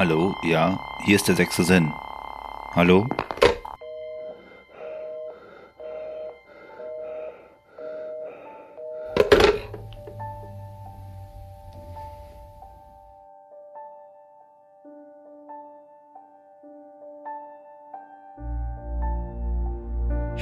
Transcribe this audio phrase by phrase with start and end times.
[0.00, 1.92] Hallo, ja, hier ist der sechste Sinn.
[2.74, 3.06] Hallo?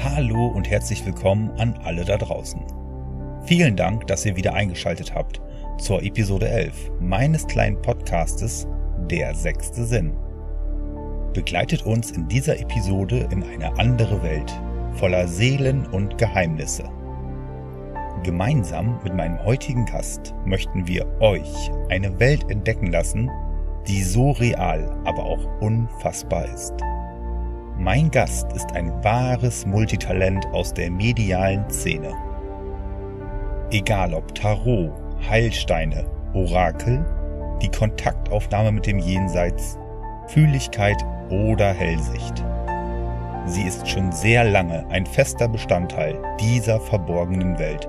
[0.05, 2.63] Hallo und herzlich willkommen an alle da draußen.
[3.43, 5.41] Vielen Dank, dass ihr wieder eingeschaltet habt
[5.79, 8.69] zur Episode 11 meines kleinen Podcastes
[9.11, 10.13] Der sechste Sinn.
[11.33, 14.53] Begleitet uns in dieser Episode in eine andere Welt
[14.97, 16.85] voller Seelen und Geheimnisse.
[18.23, 23.31] Gemeinsam mit meinem heutigen Gast möchten wir euch eine Welt entdecken lassen,
[23.87, 26.75] die so real, aber auch unfassbar ist.
[27.79, 32.13] Mein Gast ist ein wahres Multitalent aus der medialen Szene.
[33.71, 34.93] Egal ob Tarot,
[35.31, 37.07] Heilsteine, Orakel,
[37.63, 39.79] die Kontaktaufnahme mit dem Jenseits,
[40.29, 42.45] Fühligkeit oder Hellsicht.
[43.47, 47.89] Sie ist schon sehr lange ein fester Bestandteil dieser verborgenen Welt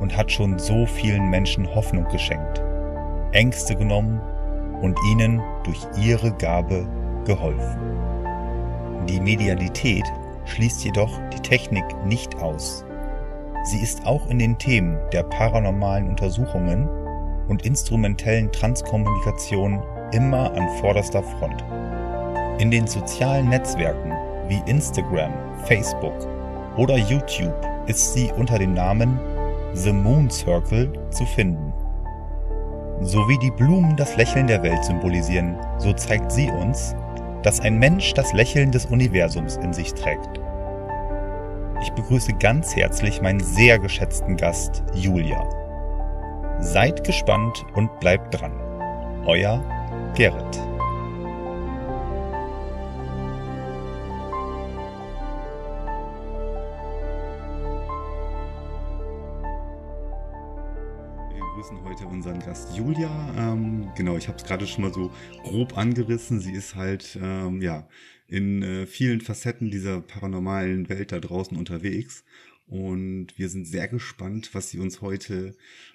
[0.00, 2.62] und hat schon so vielen Menschen Hoffnung geschenkt,
[3.32, 4.20] Ängste genommen
[4.82, 6.86] und ihnen durch ihre Gabe
[7.24, 7.78] geholfen.
[9.08, 10.04] Die Medialität
[10.44, 12.84] schließt jedoch die Technik nicht aus.
[13.64, 16.88] Sie ist auch in den Themen der paranormalen Untersuchungen
[17.52, 21.62] und instrumentellen Transkommunikation immer an vorderster Front.
[22.58, 24.10] In den sozialen Netzwerken
[24.48, 25.34] wie Instagram,
[25.66, 26.14] Facebook
[26.78, 27.54] oder YouTube
[27.86, 29.20] ist sie unter dem Namen
[29.74, 31.74] The Moon Circle zu finden.
[33.02, 36.96] So wie die Blumen das Lächeln der Welt symbolisieren, so zeigt sie uns,
[37.42, 40.40] dass ein Mensch das Lächeln des Universums in sich trägt.
[41.82, 45.61] Ich begrüße ganz herzlich meinen sehr geschätzten Gast Julia.
[46.62, 48.52] Seid gespannt und bleibt dran.
[49.26, 49.62] Euer
[50.16, 50.58] Gerrit.
[61.62, 63.10] begrüßen heute unseren Gast Julia.
[63.36, 65.12] Ähm, genau, ich habe es gerade schon mal so
[65.42, 66.40] grob angerissen.
[66.40, 67.86] Sie ist halt ähm, ja
[68.28, 72.24] in äh, vielen Facetten dieser paranormalen Welt da draußen unterwegs.
[72.66, 75.54] Und wir sind sehr gespannt, was sie uns heute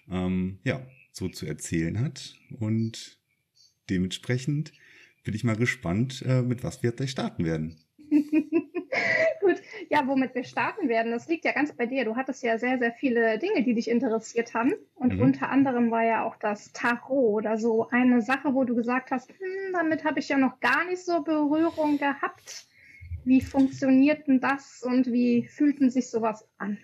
[0.10, 2.36] ähm, ja so zu erzählen hat.
[2.60, 3.20] Und
[3.90, 4.74] dementsprechend
[5.24, 7.78] bin ich mal gespannt, äh, mit was wir gleich starten werden.
[9.90, 12.04] Ja, womit wir starten werden, das liegt ja ganz bei dir.
[12.06, 14.74] Du hattest ja sehr, sehr viele Dinge, die dich interessiert haben.
[14.96, 15.22] Und mhm.
[15.22, 19.30] unter anderem war ja auch das Tarot oder so eine Sache, wo du gesagt hast,
[19.30, 22.68] hm, damit habe ich ja noch gar nicht so Berührung gehabt.
[23.24, 26.78] Wie funktioniert denn das und wie fühlten sich sowas an?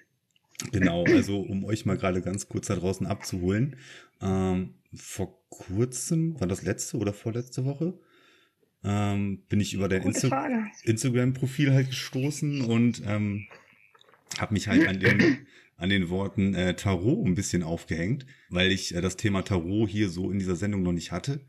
[0.71, 3.75] Genau, also um euch mal gerade ganz kurz da draußen abzuholen.
[4.21, 7.99] Ähm, vor kurzem, war das letzte oder vorletzte Woche?
[8.83, 13.47] ähm, bin ich über dein Insta Instagram-Profil halt gestoßen und ähm,
[14.37, 15.47] habe mich halt an den,
[15.77, 20.09] an den Worten äh, Tarot ein bisschen aufgehängt, weil ich äh, das Thema Tarot hier
[20.09, 21.41] so in dieser Sendung noch nicht hatte.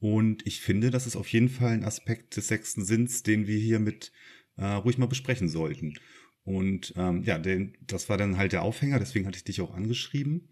[0.00, 3.58] Und ich finde, das ist auf jeden Fall ein Aspekt des sechsten Sinns, den wir
[3.58, 4.12] hier mit
[4.56, 5.94] äh, ruhig mal besprechen sollten.
[6.48, 9.74] Und ähm, ja, den, das war dann halt der Aufhänger, deswegen hatte ich dich auch
[9.74, 10.48] angeschrieben.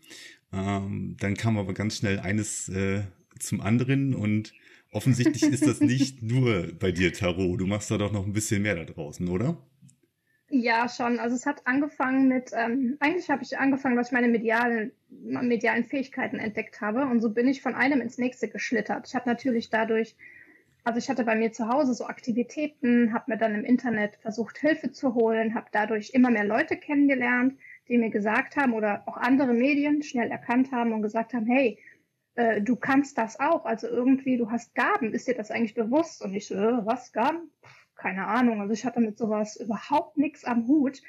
[0.53, 3.05] Ähm, dann kam aber ganz schnell eines äh,
[3.39, 4.53] zum anderen und
[4.93, 7.59] offensichtlich ist das nicht nur bei dir Tarot.
[7.59, 9.57] Du machst da doch noch ein bisschen mehr da draußen, oder?
[10.51, 11.19] Ja, schon.
[11.19, 15.85] Also es hat angefangen mit, ähm, eigentlich habe ich angefangen, dass ich meine medialen, medialen
[15.85, 17.07] Fähigkeiten entdeckt habe.
[17.07, 19.09] Und so bin ich von einem ins nächste geschlittert.
[19.09, 20.15] Ich habe natürlich dadurch,
[20.87, 24.59] also ich hatte bei mir zu Hause so Aktivitäten, habe mir dann im Internet versucht,
[24.59, 27.59] Hilfe zu holen, habe dadurch immer mehr Leute kennengelernt,
[27.89, 31.79] die mir gesagt haben oder auch andere Medien schnell erkannt haben und gesagt haben, hey,
[32.37, 36.23] äh, du kannst das auch, also irgendwie, du hast Gaben, ist dir das eigentlich bewusst?
[36.23, 37.51] Und ich so, äh, was, Gaben?
[37.97, 41.03] keine Ahnung, also ich hatte mit sowas überhaupt nichts am Hut.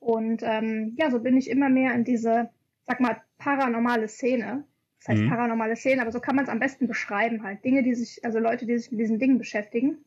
[0.00, 2.50] Und ähm, ja, so bin ich immer mehr in diese,
[2.86, 4.64] sag mal, paranormale Szene.
[5.06, 5.28] Das heißt mhm.
[5.28, 7.64] paranormale Szene, aber so kann man es am besten beschreiben halt.
[7.64, 9.98] Dinge, die sich, also Leute, die sich mit diesen Dingen beschäftigen.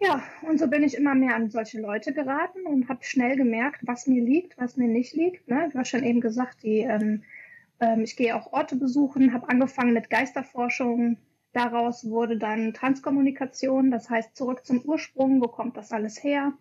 [0.00, 3.80] Ja, und so bin ich immer mehr an solche Leute geraten und habe schnell gemerkt,
[3.82, 5.48] was mir liegt, was mir nicht liegt.
[5.48, 5.70] Ne?
[5.72, 7.24] Du hast schon eben gesagt, die ähm,
[7.80, 11.18] ähm, ich gehe auch Orte besuchen, habe angefangen mit Geisterforschung.
[11.52, 16.52] Daraus wurde dann Transkommunikation, das heißt zurück zum Ursprung, wo kommt das alles her?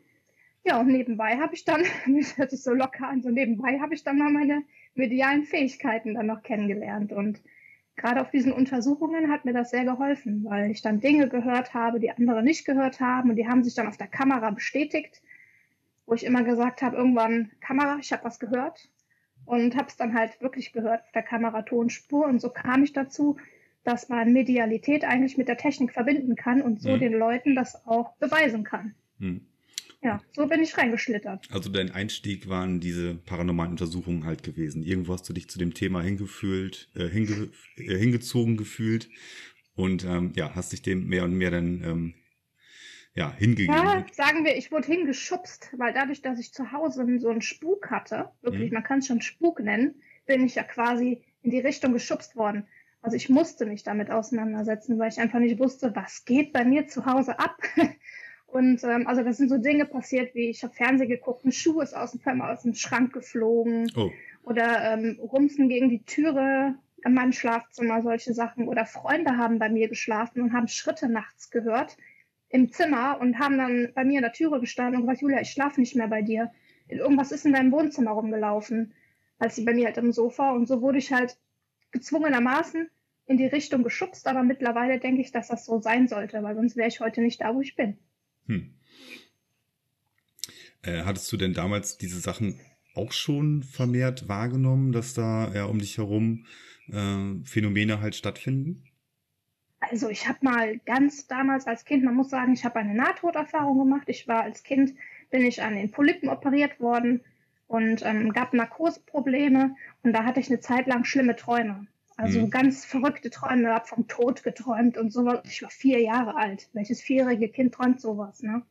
[0.63, 3.93] Ja, und nebenbei habe ich dann, das hört sich so locker an, so nebenbei habe
[3.93, 4.63] ich dann mal meine
[4.95, 7.11] medialen Fähigkeiten dann noch kennengelernt.
[7.11, 7.41] Und
[7.95, 11.99] gerade auf diesen Untersuchungen hat mir das sehr geholfen, weil ich dann Dinge gehört habe,
[11.99, 15.21] die andere nicht gehört haben und die haben sich dann auf der Kamera bestätigt,
[16.05, 18.89] wo ich immer gesagt habe, irgendwann Kamera, ich habe was gehört
[19.45, 23.37] und habe es dann halt wirklich gehört auf der Kameratonspur und so kam ich dazu,
[23.83, 26.99] dass man Medialität eigentlich mit der Technik verbinden kann und so mhm.
[26.99, 28.95] den Leuten das auch beweisen kann.
[29.19, 29.45] Mhm.
[30.05, 31.47] Ja, so bin ich reingeschlittert.
[31.51, 34.83] Also dein Einstieg waren diese paranormalen Untersuchungen halt gewesen.
[34.83, 39.09] Irgendwo hast du dich zu dem Thema hingefühlt, äh, hinge, äh, hingezogen gefühlt
[39.73, 42.13] und ähm, ja, hast dich dem mehr und mehr dann ähm,
[43.15, 43.73] ja, hingegeben.
[43.73, 47.89] Ja, sagen wir, ich wurde hingeschubst, weil dadurch, dass ich zu Hause so einen Spuk
[47.89, 48.75] hatte, wirklich, mhm.
[48.75, 49.95] man kann es schon Spuk nennen,
[50.27, 52.67] bin ich ja quasi in die Richtung geschubst worden.
[53.01, 56.87] Also ich musste mich damit auseinandersetzen, weil ich einfach nicht wusste, was geht bei mir
[56.87, 57.57] zu Hause ab.
[58.47, 61.81] Und ähm, also das sind so Dinge passiert, wie ich habe Fernsehen geguckt, ein Schuh
[61.81, 64.11] ist aus dem, aus dem Schrank geflogen oh.
[64.43, 68.67] oder ähm, Rumsen gegen die Türe in meinem Schlafzimmer, solche Sachen.
[68.67, 71.97] Oder Freunde haben bei mir geschlafen und haben Schritte nachts gehört
[72.49, 75.51] im Zimmer und haben dann bei mir in der Türe gestanden und gesagt, Julia, ich
[75.51, 76.51] schlafe nicht mehr bei dir.
[76.87, 78.93] Irgendwas ist in deinem Wohnzimmer rumgelaufen,
[79.37, 80.51] als sie bei mir halt im Sofa.
[80.51, 81.37] Und so wurde ich halt
[81.91, 82.89] gezwungenermaßen
[83.27, 86.75] in die Richtung geschubst, aber mittlerweile denke ich, dass das so sein sollte, weil sonst
[86.75, 87.97] wäre ich heute nicht da, wo ich bin.
[88.47, 88.73] Hm.
[90.83, 92.59] Äh, hattest du denn damals diese Sachen
[92.93, 96.45] auch schon vermehrt wahrgenommen, dass da ja um dich herum
[96.87, 98.83] äh, Phänomene halt stattfinden?
[99.79, 103.77] Also ich habe mal ganz damals als Kind, man muss sagen, ich habe eine Nahtoderfahrung
[103.77, 104.07] gemacht.
[104.07, 104.95] Ich war als Kind,
[105.29, 107.21] bin ich an den Polypen operiert worden
[107.67, 111.87] und ähm, gab Narkoseprobleme und da hatte ich eine Zeit lang schlimme Träume.
[112.17, 112.49] Also mhm.
[112.49, 115.41] ganz verrückte Träume, habe vom Tod geträumt und sowas.
[115.45, 116.69] Ich war vier Jahre alt.
[116.73, 118.61] Welches vierjährige Kind träumt sowas, ne?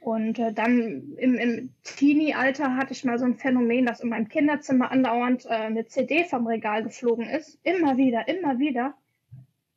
[0.00, 4.28] Und äh, dann im, im Teenie-Alter hatte ich mal so ein Phänomen, dass in meinem
[4.28, 7.58] Kinderzimmer andauernd äh, eine CD vom Regal geflogen ist.
[7.64, 8.94] Immer wieder, immer wieder.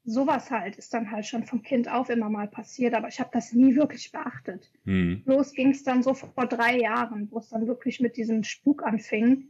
[0.06, 3.32] Sowas halt ist dann halt schon vom Kind auf immer mal passiert, aber ich habe
[3.34, 4.72] das nie wirklich beachtet.
[4.86, 5.24] Mhm.
[5.26, 8.84] Los ging es dann so vor drei Jahren, wo es dann wirklich mit diesem Spuk
[8.84, 9.50] anfing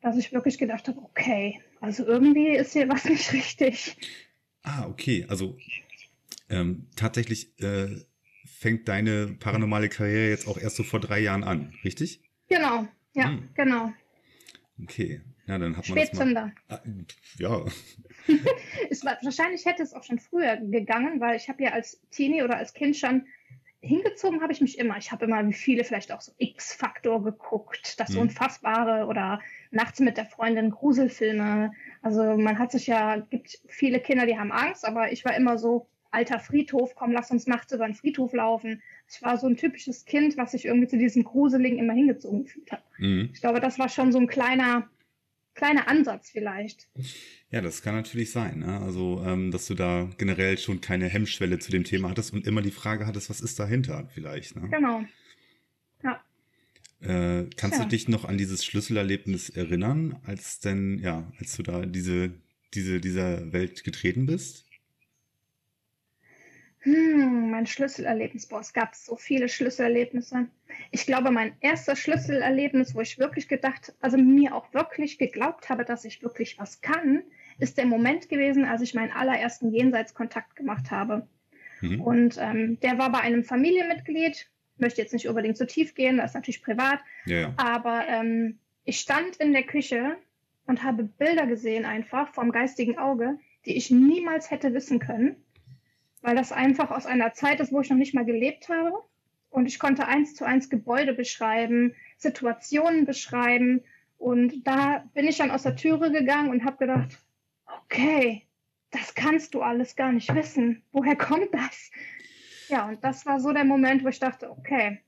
[0.00, 3.96] dass ich wirklich gedacht habe, okay, also irgendwie ist hier was nicht richtig.
[4.62, 5.26] Ah, okay.
[5.28, 5.56] Also
[6.50, 7.88] ähm, tatsächlich äh,
[8.46, 12.20] fängt deine paranormale Karriere jetzt auch erst so vor drei Jahren an, richtig?
[12.48, 13.48] Genau, ja, hm.
[13.54, 13.92] genau.
[14.82, 16.52] Okay, ja, dann hat man Spätzünder.
[16.68, 17.04] Das mal, ah,
[17.38, 17.64] ja.
[18.90, 22.42] es war, wahrscheinlich hätte es auch schon früher gegangen, weil ich habe ja als Teenie
[22.42, 23.26] oder als Kind schon
[23.80, 24.96] hingezogen habe ich mich immer.
[24.98, 28.22] Ich habe immer wie viele vielleicht auch so X-Faktor geguckt, das hm.
[28.22, 29.40] Unfassbare oder
[29.70, 31.72] nachts mit der Freundin Gruselfilme.
[32.02, 35.58] Also man hat sich ja, gibt viele Kinder, die haben Angst, aber ich war immer
[35.58, 38.82] so, alter Friedhof, komm, lass uns nachts über den Friedhof laufen.
[39.08, 42.72] Ich war so ein typisches Kind, was sich irgendwie zu diesem Gruseligen immer hingezogen gefühlt
[42.72, 42.82] hat.
[42.98, 43.30] Mhm.
[43.32, 44.88] Ich glaube, das war schon so ein kleiner,
[45.54, 46.88] kleiner Ansatz vielleicht.
[47.50, 48.58] Ja, das kann natürlich sein.
[48.60, 48.80] Ne?
[48.80, 52.60] Also, ähm, dass du da generell schon keine Hemmschwelle zu dem Thema hattest und immer
[52.60, 54.56] die Frage hattest, was ist dahinter vielleicht.
[54.56, 54.68] Ne?
[54.68, 55.04] Genau.
[57.00, 57.84] Äh, kannst ja.
[57.84, 62.32] du dich noch an dieses Schlüsselerlebnis erinnern, als denn, ja, als du da diese,
[62.74, 64.64] diese, dieser Welt getreten bist?
[66.80, 70.48] Hm, mein Schlüsselerlebnis, boah, es gab so viele Schlüsselerlebnisse.
[70.90, 75.84] Ich glaube, mein erstes Schlüsselerlebnis, wo ich wirklich gedacht, also mir auch wirklich geglaubt habe,
[75.84, 77.22] dass ich wirklich was kann,
[77.58, 81.26] ist der Moment gewesen, als ich meinen allerersten Jenseitskontakt gemacht habe.
[81.80, 82.00] Mhm.
[82.00, 86.30] Und ähm, der war bei einem Familienmitglied, möchte jetzt nicht unbedingt so tief gehen, das
[86.30, 87.00] ist natürlich privat.
[87.26, 90.16] Ja, Aber ähm, ich stand in der Küche
[90.66, 95.36] und habe Bilder gesehen einfach vom geistigen Auge, die ich niemals hätte wissen können,
[96.22, 98.92] weil das einfach aus einer Zeit ist, wo ich noch nicht mal gelebt habe.
[99.50, 103.82] Und ich konnte eins zu eins Gebäude beschreiben, Situationen beschreiben.
[104.18, 107.18] Und da bin ich dann aus der Türe gegangen und habe gedacht,
[107.90, 108.42] okay,
[108.90, 110.82] das kannst du alles gar nicht wissen.
[110.92, 111.90] Woher kommt das?
[112.68, 115.00] Ja, und das war so der Moment, wo ich dachte, okay,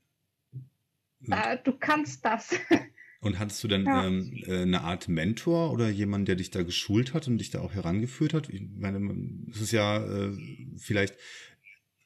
[1.31, 2.55] äh, du kannst das.
[3.23, 4.07] Und hattest du dann ja.
[4.07, 7.61] ähm, äh, eine Art Mentor oder jemand, der dich da geschult hat und dich da
[7.61, 8.49] auch herangeführt hat?
[8.49, 8.99] Ich meine,
[9.51, 10.33] es ist ja äh,
[10.79, 11.17] vielleicht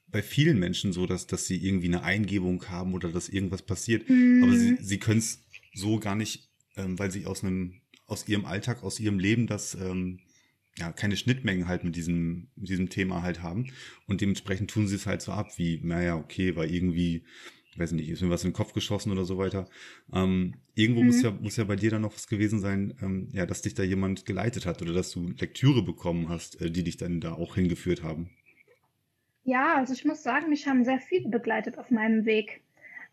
[0.08, 4.10] bei vielen Menschen so, dass, dass sie irgendwie eine Eingebung haben oder dass irgendwas passiert,
[4.10, 4.42] mhm.
[4.42, 8.44] aber sie, sie können es so gar nicht, ähm, weil sie aus einem, aus ihrem
[8.44, 10.18] Alltag, aus ihrem Leben das ähm,
[10.78, 13.66] ja, keine Schnittmengen halt mit diesem, mit diesem Thema halt haben.
[14.06, 17.24] Und dementsprechend tun sie es halt so ab, wie, naja, okay, war irgendwie,
[17.76, 19.68] weiß nicht, ist mir was in den Kopf geschossen oder so weiter.
[20.12, 21.06] Ähm, irgendwo mhm.
[21.06, 23.74] muss ja, muss ja bei dir dann noch was gewesen sein, ähm, ja, dass dich
[23.74, 27.34] da jemand geleitet hat oder dass du Lektüre bekommen hast, äh, die dich dann da
[27.34, 28.30] auch hingeführt haben.
[29.44, 32.63] Ja, also ich muss sagen, mich haben sehr viele begleitet auf meinem Weg.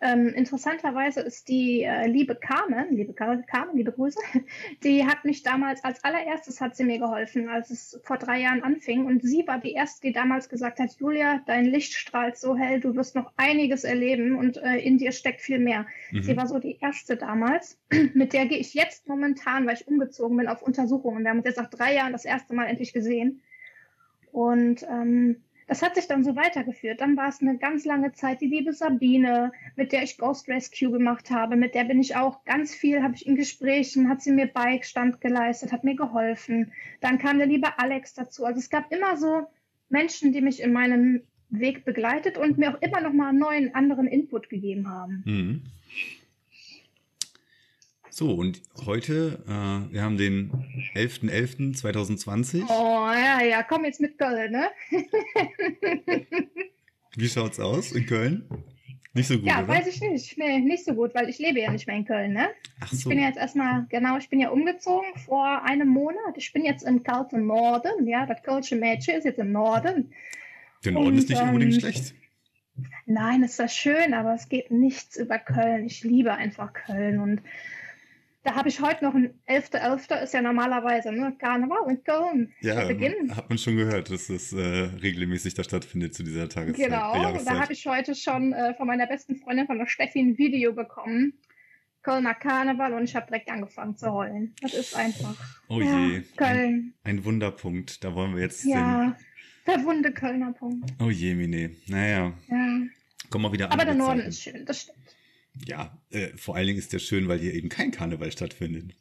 [0.04, 3.44] Ähm, interessanterweise ist die äh, liebe Carmen, liebe Carmen,
[3.76, 4.20] liebe Grüße,
[4.84, 8.64] die hat mich damals als allererstes hat sie mir geholfen, als es vor drei Jahren
[8.64, 9.06] anfing.
[9.06, 12.80] Und sie war die erste, die damals gesagt hat, Julia, dein Licht strahlt so hell,
[12.80, 15.86] du wirst noch einiges erleben und äh, in dir steckt viel mehr.
[16.12, 16.24] Mhm.
[16.24, 17.80] Sie war so die erste damals.
[18.16, 21.24] Mit der gehe ich jetzt momentan, weil ich umgezogen bin, auf Untersuchungen.
[21.24, 23.42] Wir haben uns jetzt nach drei Jahren das erste Mal endlich gesehen.
[24.32, 27.00] Und ähm, das hat sich dann so weitergeführt.
[27.00, 30.92] Dann war es eine ganz lange Zeit die liebe Sabine, mit der ich Ghost Rescue
[30.92, 31.56] gemacht habe.
[31.56, 35.22] Mit der bin ich auch ganz viel, habe ich in Gesprächen, hat sie mir Beistand
[35.22, 36.74] geleistet, hat mir geholfen.
[37.00, 38.44] Dann kam der liebe Alex dazu.
[38.44, 39.48] Also es gab immer so
[39.88, 43.74] Menschen, die mich in meinem Weg begleitet und mir auch immer noch mal einen neuen,
[43.74, 45.24] anderen Input gegeben haben.
[45.26, 45.62] Mhm.
[48.22, 50.52] So, und heute, äh, wir haben den
[50.94, 52.66] 11.11.2020.
[52.70, 54.70] Oh, ja, ja, komm jetzt mit Köln, ne?
[57.16, 58.48] Wie schaut's aus in Köln?
[59.16, 59.70] Nicht so gut, Ja, oder?
[59.70, 60.38] weiß ich nicht.
[60.38, 62.50] Nee, nicht so gut, weil ich lebe ja nicht mehr in Köln, ne?
[62.82, 62.96] Ach so.
[62.96, 66.36] Ich bin ja jetzt erstmal, genau, ich bin ja umgezogen vor einem Monat.
[66.36, 70.14] Ich bin jetzt im kalten Norden, ja, das kölsche Mädchen ist jetzt im Norden.
[70.86, 72.14] Der Norden ist Und, nicht unbedingt ähm, schlecht.
[73.08, 75.88] Nein, ist das schön, aber es geht nichts über Köln.
[75.88, 77.42] Ich liebe einfach Köln und
[78.44, 80.24] da habe ich heute noch ein 11.11.
[80.24, 82.54] ist ja normalerweise ne, Karneval in Köln.
[82.62, 83.36] Ja, Beginn.
[83.36, 86.86] hat man schon gehört, dass das äh, regelmäßig da stattfindet zu dieser Tageszeit.
[86.88, 90.20] Genau, äh, da habe ich heute schon äh, von meiner besten Freundin, von der Steffi,
[90.20, 91.34] ein Video bekommen.
[92.04, 94.56] Kölner Karneval und ich habe direkt angefangen zu heulen.
[94.62, 95.36] Das ist einfach.
[95.68, 96.94] oh ja, je, ein, Köln.
[97.04, 98.04] ein Wunderpunkt.
[98.04, 99.16] Da wollen wir jetzt Ja,
[99.68, 100.90] der wunde Kölner Punkt.
[100.90, 100.96] den.
[101.06, 101.76] Oh je, Mine.
[101.88, 102.80] Naja, Ja.
[103.30, 104.30] kommen wir wieder Aber der Norden Zeiten.
[104.30, 104.98] ist schön, das stimmt.
[105.66, 108.96] Ja, äh, vor allen Dingen ist der schön, weil hier eben kein Karneval stattfindet.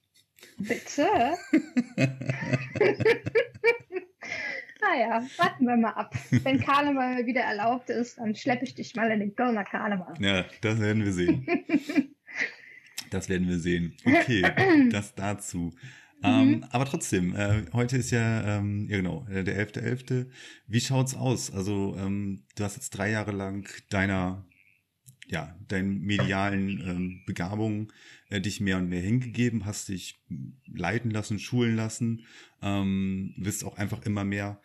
[0.59, 1.07] Bitte?
[4.81, 6.15] naja, warten wir mal ab.
[6.31, 10.15] Wenn Karneval wieder erlaubt ist, dann schleppe ich dich mal in den Kölner Karneval.
[10.21, 11.47] Ja, das werden wir sehen.
[13.11, 13.97] das werden wir sehen.
[14.05, 14.43] Okay,
[14.91, 15.75] das dazu.
[16.23, 20.27] Ähm, aber trotzdem, äh, heute ist ja, ähm, ja genau, äh, der 11.11.
[20.67, 21.51] Wie schaut's aus?
[21.51, 24.45] Also, ähm, du hast jetzt drei Jahre lang deiner,
[25.31, 27.93] ja, deinen medialen ähm, Begabungen
[28.29, 30.21] äh, dich mehr und mehr hingegeben, hast dich
[30.67, 32.25] leiten lassen, schulen lassen,
[32.63, 34.61] ähm, bist auch einfach immer mehr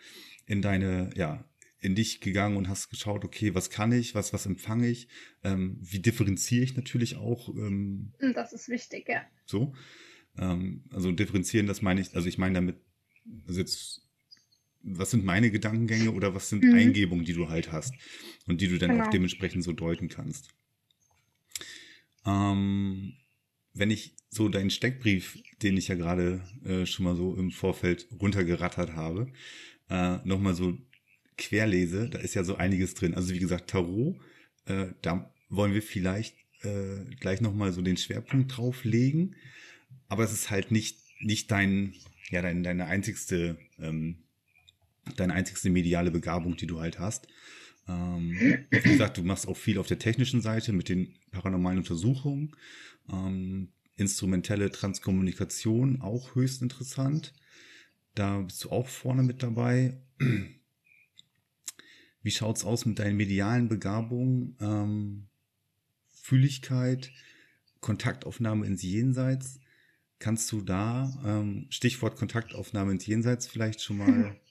[0.45, 1.45] in deine, ja,
[1.79, 5.07] in dich gegangen und hast geschaut, okay, was kann ich, was, was empfange ich,
[5.43, 9.21] ähm, wie differenziere ich natürlich auch ähm, Das ist wichtig, ja.
[9.45, 9.73] so.
[10.37, 12.77] Ähm, also differenzieren, das meine ich, also ich meine damit,
[13.47, 14.04] also jetzt,
[14.85, 16.73] was sind meine Gedankengänge oder was sind Mhm.
[16.73, 17.93] Eingebungen, die du halt hast
[18.47, 19.03] und die du dann Genau.
[19.03, 20.49] auch dementsprechend so deuten kannst.
[22.25, 23.13] Ähm,
[23.73, 28.07] wenn ich so deinen Steckbrief, den ich ja gerade äh, schon mal so im Vorfeld
[28.19, 29.31] runtergerattert habe,
[29.89, 30.77] äh, nochmal so
[31.37, 33.13] querlese, da ist ja so einiges drin.
[33.13, 34.15] Also wie gesagt, Tarot,
[34.65, 39.35] äh, da wollen wir vielleicht äh, gleich nochmal so den Schwerpunkt drauf legen.
[40.07, 41.93] Aber es ist halt nicht, nicht dein,
[42.29, 44.24] ja, dein, deine einzigste, ähm,
[45.15, 47.27] deine einzigste mediale Begabung, die du halt hast.
[47.87, 52.55] Ähm, wie gesagt, du machst auch viel auf der technischen Seite mit den paranormalen Untersuchungen.
[53.11, 57.33] Ähm, instrumentelle Transkommunikation, auch höchst interessant.
[58.15, 60.01] Da bist du auch vorne mit dabei.
[62.21, 64.55] Wie schaut's aus mit deinen medialen Begabungen?
[64.59, 65.27] Ähm,
[66.07, 67.11] Fühligkeit,
[67.81, 69.59] Kontaktaufnahme ins Jenseits.
[70.17, 74.35] Kannst du da, ähm, Stichwort Kontaktaufnahme ins Jenseits, vielleicht schon mal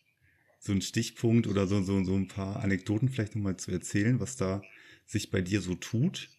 [0.65, 4.37] so ein Stichpunkt oder so, so, so ein paar Anekdoten vielleicht nochmal zu erzählen, was
[4.37, 4.63] da
[5.05, 6.31] sich bei dir so tut?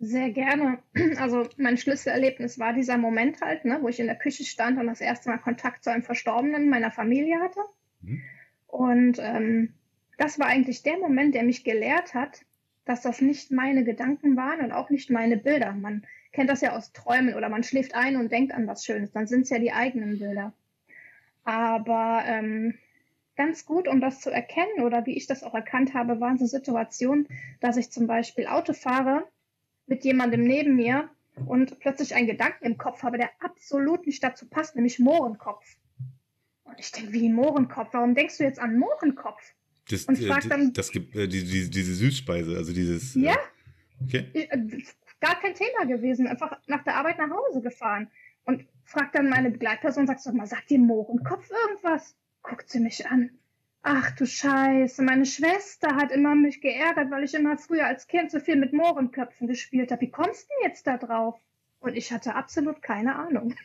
[0.00, 0.78] Sehr gerne.
[1.18, 4.88] Also mein Schlüsselerlebnis war dieser Moment halt, ne, wo ich in der Küche stand und
[4.88, 7.60] das erste Mal Kontakt zu einem Verstorbenen meiner Familie hatte.
[8.00, 8.22] Mhm.
[8.66, 9.74] Und ähm,
[10.16, 12.44] das war eigentlich der Moment, der mich gelehrt hat,
[12.84, 15.72] dass das nicht meine Gedanken waren und auch nicht meine Bilder.
[15.72, 19.12] Man kennt das ja aus Träumen oder man schläft ein und denkt an was Schönes,
[19.12, 20.52] dann sind es ja die eigenen Bilder.
[21.44, 22.74] Aber ähm,
[23.38, 26.44] ganz gut, um das zu erkennen oder wie ich das auch erkannt habe, waren so
[26.44, 27.26] Situationen,
[27.60, 29.24] dass ich zum Beispiel Auto fahre
[29.86, 31.08] mit jemandem neben mir
[31.46, 35.64] und plötzlich einen Gedanken im Kopf habe, der absolut nicht dazu passt, nämlich Mohrenkopf.
[36.64, 37.88] Und ich denke, wie Mohrenkopf?
[37.92, 39.40] Warum denkst du jetzt an Mohrenkopf?
[39.88, 43.14] Das, Und äh, frag das, dann- das gibt äh, die, die, diese Süßspeise, also dieses.
[43.14, 44.26] Ja, Äh, okay.
[44.34, 44.82] äh,
[45.20, 46.26] gar kein Thema gewesen.
[46.26, 48.10] Einfach nach der Arbeit nach Hause gefahren.
[48.44, 52.14] Und fragt dann meine Begleitperson, sagst du mal, sagt dir Mohrenkopf irgendwas?
[52.48, 53.30] Guckt sie mich an.
[53.82, 58.30] Ach du Scheiße, meine Schwester hat immer mich geärgert, weil ich immer früher als Kind
[58.30, 60.02] so viel mit Mohrenköpfen gespielt habe.
[60.02, 61.40] Wie kommst du denn jetzt da drauf?
[61.80, 63.54] Und ich hatte absolut keine Ahnung.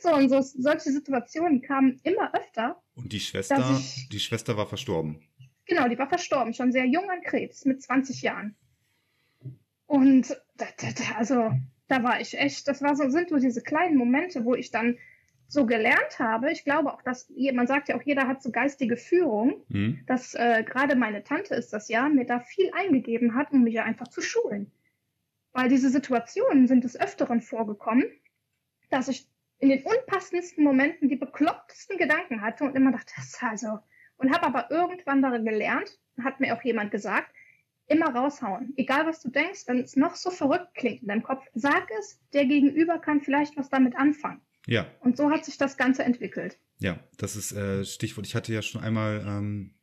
[0.00, 2.80] So, und so, solche Situationen kamen immer öfter.
[2.94, 5.20] Und die Schwester, ich- die Schwester war verstorben.
[5.66, 8.54] Genau, die war verstorben, schon sehr jung an Krebs, mit 20 Jahren.
[9.86, 11.50] Und da, da, da, also
[11.88, 14.96] da war ich echt, das war so, sind so diese kleinen Momente, wo ich dann
[15.52, 16.50] so gelernt habe.
[16.50, 20.00] Ich glaube auch, dass man sagt ja auch, jeder hat so geistige Führung, Mhm.
[20.06, 23.74] dass äh, gerade meine Tante ist das ja, mir da viel eingegeben hat, um mich
[23.74, 24.72] ja einfach zu schulen.
[25.52, 28.04] Weil diese Situationen sind des Öfteren vorgekommen,
[28.88, 29.28] dass ich
[29.58, 33.78] in den unpassendsten Momenten die beklopptesten Gedanken hatte und immer dachte, das ist also,
[34.16, 37.30] und habe aber irgendwann darin gelernt, hat mir auch jemand gesagt,
[37.86, 38.72] immer raushauen.
[38.76, 42.18] Egal was du denkst, wenn es noch so verrückt klingt in deinem Kopf, sag es,
[42.32, 44.40] der Gegenüber kann vielleicht was damit anfangen.
[44.66, 44.86] Ja.
[45.00, 46.58] Und so hat sich das Ganze entwickelt.
[46.78, 48.26] Ja, das ist äh, Stichwort.
[48.26, 49.74] Ich hatte ja schon einmal ähm,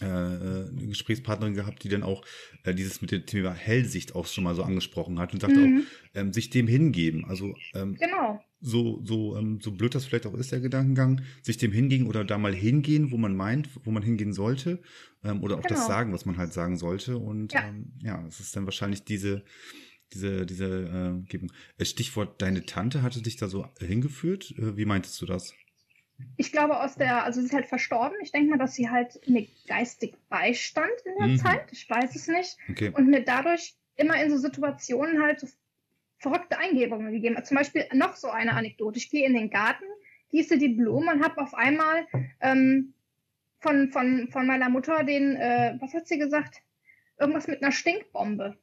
[0.00, 2.24] äh, eine Gesprächspartnerin gehabt, die dann auch
[2.64, 5.80] äh, dieses mit dem Thema Hellsicht auch schon mal so angesprochen hat und sagte mhm.
[5.80, 7.24] auch, ähm, sich dem hingeben.
[7.26, 8.42] Also ähm, genau.
[8.60, 12.24] so, so, ähm, so blöd das vielleicht auch ist, der Gedankengang, sich dem hingehen oder
[12.24, 14.80] da mal hingehen, wo man meint, wo man hingehen sollte,
[15.22, 15.74] ähm, oder auch genau.
[15.74, 17.18] das sagen, was man halt sagen sollte.
[17.18, 19.44] Und ja, ähm, ja das ist dann wahrscheinlich diese
[20.14, 21.52] diese, diese äh, Gebung.
[21.78, 24.54] Äh, Stichwort, deine Tante hatte dich da so hingeführt.
[24.58, 25.54] Äh, wie meintest du das?
[26.36, 28.16] Ich glaube aus der, also sie ist halt verstorben.
[28.22, 31.36] Ich denke mal, dass sie halt mir geistig beistand in der mhm.
[31.38, 31.72] Zeit.
[31.72, 32.56] Ich weiß es nicht.
[32.70, 32.92] Okay.
[32.94, 35.48] Und mir dadurch immer in so Situationen halt so
[36.18, 37.46] verrückte Eingebungen gegeben hat.
[37.46, 38.98] Zum Beispiel noch so eine Anekdote.
[38.98, 39.84] Ich gehe in den Garten,
[40.30, 42.06] gieße die Blumen und habe auf einmal
[42.40, 42.94] ähm,
[43.60, 46.62] von, von, von meiner Mutter den, äh, was hat sie gesagt?
[47.18, 48.56] Irgendwas mit einer Stinkbombe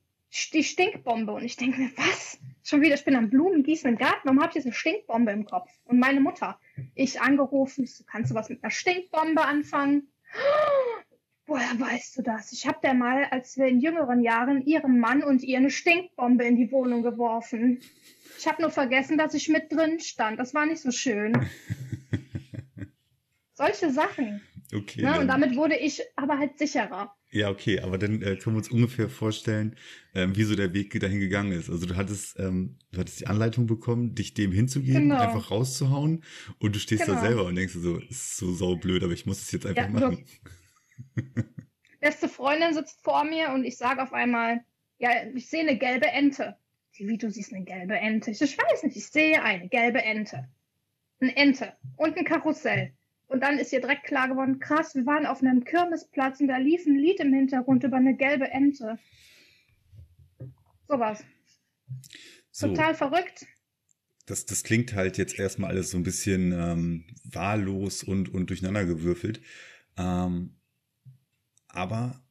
[0.54, 1.32] die Stinkbombe.
[1.32, 2.40] Und ich denke mir, was?
[2.64, 5.46] Schon wieder, ich bin am Blumengießen im Garten, warum habe ich jetzt eine Stinkbombe im
[5.46, 5.70] Kopf?
[5.86, 6.60] Und meine Mutter,
[6.96, 10.08] ich angerufen, so, kannst du was mit einer Stinkbombe anfangen?
[11.52, 12.54] woher weißt du das?
[12.54, 16.46] Ich habe der mal, als wir in jüngeren Jahren, ihrem Mann und ihr eine Stinkbombe
[16.46, 17.82] in die Wohnung geworfen.
[18.40, 20.40] Ich habe nur vergessen, dass ich mit drin stand.
[20.40, 21.34] Das war nicht so schön.
[23.54, 24.42] Solche Sachen.
[24.74, 25.04] Okay.
[25.04, 25.20] Ne?
[25.20, 27.14] Und damit wurde ich aber halt sicherer.
[27.34, 29.78] Ja, okay, aber dann äh, können wir uns ungefähr vorstellen,
[30.14, 31.70] ähm, wie so der Weg dahin gegangen ist.
[31.70, 35.22] Also du hattest, ähm, du hattest die Anleitung bekommen, dich dem hinzugeben, genau.
[35.22, 36.26] einfach rauszuhauen
[36.60, 37.16] und du stehst genau.
[37.16, 39.90] da selber und denkst so, ist so saublöd, aber ich muss es jetzt einfach ja,
[39.90, 40.26] machen.
[42.02, 44.66] Beste Freundin sitzt vor mir und ich sage auf einmal,
[44.98, 46.58] ja, ich sehe eine gelbe Ente.
[46.98, 48.32] Wie, du siehst eine gelbe Ente?
[48.32, 50.50] Ich weiß nicht, ich sehe eine gelbe Ente.
[51.22, 52.94] Eine Ente und ein Karussell.
[53.32, 56.58] Und dann ist ihr direkt klar geworden, krass, wir waren auf einem Kirmesplatz und da
[56.58, 59.00] lief ein Lied im Hintergrund über eine gelbe Ente.
[60.90, 61.24] Sowas.
[62.52, 62.68] So.
[62.68, 63.46] Total verrückt.
[64.26, 69.40] Das, das klingt halt jetzt erstmal alles so ein bisschen ähm, wahllos und, und durcheinandergewürfelt.
[69.98, 70.58] Ähm,
[71.70, 72.22] aber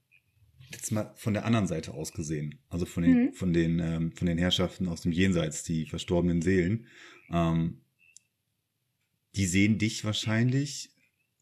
[0.70, 3.32] jetzt mal von der anderen Seite aus gesehen, also von den, mhm.
[3.32, 6.88] von den, ähm, von den Herrschaften aus dem Jenseits, die verstorbenen Seelen,
[7.32, 7.80] ähm,
[9.36, 10.90] die sehen dich wahrscheinlich,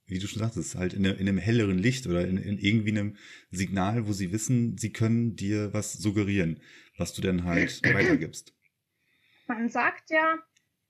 [0.07, 3.17] wie du schon sagtest, halt in, in einem helleren Licht oder in, in, irgendwie einem
[3.51, 6.61] Signal, wo sie wissen, sie können dir was suggerieren,
[6.97, 8.55] was du dann halt weitergibst.
[9.47, 10.39] Man sagt ja,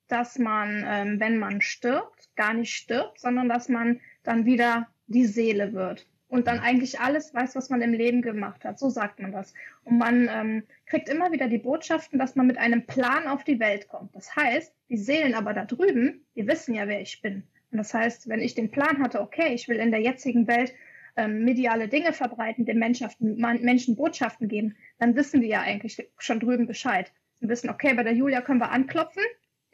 [0.08, 5.26] dass man, ähm, wenn man stirbt, gar nicht stirbt, sondern dass man dann wieder die
[5.26, 8.78] Seele wird und dann eigentlich alles weiß, was man im Leben gemacht hat.
[8.78, 9.54] So sagt man das.
[9.84, 13.60] Und man ähm, kriegt immer wieder die Botschaften, dass man mit einem Plan auf die
[13.60, 14.14] Welt kommt.
[14.14, 17.44] Das heißt, die Seelen aber da drüben, die wissen ja, wer ich bin.
[17.70, 20.74] Und das heißt, wenn ich den Plan hatte, okay, ich will in der jetzigen Welt
[21.16, 26.66] ähm, mediale Dinge verbreiten, den Menschen Botschaften geben, dann wissen die ja eigentlich schon drüben
[26.66, 27.12] Bescheid.
[27.40, 29.22] Und wissen, okay, bei der Julia können wir anklopfen,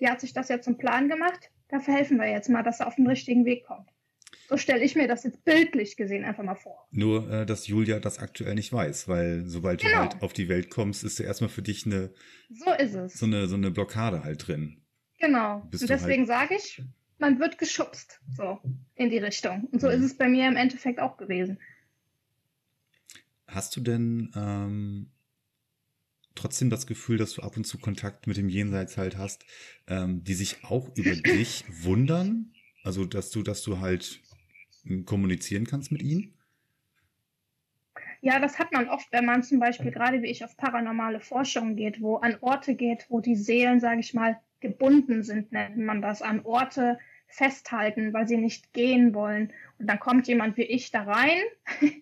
[0.01, 2.87] die hat sich das ja zum Plan gemacht, dafür helfen wir jetzt mal, dass er
[2.87, 3.94] auf den richtigen Weg kommt.
[4.49, 6.87] So stelle ich mir das jetzt bildlich gesehen einfach mal vor.
[6.91, 9.93] Nur, äh, dass Julia das aktuell nicht weiß, weil sobald genau.
[9.93, 12.11] du halt auf die Welt kommst, ist ja erstmal für dich eine
[12.51, 13.15] so ist es.
[13.15, 14.81] So eine, so eine Blockade halt drin.
[15.19, 15.61] Genau.
[15.71, 16.83] Bist Und deswegen halt sage ich,
[17.19, 18.61] man wird geschubst, so
[18.95, 19.69] in die Richtung.
[19.73, 19.95] Und so mhm.
[19.95, 21.59] ist es bei mir im Endeffekt auch gewesen.
[23.47, 25.11] Hast du denn ähm,
[26.35, 29.45] trotzdem das Gefühl, dass du ab und zu Kontakt mit dem Jenseits halt hast,
[29.87, 32.53] ähm, die sich auch über dich wundern?
[32.83, 34.21] Also, dass du, dass du halt
[35.07, 36.35] kommunizieren kannst mit ihnen?
[38.21, 41.77] Ja, das hat man oft, wenn man zum Beispiel gerade wie ich auf paranormale Forschung
[41.77, 46.01] geht, wo an Orte geht, wo die Seelen, sage ich mal, gebunden sind, nennt man
[46.01, 49.53] das, an Orte festhalten, weil sie nicht gehen wollen.
[49.79, 51.43] Und dann kommt jemand wie ich da rein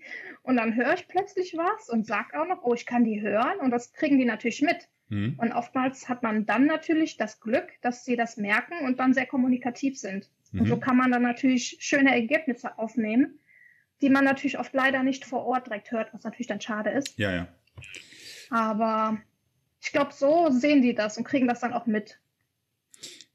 [0.42, 3.58] und dann höre ich plötzlich was und sag auch noch, oh, ich kann die hören
[3.58, 4.88] und das kriegen die natürlich mit.
[5.08, 5.34] Mhm.
[5.38, 9.26] Und oftmals hat man dann natürlich das Glück, dass sie das merken und dann sehr
[9.26, 10.30] kommunikativ sind.
[10.52, 10.60] Mhm.
[10.60, 10.80] Und so mhm.
[10.80, 13.40] kann man dann natürlich schöne Ergebnisse aufnehmen,
[14.00, 17.18] die man natürlich oft leider nicht vor Ort direkt hört, was natürlich dann schade ist.
[17.18, 17.48] Ja, ja.
[18.50, 19.20] Aber
[19.80, 22.20] ich glaube, so sehen die das und kriegen das dann auch mit.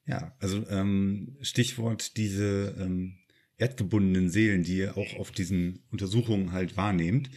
[0.06, 3.18] Ja, also ähm, Stichwort diese ähm,
[3.58, 7.30] erdgebundenen Seelen, die ihr auch auf diesen Untersuchungen halt wahrnehmt.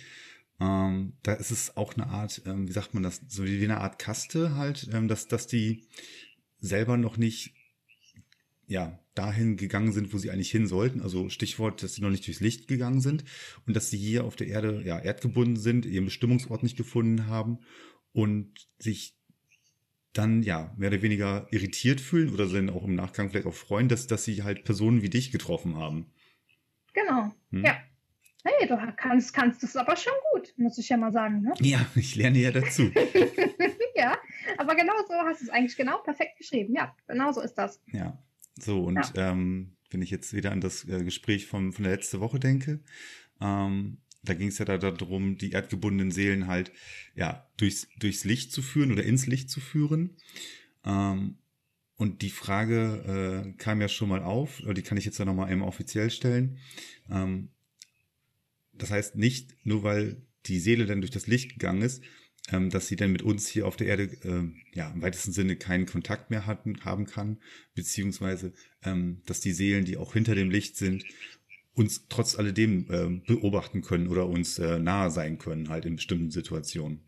[0.61, 3.79] Ähm, da ist es auch eine Art, ähm, wie sagt man das, so wie eine
[3.79, 5.89] Art Kaste halt, ähm, dass, dass die
[6.59, 7.55] selber noch nicht
[8.71, 11.03] ja, dahin gegangen sind, wo sie eigentlich hin sollten.
[11.03, 13.25] Also Stichwort, dass sie noch nicht durchs Licht gegangen sind
[13.67, 17.59] und dass sie hier auf der Erde ja erdgebunden sind, ihren Bestimmungsort nicht gefunden haben
[18.13, 19.19] und sich
[20.13, 23.89] dann ja mehr oder weniger irritiert fühlen oder sind auch im Nachgang vielleicht auch freuen,
[23.89, 26.13] dass, dass sie halt Personen wie dich getroffen haben.
[26.95, 27.35] Genau.
[27.51, 27.65] Hm.
[27.65, 27.77] Ja.
[28.45, 31.43] Hey, du kannst, kannst es aber schon gut, muss ich ja mal sagen.
[31.43, 31.53] Ne?
[31.61, 32.85] Ja, ich lerne ja dazu.
[33.97, 34.17] ja,
[34.59, 36.73] aber genau so hast du es eigentlich genau perfekt geschrieben.
[36.75, 37.83] Ja, genau so ist das.
[37.93, 38.17] Ja,
[38.59, 39.31] so und ja.
[39.31, 42.81] Ähm, wenn ich jetzt wieder an das äh, Gespräch von, von der letzten Woche denke,
[43.41, 46.73] ähm, da ging es ja da darum, die erdgebundenen Seelen halt
[47.15, 50.17] ja durchs, durchs Licht zu führen oder ins Licht zu führen.
[50.85, 51.39] Ähm,
[51.97, 55.51] und die Frage äh, kam ja schon mal auf, die kann ich jetzt ja nochmal
[55.51, 56.59] einmal offiziell stellen.
[57.11, 57.51] Ähm,
[58.73, 62.03] das heißt nicht, nur weil die Seele dann durch das Licht gegangen ist,
[62.51, 65.87] dass sie dann mit uns hier auf der Erde äh, ja im weitesten Sinne keinen
[65.87, 67.39] Kontakt mehr hatten, haben kann,
[67.75, 68.53] beziehungsweise
[68.85, 71.05] ähm, dass die Seelen, die auch hinter dem Licht sind,
[71.75, 76.31] uns trotz alledem äh, beobachten können oder uns äh, nahe sein können, halt in bestimmten
[76.31, 77.01] Situationen.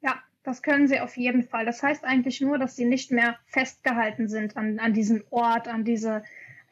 [0.00, 1.66] Ja, das können sie auf jeden Fall.
[1.66, 5.84] Das heißt eigentlich nur, dass sie nicht mehr festgehalten sind an, an diesem Ort, an
[5.84, 6.22] diese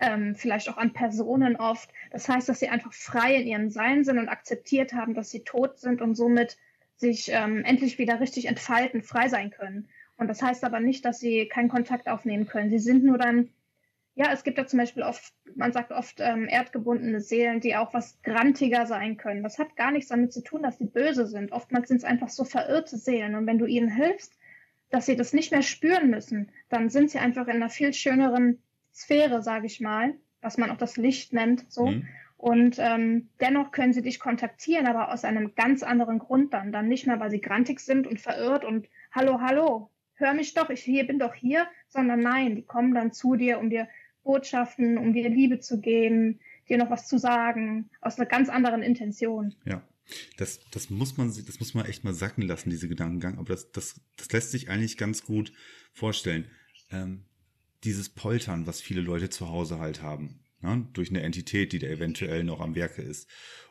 [0.01, 1.91] ähm, vielleicht auch an Personen oft.
[2.11, 5.45] Das heißt, dass sie einfach frei in ihrem Sein sind und akzeptiert haben, dass sie
[5.45, 6.57] tot sind und somit
[6.97, 9.89] sich ähm, endlich wieder richtig entfalten, frei sein können.
[10.17, 12.71] Und das heißt aber nicht, dass sie keinen Kontakt aufnehmen können.
[12.71, 13.51] Sie sind nur dann,
[14.15, 17.93] ja, es gibt ja zum Beispiel oft, man sagt oft ähm, erdgebundene Seelen, die auch
[17.95, 19.43] was grantiger sein können.
[19.43, 21.51] Das hat gar nichts damit zu tun, dass sie böse sind.
[21.51, 23.35] Oftmals sind es einfach so verirrte Seelen.
[23.35, 24.39] Und wenn du ihnen hilfst,
[24.91, 28.63] dass sie das nicht mehr spüren müssen, dann sind sie einfach in einer viel schöneren
[28.95, 31.87] Sphäre, sage ich mal, was man auch das Licht nennt, so.
[31.87, 32.07] Mhm.
[32.45, 36.73] Und ähm, dennoch können sie dich kontaktieren, aber aus einem ganz anderen Grund dann.
[36.73, 40.69] Dann nicht mehr, weil sie grantig sind und verirrt und hallo, hallo, hör mich doch,
[40.69, 43.89] ich hier bin doch hier, sondern nein, die kommen dann zu dir, um dir
[44.25, 48.83] Botschaften, um dir Liebe zu geben, dir noch was zu sagen, aus einer ganz anderen
[48.83, 49.55] Intention.
[49.65, 49.81] Ja.
[50.37, 53.39] Das, das muss man, das muss man echt mal sacken lassen, diese Gedankengang.
[53.39, 55.51] Aber das, das, das lässt sich eigentlich ganz gut
[55.95, 56.51] vorstellen.
[56.91, 57.25] Ähm,
[57.85, 60.89] dieses Poltern, was viele Leute zu Hause halt haben, ne?
[60.93, 63.29] durch eine Entität, die da eventuell noch am Werke ist,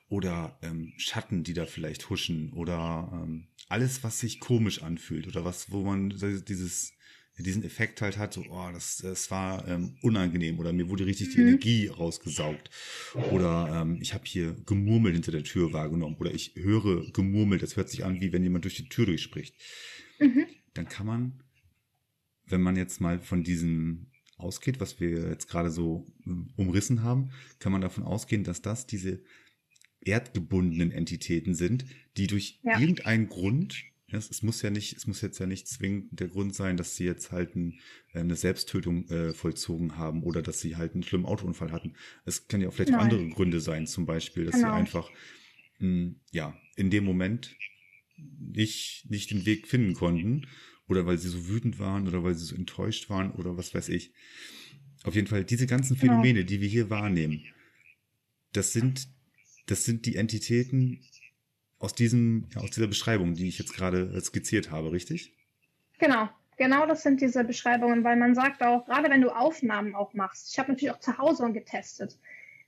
[0.10, 5.44] oder ähm, Schatten, die da vielleicht huschen, oder ähm, alles, was sich komisch anfühlt, oder
[5.46, 6.94] was, wo man dieses
[7.40, 11.30] diesen Effekt halt hat, so, oh, das, das war ähm, unangenehm oder mir wurde richtig
[11.30, 11.32] mhm.
[11.32, 12.70] die Energie rausgesaugt
[13.32, 17.76] oder ähm, ich habe hier Gemurmel hinter der Tür wahrgenommen oder ich höre Gemurmel, das
[17.76, 19.56] hört sich an, wie wenn jemand durch die Tür durchspricht.
[20.20, 20.46] Mhm.
[20.76, 21.44] Dann kann man
[22.46, 27.32] wenn man jetzt mal von diesem ausgeht, was wir jetzt gerade so hm, umrissen haben,
[27.60, 29.22] kann man davon ausgehen, dass das diese
[30.02, 31.86] erdgebundenen Entitäten sind,
[32.18, 32.80] die durch ja.
[32.80, 36.54] irgendeinen Grund, es, es, muss ja nicht, es muss jetzt ja nicht zwingend der Grund
[36.54, 37.80] sein, dass sie jetzt halt ein,
[38.14, 41.96] äh, eine Selbsttötung äh, vollzogen haben oder dass sie halt einen schlimmen Autounfall hatten.
[42.26, 43.00] Es kann ja auch vielleicht Nein.
[43.00, 44.68] andere Gründe sein, zum Beispiel, dass genau.
[44.68, 45.10] sie einfach
[45.80, 47.56] mh, hm, ja in dem Moment
[48.18, 50.48] nicht, nicht den Weg finden konnten
[50.88, 53.90] oder weil sie so wütend waren oder weil sie so enttäuscht waren oder was weiß
[53.90, 54.14] ich.
[55.04, 56.14] Auf jeden Fall, diese ganzen genau.
[56.14, 56.48] Phänomene, genau.
[56.48, 57.44] die wir hier wahrnehmen,
[58.54, 59.08] das sind,
[59.66, 61.02] das sind die Entitäten
[61.80, 65.34] aus diesem, ja, aus dieser Beschreibung, die ich jetzt gerade skizziert habe, richtig?
[66.00, 70.14] Genau, genau das sind diese Beschreibungen, weil man sagt auch, gerade wenn du Aufnahmen auch
[70.14, 72.18] machst, ich habe natürlich auch zu Hause getestet,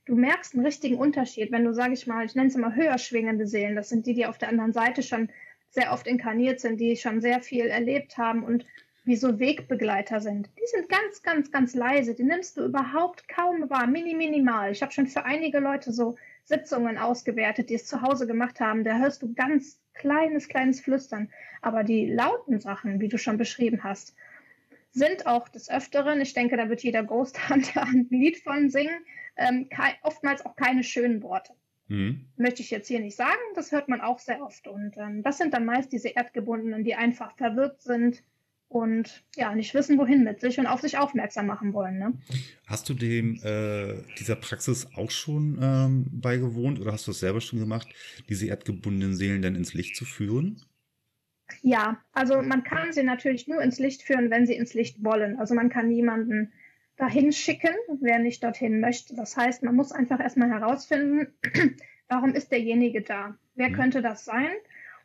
[0.06, 2.98] du merkst einen richtigen Unterschied, wenn du, sage ich mal, ich nenne es immer höher
[2.98, 5.30] schwingende Seelen, das sind die, die auf der anderen Seite schon
[5.76, 8.66] sehr oft inkarniert sind, die schon sehr viel erlebt haben und
[9.04, 10.50] wie so Wegbegleiter sind.
[10.58, 12.16] Die sind ganz, ganz, ganz leise.
[12.16, 14.72] Die nimmst du überhaupt kaum wahr, mini, minimal.
[14.72, 18.84] Ich habe schon für einige Leute so Sitzungen ausgewertet, die es zu Hause gemacht haben.
[18.84, 21.30] Da hörst du ganz kleines, kleines Flüstern.
[21.62, 24.16] Aber die lauten Sachen, wie du schon beschrieben hast,
[24.92, 29.06] sind auch des Öfteren, ich denke, da wird jeder Ghost Hunter ein Lied von singen,
[29.36, 29.70] ähm,
[30.02, 31.54] oftmals auch keine schönen Worte.
[31.88, 32.26] Mhm.
[32.38, 34.68] Möchte ich jetzt hier nicht sagen, das hört man auch sehr oft.
[34.68, 38.24] Und ähm, das sind dann meist diese Erdgebundenen, die einfach verwirrt sind
[38.68, 41.98] und ja, nicht wissen, wohin mit sich und auf sich aufmerksam machen wollen.
[42.00, 42.14] Ne?
[42.66, 47.42] Hast du dem äh, dieser Praxis auch schon ähm, beigewohnt oder hast du es selber
[47.42, 47.88] schon gemacht,
[48.28, 50.62] diese erdgebundenen Seelen dann ins Licht zu führen?
[51.62, 55.38] Ja, also man kann sie natürlich nur ins Licht führen, wenn sie ins Licht wollen.
[55.38, 56.52] Also man kann niemanden
[56.98, 59.16] dahin schicken, wer nicht dorthin möchte.
[59.16, 61.34] Das heißt, man muss einfach erstmal herausfinden,
[62.08, 63.38] warum ist derjenige da?
[63.56, 63.74] Wer mhm.
[63.74, 64.52] könnte das sein?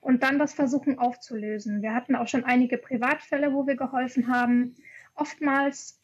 [0.01, 1.83] Und dann das versuchen aufzulösen.
[1.83, 4.77] Wir hatten auch schon einige Privatfälle, wo wir geholfen haben.
[5.15, 6.01] Oftmals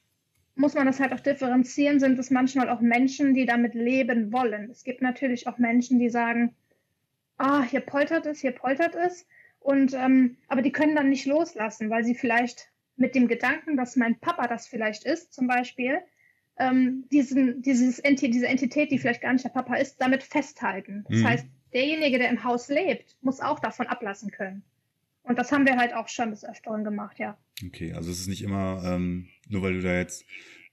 [0.55, 4.71] muss man das halt auch differenzieren, sind es manchmal auch Menschen, die damit leben wollen.
[4.71, 6.55] Es gibt natürlich auch Menschen, die sagen,
[7.39, 9.27] ah, hier poltert es, hier poltert es.
[9.61, 13.97] Und ähm, aber die können dann nicht loslassen, weil sie vielleicht mit dem Gedanken, dass
[13.97, 16.01] mein Papa das vielleicht ist, zum Beispiel,
[16.59, 21.05] ähm, diesen, dieses Enti diese Entität, die vielleicht gar nicht der Papa ist, damit festhalten.
[21.09, 21.27] Das mhm.
[21.27, 24.63] heißt, derjenige, der im Haus lebt, muss auch davon ablassen können.
[25.23, 27.37] Und das haben wir halt auch schon des Öfteren gemacht, ja.
[27.67, 30.25] Okay, also es ist nicht immer, ähm, nur weil du da jetzt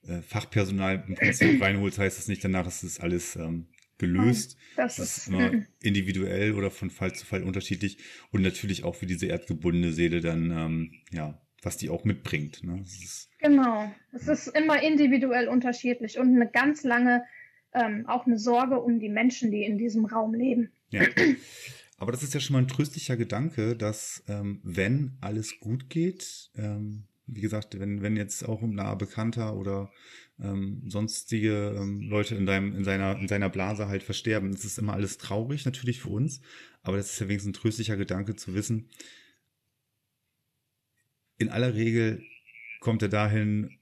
[0.06, 3.66] äh, Fachpersonal im Prinzip reinholst, heißt es nicht danach, dass das alles ähm,
[3.98, 4.56] gelöst.
[4.76, 5.66] das, das, ist immer mm.
[5.82, 7.98] individuell oder von Fall zu Fall unterschiedlich
[8.30, 12.62] und natürlich auch wie diese erdgebundene Seele dann, ähm, ja, was die auch mitbringt.
[12.64, 12.80] Ne?
[12.82, 17.24] Ist, genau, es ist immer individuell unterschiedlich und eine ganz lange
[17.74, 20.70] ähm, auch eine Sorge um die Menschen, die in diesem Raum leben.
[20.90, 21.02] Ja.
[21.98, 26.50] Aber das ist ja schon mal ein tröstlicher Gedanke, dass ähm, wenn alles gut geht,
[26.56, 29.90] ähm, wie gesagt, wenn, wenn jetzt auch ein naher Bekannter oder
[30.40, 34.78] ähm, sonstige ähm, Leute in deinem, in seiner, in seiner Blase halt versterben, das ist
[34.78, 36.40] immer alles traurig, natürlich für uns,
[36.82, 38.88] aber das ist ja wenigstens ein tröstlicher Gedanke zu wissen.
[41.38, 42.22] In aller Regel
[42.80, 43.78] kommt er dahin,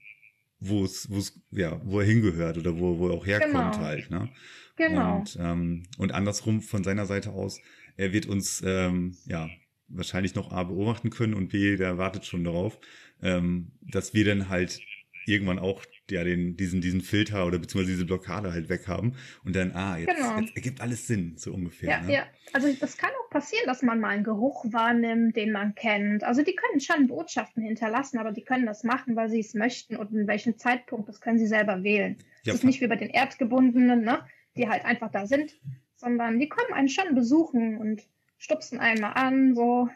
[0.59, 3.77] wo es, wo es, ja, wo er hingehört oder wo, wo er auch herkommt genau.
[3.77, 4.29] halt, ne?
[4.75, 5.17] Genau.
[5.17, 7.59] Und, ähm, und andersrum von seiner Seite aus,
[7.95, 9.49] er wird uns, ähm, ja,
[9.87, 12.79] wahrscheinlich noch A beobachten können und B, der wartet schon darauf,
[13.21, 14.79] ähm, dass wir dann halt
[15.25, 19.71] irgendwann auch ja den diesen diesen Filter oder beziehungsweise diese Blockade halt weghaben und dann
[19.71, 20.39] ah jetzt, genau.
[20.39, 21.89] jetzt ergibt alles Sinn so ungefähr.
[21.89, 22.13] Ja, ne?
[22.13, 22.27] ja.
[22.51, 26.23] Also das kann auch passieren, dass man mal einen Geruch wahrnimmt, den man kennt.
[26.23, 29.97] Also die können schon Botschaften hinterlassen, aber die können das machen, weil sie es möchten
[29.97, 31.09] und in welchem Zeitpunkt.
[31.09, 32.17] Das können sie selber wählen.
[32.43, 34.23] Ja, das ist nicht wie bei den Erdgebundenen, ne,
[34.55, 35.59] die halt einfach da sind,
[35.95, 38.03] sondern die kommen einen schon besuchen und
[38.37, 39.89] stupsen einmal an, so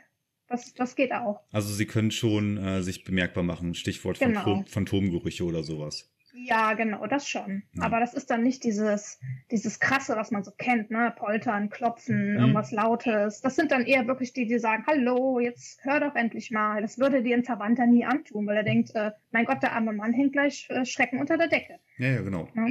[0.47, 1.41] das, das geht auch.
[1.52, 4.41] Also sie können schon äh, sich bemerkbar machen, Stichwort genau.
[4.41, 6.10] Phantom, Phantomgerüche oder sowas.
[6.47, 7.63] Ja, genau, das schon.
[7.73, 7.83] Ja.
[7.83, 9.19] Aber das ist dann nicht dieses,
[9.51, 11.13] dieses krasse, was man so kennt, ne?
[11.17, 12.39] Poltern, Klopfen, mhm.
[12.39, 13.41] irgendwas Lautes.
[13.41, 16.81] Das sind dann eher wirklich die, die sagen, hallo, jetzt hör doch endlich mal.
[16.81, 19.91] Das würde dir ein Verwandter nie antun, weil er denkt, äh, mein Gott, der arme
[19.91, 21.79] Mann hängt gleich äh, Schrecken unter der Decke.
[21.97, 22.47] Ja, ja, genau.
[22.55, 22.67] Ja?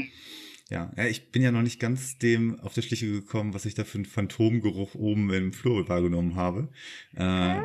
[0.68, 3.74] Ja, ja, ich bin ja noch nicht ganz dem auf die Schliche gekommen, was ich
[3.74, 6.70] da für einen Phantomgeruch oben im Flur wahrgenommen habe.
[7.14, 7.60] Äh,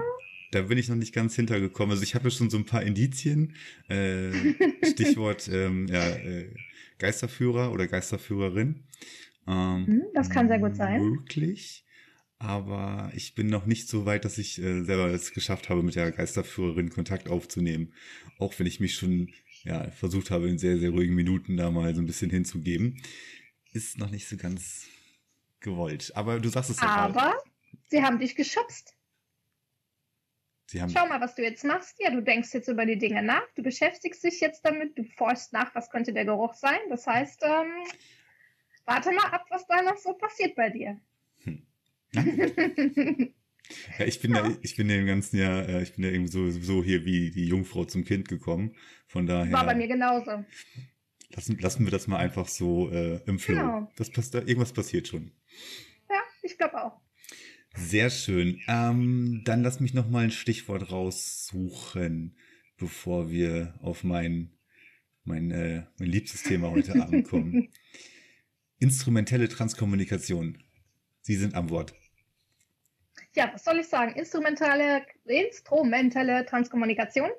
[0.52, 1.92] da bin ich noch nicht ganz hintergekommen.
[1.92, 3.56] Also ich habe ja schon so ein paar Indizien.
[3.88, 4.32] Äh,
[4.86, 6.54] Stichwort ähm, ja, äh,
[7.00, 8.84] Geisterführer oder Geisterführerin.
[9.48, 11.02] Ähm, hm, das kann sehr gut sein.
[11.02, 11.86] Möglich.
[12.38, 15.96] Aber ich bin noch nicht so weit, dass ich äh, selber es geschafft habe, mit
[15.96, 17.94] der Geisterführerin Kontakt aufzunehmen.
[18.40, 19.30] Auch wenn ich mich schon
[19.64, 23.02] ja, versucht habe, in sehr, sehr ruhigen Minuten da mal so ein bisschen hinzugeben.
[23.74, 24.88] Ist noch nicht so ganz
[25.60, 26.12] gewollt.
[26.16, 27.36] Aber du sagst es ja Aber
[27.90, 28.96] sie haben dich geschubst.
[30.71, 31.97] Schau mal, was du jetzt machst.
[31.99, 35.53] Ja, du denkst jetzt über die Dinge nach, du beschäftigst dich jetzt damit, du forschst
[35.53, 36.79] nach, was könnte der Geruch sein.
[36.89, 37.71] Das heißt, ähm,
[38.86, 40.99] warte mal ab, was da noch so passiert bei dir.
[41.43, 41.65] Hm.
[43.97, 44.47] Ja, ich bin ja.
[44.47, 47.05] ja, ich bin ja im ganzen Jahr, äh, ich bin ja irgendwie so, so hier
[47.05, 48.75] wie die Jungfrau zum Kind gekommen.
[49.07, 49.51] Von daher.
[49.51, 50.43] War bei mir genauso.
[51.29, 53.55] Lassen, lassen wir das mal einfach so äh, im Flow.
[53.55, 53.91] Genau.
[53.95, 55.31] Das passt, irgendwas passiert schon.
[56.10, 56.99] Ja, ich glaube auch.
[57.73, 58.60] Sehr schön.
[58.67, 62.36] Ähm, dann lass mich noch mal ein Stichwort raussuchen,
[62.77, 64.51] bevor wir auf mein
[65.23, 67.69] mein, äh, mein liebstes Thema heute Abend kommen.
[68.79, 70.57] Instrumentelle Transkommunikation.
[71.21, 71.93] Sie sind am Wort
[73.34, 74.13] ja, was soll ich sagen?
[74.13, 77.29] Instrumentale, instrumentelle Transkommunikation.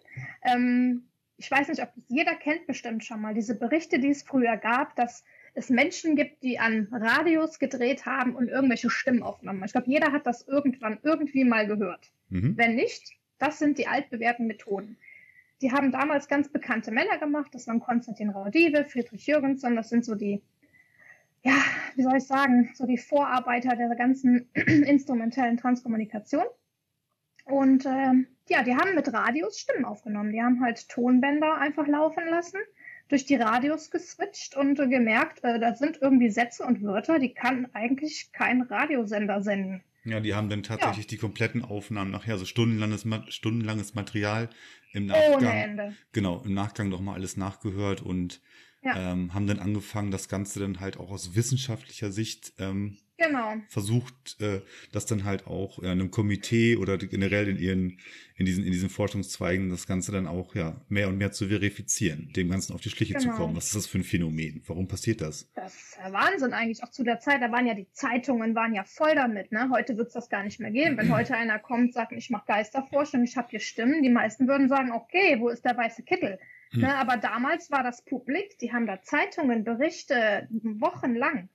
[0.42, 4.56] Ähm, ich weiß nicht, ob jeder kennt bestimmt schon mal diese Berichte, die es früher
[4.56, 9.62] gab, dass es Menschen gibt, die an Radios gedreht haben und irgendwelche Stimmen aufgenommen.
[9.64, 12.10] Ich glaube, jeder hat das irgendwann irgendwie mal gehört.
[12.30, 12.56] Mhm.
[12.56, 14.96] Wenn nicht, das sind die altbewährten Methoden.
[15.60, 17.54] Die haben damals ganz bekannte Männer gemacht.
[17.54, 19.76] Das waren Konstantin Raudive, Friedrich Jürgensen.
[19.76, 20.42] Das sind so die
[21.42, 21.54] ja,
[21.96, 26.44] wie soll ich sagen, so die Vorarbeiter der ganzen instrumentellen Transkommunikation.
[27.44, 30.32] Und ähm, ja, die haben mit Radios Stimmen aufgenommen.
[30.32, 32.60] Die haben halt Tonbänder einfach laufen lassen,
[33.12, 37.68] durch die Radios geswitcht und gemerkt, äh, da sind irgendwie Sätze und Wörter, die kann
[37.74, 39.82] eigentlich kein Radiosender senden.
[40.04, 41.10] Ja, die haben dann tatsächlich ja.
[41.10, 44.48] die kompletten Aufnahmen nachher, so stundenlanges, stundenlanges Material
[44.92, 45.34] im Nachgang.
[45.34, 45.96] Ohne Ende.
[46.12, 48.40] Genau, im Nachgang nochmal alles nachgehört und
[48.82, 49.12] ja.
[49.12, 53.54] ähm, haben dann angefangen, das Ganze dann halt auch aus wissenschaftlicher Sicht ähm, genau.
[53.68, 54.60] versucht, äh,
[54.92, 57.98] das dann halt auch in einem Komitee oder generell in ihren,
[58.36, 62.32] in diesen, in diesen Forschungszweigen das Ganze dann auch ja mehr und mehr zu verifizieren,
[62.34, 63.24] dem Ganzen auf die Schliche genau.
[63.24, 63.56] zu kommen.
[63.56, 64.62] Was ist das für ein Phänomen?
[64.66, 65.50] Warum passiert das?
[65.54, 66.82] Das ist ja Wahnsinn eigentlich.
[66.82, 69.52] Auch zu der Zeit, da waren ja die Zeitungen waren ja voll damit.
[69.52, 69.70] Ne?
[69.70, 70.96] Heute wird es das gar nicht mehr geben.
[70.96, 74.68] Wenn heute einer kommt, sagt, ich mache Geisterforschung, ich habe hier Stimmen, die meisten würden
[74.68, 76.38] sagen, okay, wo ist der weiße Kittel?
[76.72, 76.80] Hm.
[76.82, 81.48] Ne, aber damals war das Publik, die haben da Zeitungen, Berichte wochenlang.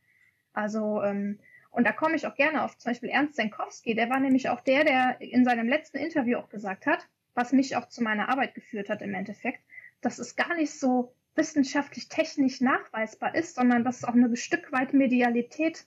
[0.53, 1.39] Also, ähm,
[1.77, 4.61] und da komme ich auch gerne auf zum Beispiel Ernst Senkowski, der war nämlich auch
[4.61, 8.55] der, der in seinem letzten Interview auch gesagt hat, was mich auch zu meiner Arbeit
[8.55, 9.59] geführt hat im Endeffekt,
[10.01, 14.95] dass es gar nicht so wissenschaftlich technisch nachweisbar ist, sondern dass auch eine Stück weit
[14.95, 15.85] Medialität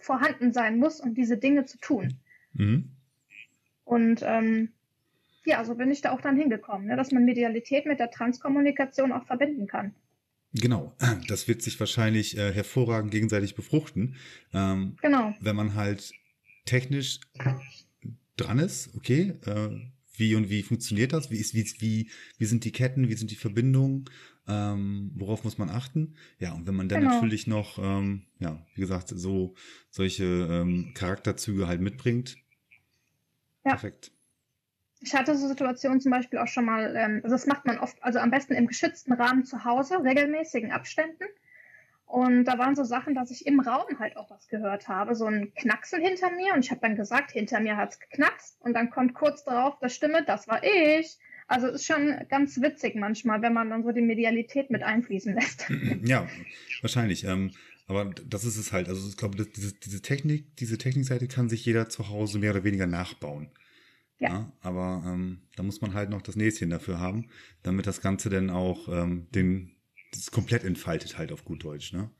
[0.00, 2.18] vorhanden sein muss, um diese Dinge zu tun.
[2.54, 2.90] Mhm.
[3.84, 4.72] Und ähm,
[5.44, 9.12] ja, so bin ich da auch dann hingekommen, ne, dass man Medialität mit der Transkommunikation
[9.12, 9.94] auch verbinden kann.
[10.54, 10.96] Genau,
[11.28, 14.16] das wird sich wahrscheinlich äh, hervorragend gegenseitig befruchten.
[14.52, 15.34] Ähm, genau.
[15.40, 16.12] Wenn man halt
[16.64, 17.20] technisch
[18.36, 19.70] dran ist, okay, äh,
[20.16, 21.30] wie und wie funktioniert das?
[21.30, 24.04] Wie ist, wie, wie, wie sind die Ketten, wie sind die Verbindungen?
[24.46, 26.14] Ähm, worauf muss man achten?
[26.38, 27.14] Ja, und wenn man dann genau.
[27.14, 29.54] natürlich noch, ähm, ja, wie gesagt, so
[29.90, 32.36] solche ähm, Charakterzüge halt mitbringt.
[33.64, 33.72] Ja.
[33.72, 34.12] Perfekt.
[35.04, 38.02] Ich hatte so Situationen zum Beispiel auch schon mal, ähm, also das macht man oft,
[38.02, 41.24] also am besten im geschützten Rahmen zu Hause, regelmäßigen Abständen.
[42.06, 45.26] Und da waren so Sachen, dass ich im Raum halt auch was gehört habe, so
[45.26, 46.54] ein Knacksen hinter mir.
[46.54, 48.56] Und ich habe dann gesagt, hinter mir hat's geknackst.
[48.60, 51.18] Und dann kommt kurz darauf der Stimme, das war ich.
[51.46, 55.66] Also ist schon ganz witzig manchmal, wenn man dann so die Medialität mit einfließen lässt.
[56.04, 56.26] Ja,
[56.80, 57.24] wahrscheinlich.
[57.24, 57.50] Ähm,
[57.86, 58.88] aber das ist es halt.
[58.88, 62.64] Also ich glaube, diese, diese Technik, diese Technikseite kann sich jeder zu Hause mehr oder
[62.64, 63.50] weniger nachbauen.
[64.18, 64.28] Ja.
[64.28, 67.30] ja aber ähm, da muss man halt noch das Näschen dafür haben,
[67.62, 69.74] damit das Ganze dann auch ähm, den
[70.12, 72.10] das komplett entfaltet halt auf gut Deutsch, ne?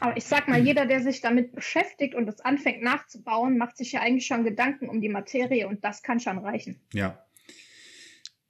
[0.00, 3.92] Aber ich sag mal, jeder, der sich damit beschäftigt und es anfängt nachzubauen, macht sich
[3.92, 6.80] ja eigentlich schon Gedanken um die Materie und das kann schon reichen.
[6.94, 7.22] Ja.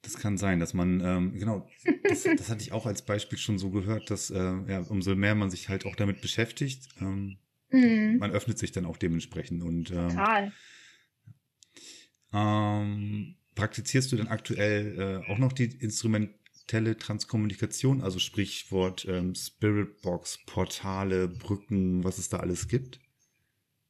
[0.02, 1.68] Das kann sein, dass man, ähm, genau,
[2.04, 5.34] das, das hatte ich auch als Beispiel schon so gehört, dass äh, ja, umso mehr
[5.34, 7.38] man sich halt auch damit beschäftigt, ähm,
[7.70, 8.16] mm.
[8.18, 10.52] man öffnet sich dann auch dementsprechend und ähm, Total.
[12.32, 20.44] Ähm, praktizierst du denn aktuell äh, auch noch die instrumentelle Transkommunikation, also Sprichwort ähm, Spiritbox,
[20.46, 23.00] Portale, Brücken, was es da alles gibt?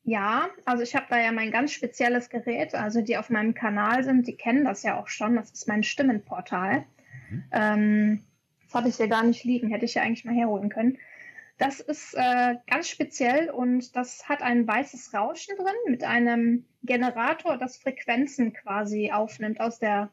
[0.02, 4.02] Ja, also ich habe da ja mein ganz spezielles Gerät, also die auf meinem Kanal
[4.02, 5.36] sind, die kennen das ja auch schon.
[5.36, 6.84] Das ist mein Stimmenportal.
[7.30, 7.44] Mhm.
[7.52, 8.20] Ähm,
[8.64, 10.98] das hatte ich ja gar nicht liegen, hätte ich ja eigentlich mal herholen können.
[11.60, 17.58] Das ist äh, ganz speziell und das hat ein weißes Rauschen drin mit einem Generator,
[17.58, 20.08] das Frequenzen quasi aufnimmt aus, der,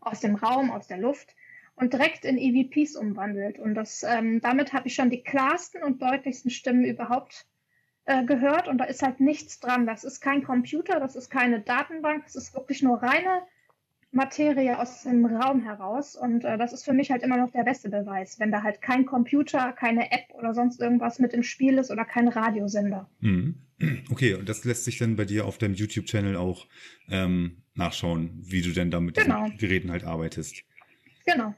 [0.00, 1.34] aus dem Raum, aus der Luft
[1.74, 3.58] und direkt in EVPs umwandelt.
[3.58, 7.48] Und das, ähm, damit habe ich schon die klarsten und deutlichsten Stimmen überhaupt
[8.04, 8.68] äh, gehört.
[8.68, 9.88] Und da ist halt nichts dran.
[9.88, 13.42] Das ist kein Computer, das ist keine Datenbank, das ist wirklich nur reine
[14.12, 16.16] Materie aus dem Raum heraus.
[16.16, 18.80] Und äh, das ist für mich halt immer noch der beste Beweis, wenn da halt
[18.80, 23.08] kein Computer, keine App oder sonst irgendwas mit im Spiel ist oder kein Radiosender.
[23.20, 23.62] Mhm.
[24.10, 26.66] Okay, und das lässt sich dann bei dir auf deinem YouTube-Channel auch
[27.10, 29.44] ähm, nachschauen, wie du denn da mit genau.
[29.44, 30.62] diesen Geräten halt arbeitest.
[31.26, 31.54] Genau,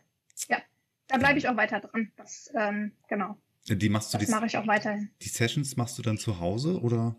[0.48, 0.58] ja.
[1.06, 2.11] Da bleibe ich auch weiter dran.
[2.16, 3.38] Das, ähm, genau.
[3.68, 5.11] Die machst du das mache ich auch weiterhin.
[5.22, 7.16] Die Sessions machst du dann zu Hause oder?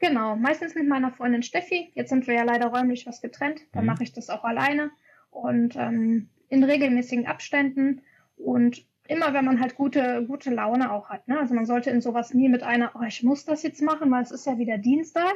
[0.00, 1.92] Genau, meistens mit meiner Freundin Steffi.
[1.94, 3.60] Jetzt sind wir ja leider räumlich was getrennt.
[3.72, 3.90] Dann mhm.
[3.90, 4.90] mache ich das auch alleine
[5.30, 8.00] und ähm, in regelmäßigen Abständen
[8.36, 11.28] und immer, wenn man halt gute, gute Laune auch hat.
[11.28, 11.38] Ne?
[11.38, 14.22] Also man sollte in sowas nie mit einer, oh, ich muss das jetzt machen, weil
[14.22, 15.34] es ist ja wieder Dienstag,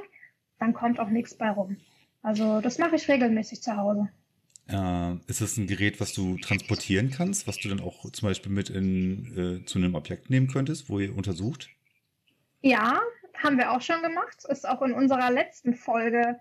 [0.58, 1.76] dann kommt auch nichts bei rum.
[2.22, 4.08] Also das mache ich regelmäßig zu Hause.
[4.66, 8.50] Äh, ist das ein Gerät, was du transportieren kannst, was du dann auch zum Beispiel
[8.50, 11.68] mit in, äh, zu einem Objekt nehmen könntest, wo ihr untersucht?
[12.62, 12.98] Ja,
[13.42, 14.44] haben wir auch schon gemacht.
[14.48, 16.38] Ist auch in unserer letzten Folge,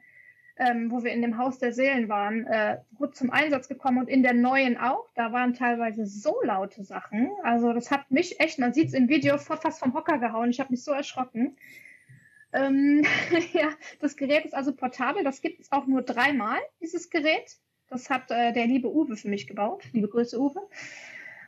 [0.58, 4.10] ähm, wo wir in dem Haus der Seelen waren, äh, gut zum Einsatz gekommen und
[4.10, 5.10] in der neuen auch.
[5.16, 7.32] Da waren teilweise so laute Sachen.
[7.44, 10.50] Also das hat mich echt, man sieht es im Video fast vom Hocker gehauen.
[10.50, 11.58] Ich habe mich so erschrocken.
[12.54, 13.04] Ähm,
[13.54, 15.24] ja, das Gerät ist also portabel.
[15.24, 17.58] Das gibt es auch nur dreimal, dieses Gerät.
[17.88, 19.84] Das hat äh, der liebe Uwe für mich gebaut.
[19.92, 20.62] Liebe Grüße, Uwe.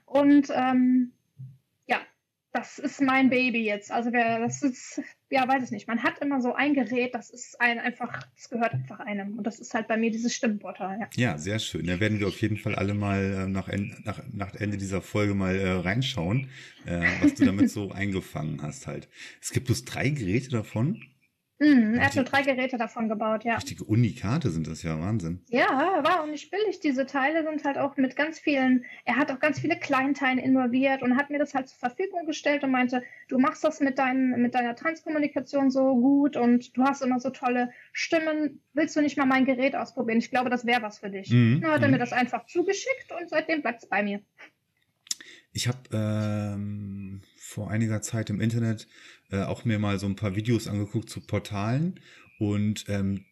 [0.05, 1.12] Und ähm,
[2.56, 3.91] das ist mein Baby jetzt.
[3.91, 5.89] Also wer, das ist, ja, weiß ich nicht.
[5.89, 9.38] Man hat immer so ein Gerät, das ist ein einfach, das gehört einfach einem.
[9.38, 10.98] Und das ist halt bei mir dieses Stimmenportal.
[11.02, 11.86] Ja, ja sehr schön.
[11.86, 13.68] Da werden wir auf jeden Fall alle mal äh, nach,
[14.06, 16.50] nach, nach Ende dieser Folge mal äh, reinschauen,
[16.86, 19.10] äh, was du damit so eingefangen hast halt.
[19.41, 21.04] Es gibt bloß drei Geräte davon.
[21.58, 23.56] Mhm, er hat nur drei Geräte davon gebaut, ja.
[23.56, 25.41] Richtige Unikate sind das ja, Wahnsinn.
[25.48, 26.82] Ja, war auch nicht billig.
[26.82, 31.02] Diese Teile sind halt auch mit ganz vielen, er hat auch ganz viele Kleinteile involviert
[31.02, 34.41] und hat mir das halt zur Verfügung gestellt und meinte, du machst das mit, dein,
[34.41, 38.60] mit deiner Transkommunikation so gut und du hast immer so tolle Stimmen.
[38.74, 40.18] Willst du nicht mal mein Gerät ausprobieren?
[40.18, 41.30] Ich glaube, das wäre was für dich.
[41.30, 41.62] Mhm.
[41.62, 41.93] Dann hat er mhm.
[41.93, 44.20] mir das einfach zugeschickt und seitdem bleibt es bei mir.
[45.53, 48.89] Ich habe ähm, vor einiger Zeit im Internet
[49.32, 51.99] äh, auch mir mal so ein paar Videos angeguckt zu Portalen
[52.39, 53.26] und ähm,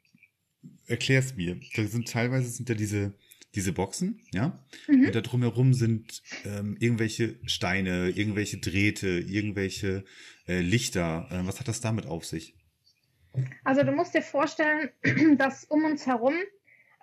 [0.88, 1.60] erklär's mir.
[1.76, 3.14] Da sind teilweise sind da diese
[3.56, 5.06] diese Boxen, ja, mhm.
[5.06, 10.06] und da drumherum sind ähm, irgendwelche Steine, irgendwelche Drähte, irgendwelche
[10.48, 11.28] äh, Lichter.
[11.30, 12.56] Äh, was hat das damit auf sich?
[13.64, 14.90] Also du musst dir vorstellen,
[15.38, 16.34] dass um uns herum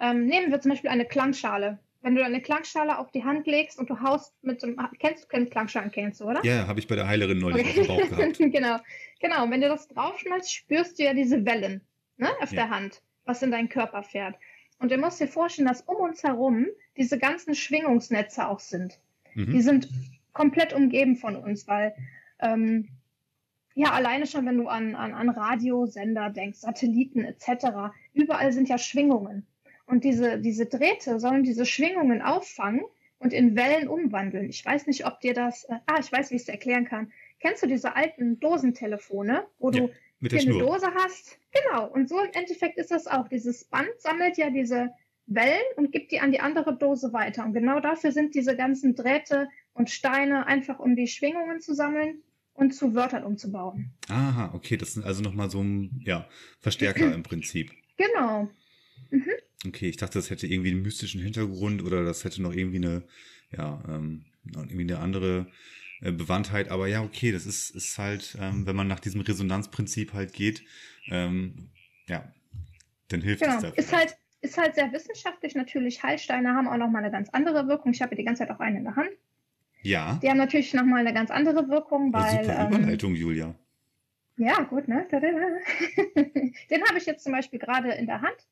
[0.01, 3.79] ähm, nehmen wir zum Beispiel eine Klangschale wenn du eine Klangschale auf die Hand legst
[3.79, 6.45] und du haust mit dem, kennst du, kennst Klangschalen, kennst du, oder?
[6.45, 7.81] Ja, habe ich bei der Heilerin neulich okay.
[7.81, 8.39] auf dem Bauch gehabt.
[8.53, 8.79] genau,
[9.21, 9.45] genau.
[9.45, 11.83] Und wenn du das draufschmeißt, spürst du ja diese Wellen,
[12.17, 12.67] ne, auf ja.
[12.67, 14.37] der Hand, was in deinen Körper fährt.
[14.79, 18.99] Und du musst dir vorstellen, dass um uns herum diese ganzen Schwingungsnetze auch sind.
[19.35, 19.53] Mhm.
[19.53, 19.89] Die sind
[20.33, 21.95] komplett umgeben von uns, weil
[22.41, 22.89] ähm,
[23.75, 28.79] ja, alleine schon, wenn du an, an, an Radiosender denkst, Satelliten etc., überall sind ja
[28.79, 29.47] Schwingungen.
[29.91, 32.83] Und diese, diese Drähte sollen diese Schwingungen auffangen
[33.19, 34.49] und in Wellen umwandeln.
[34.49, 37.13] Ich weiß nicht, ob dir das, äh, ah, ich weiß, wie ich es erklären kann.
[37.41, 41.39] Kennst du diese alten Dosentelefone, wo ja, du hier eine Dose hast?
[41.51, 41.89] Genau.
[41.89, 43.27] Und so im Endeffekt ist das auch.
[43.27, 44.91] Dieses Band sammelt ja diese
[45.27, 47.45] Wellen und gibt die an die andere Dose weiter.
[47.45, 52.23] Und genau dafür sind diese ganzen Drähte und Steine einfach, um die Schwingungen zu sammeln
[52.55, 53.91] und zu Wörtern umzubauen.
[54.09, 56.29] Aha, okay, das sind also nochmal so ein ja,
[56.61, 57.73] Verstärker im Prinzip.
[57.97, 58.49] Genau.
[59.11, 59.31] Mhm.
[59.67, 63.03] Okay, ich dachte, das hätte irgendwie einen mystischen Hintergrund oder das hätte noch irgendwie eine,
[63.51, 65.47] ja, ähm, irgendwie eine andere
[66.01, 66.71] äh, Bewandtheit.
[66.71, 70.63] Aber ja, okay, das ist, ist halt, ähm, wenn man nach diesem Resonanzprinzip halt geht,
[71.09, 71.71] ähm,
[72.09, 72.33] ja,
[73.09, 73.57] dann hilft genau.
[73.57, 73.79] es dafür.
[73.79, 76.03] Ist halt, ist halt sehr wissenschaftlich natürlich.
[76.03, 77.93] Heilsteine haben auch nochmal eine ganz andere Wirkung.
[77.93, 79.11] Ich habe die ganze Zeit auch eine in der Hand.
[79.83, 80.19] Ja.
[80.23, 82.45] Die haben natürlich nochmal eine ganz andere Wirkung, weil.
[82.45, 83.55] Super Überleitung, ähm, Julia.
[84.37, 85.07] Ja, gut, ne?
[85.11, 88.47] Den habe ich jetzt zum Beispiel gerade in der Hand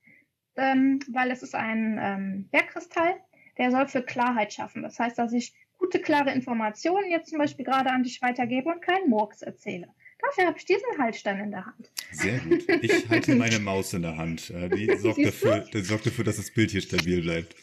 [0.58, 3.14] ähm, weil es ist ein ähm, Bergkristall,
[3.56, 4.82] der soll für Klarheit schaffen.
[4.82, 8.82] Das heißt, dass ich gute, klare Informationen jetzt zum Beispiel gerade an dich weitergebe und
[8.82, 9.88] keinen Murks erzähle.
[10.20, 11.92] Dafür habe ich diesen Haltstein in der Hand.
[12.10, 12.64] Sehr gut.
[12.82, 14.50] Ich halte meine Maus in der Hand.
[14.50, 17.54] Äh, die sorgt, dafür, die sorgt dafür, dass das Bild hier stabil bleibt.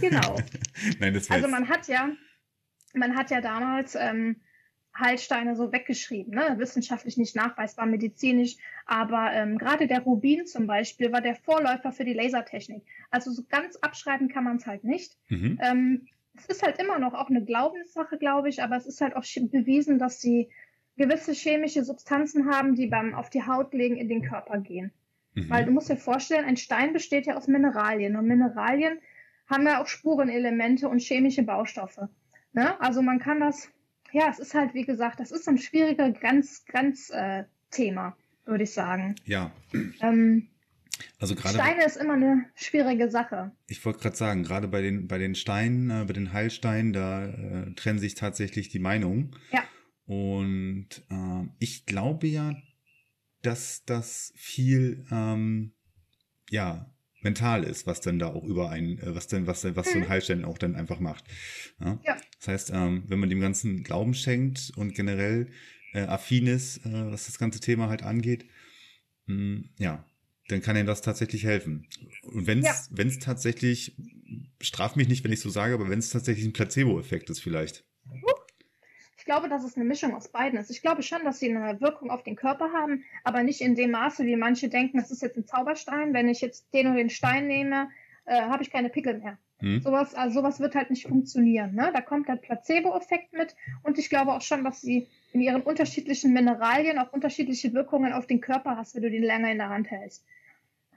[0.00, 0.36] Genau.
[0.98, 2.10] Nein, das also man hat ja,
[2.94, 4.40] man hat ja damals ähm,
[5.00, 6.54] Heilsteine so weggeschrieben, ne?
[6.58, 8.56] wissenschaftlich nicht nachweisbar, medizinisch.
[8.86, 12.82] Aber ähm, gerade der Rubin zum Beispiel war der Vorläufer für die Lasertechnik.
[13.10, 15.16] Also so ganz abschreiben kann man es halt nicht.
[15.28, 15.58] Mhm.
[15.62, 19.16] Ähm, es ist halt immer noch auch eine Glaubenssache, glaube ich, aber es ist halt
[19.16, 20.50] auch bewiesen, dass sie
[20.96, 24.92] gewisse chemische Substanzen haben, die beim auf die Haut legen in den Körper gehen.
[25.34, 25.50] Mhm.
[25.50, 28.98] Weil du musst dir vorstellen, ein Stein besteht ja aus Mineralien und Mineralien
[29.46, 32.08] haben ja auch Spurenelemente und chemische Baustoffe.
[32.52, 32.80] Ne?
[32.80, 33.70] Also man kann das
[34.12, 37.38] ja, es ist halt, wie gesagt, das ist ein schwieriger Grenzthema,
[38.08, 39.16] äh, würde ich sagen.
[39.24, 39.52] Ja.
[40.00, 40.48] Ähm,
[41.18, 43.52] also gerade Steine ist immer eine schwierige Sache.
[43.68, 47.26] Ich wollte gerade sagen, gerade bei den bei den Steinen, äh, bei den Heilsteinen, da
[47.26, 49.36] äh, trennen sich tatsächlich die Meinungen.
[49.52, 49.64] Ja.
[50.06, 52.54] Und äh, ich glaube ja,
[53.42, 55.72] dass das viel ähm,
[56.50, 56.90] ja
[57.22, 60.04] mental ist, was dann da auch über ein, äh, was denn, was, was so ein
[60.04, 60.08] mhm.
[60.08, 61.24] Heilstein auch dann einfach macht.
[61.80, 61.98] Ja?
[62.04, 62.16] ja.
[62.40, 65.48] Das heißt, ähm, wenn man dem Ganzen Glauben schenkt und generell
[65.92, 68.46] äh, affin ist, äh, was das ganze Thema halt angeht,
[69.26, 70.04] mh, hm, ja,
[70.48, 71.86] dann kann ihm das tatsächlich helfen.
[72.22, 72.96] Und wenn es ja.
[72.96, 73.94] wenn es tatsächlich,
[74.60, 77.84] straf mich nicht, wenn ich so sage, aber wenn es tatsächlich ein Placebo-Effekt ist vielleicht.
[79.16, 80.70] Ich glaube, dass es eine Mischung aus beiden ist.
[80.70, 83.92] Ich glaube schon, dass sie eine Wirkung auf den Körper haben, aber nicht in dem
[83.92, 86.14] Maße, wie manche denken, das ist jetzt ein Zauberstein.
[86.14, 87.90] Wenn ich jetzt den und den Stein nehme,
[88.24, 89.38] äh, habe ich keine Pickel mehr.
[89.60, 89.80] Hm.
[89.80, 91.74] Sowas, also sowas wird halt nicht funktionieren.
[91.74, 91.90] Ne?
[91.92, 96.32] Da kommt der Placebo-Effekt mit und ich glaube auch schon, dass sie in ihren unterschiedlichen
[96.32, 99.90] Mineralien auch unterschiedliche Wirkungen auf den Körper hast, wenn du den länger in der Hand
[99.90, 100.24] hältst.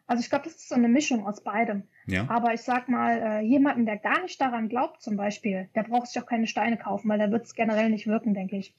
[0.06, 1.84] Also ich glaube, das ist so eine Mischung aus beidem.
[2.08, 2.30] Ja.
[2.30, 6.08] Aber ich sag mal, äh, jemanden, der gar nicht daran glaubt, zum Beispiel, der braucht
[6.08, 8.74] sich auch keine Steine kaufen, weil da wird es generell nicht wirken, denke ich.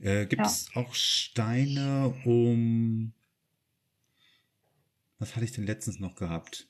[0.00, 0.82] Äh, Gibt es ja.
[0.82, 3.12] auch Steine, um
[5.20, 6.66] was hatte ich denn letztens noch gehabt?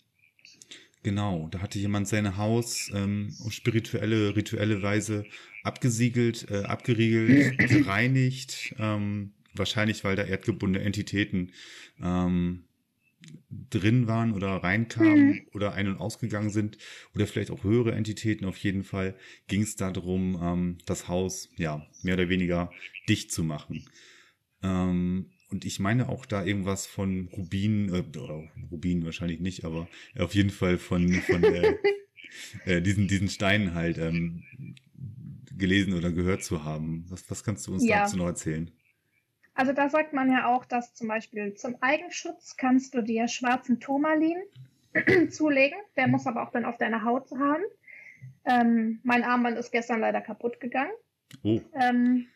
[1.03, 5.25] Genau, da hatte jemand sein Haus ähm, auf spirituelle, rituelle Weise
[5.63, 8.75] abgesiegelt, äh, abgeriegelt, gereinigt.
[8.79, 11.53] Ähm, wahrscheinlich, weil da erdgebundene Entitäten
[12.03, 12.65] ähm,
[13.71, 15.41] drin waren oder reinkamen mhm.
[15.53, 16.79] oder ein- und ausgegangen sind
[17.15, 18.45] oder vielleicht auch höhere Entitäten.
[18.45, 19.17] Auf jeden Fall
[19.49, 22.71] ging es darum, ähm, das Haus ja mehr oder weniger
[23.09, 23.87] dicht zu machen.
[24.63, 28.03] Ähm, und ich meine auch da irgendwas von Rubin, äh,
[28.71, 29.89] Rubin wahrscheinlich nicht, aber
[30.19, 31.75] auf jeden Fall von, von äh,
[32.65, 34.45] äh, diesen, diesen Steinen halt ähm,
[35.57, 37.05] gelesen oder gehört zu haben.
[37.09, 38.03] Was, was kannst du uns ja.
[38.03, 38.71] dazu noch erzählen?
[39.55, 43.79] Also da sagt man ja auch, dass zum Beispiel zum Eigenschutz kannst du dir schwarzen
[43.79, 44.39] Turmalin
[45.31, 45.79] zulegen.
[45.97, 47.63] Der muss aber auch dann auf deiner Haut haben.
[48.45, 50.93] Ähm, mein Armband ist gestern leider kaputt gegangen.
[51.43, 51.61] Oh.
[51.75, 52.27] Ähm,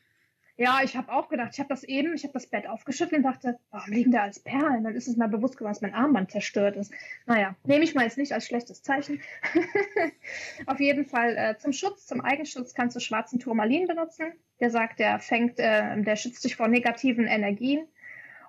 [0.57, 3.23] ja, ich habe auch gedacht, ich habe das eben, ich habe das Bett aufgeschüttelt und
[3.25, 4.85] dachte, warum liegen da als Perlen?
[4.85, 6.93] Dann ist es mir bewusst geworden, dass mein Armband zerstört ist.
[7.27, 9.21] Naja, nehme ich mal jetzt nicht als schlechtes Zeichen.
[10.67, 14.33] Auf jeden Fall äh, zum Schutz, zum Eigenschutz kannst du schwarzen Turmalin benutzen.
[14.61, 17.89] Der sagt, der fängt, äh, der schützt dich vor negativen Energien.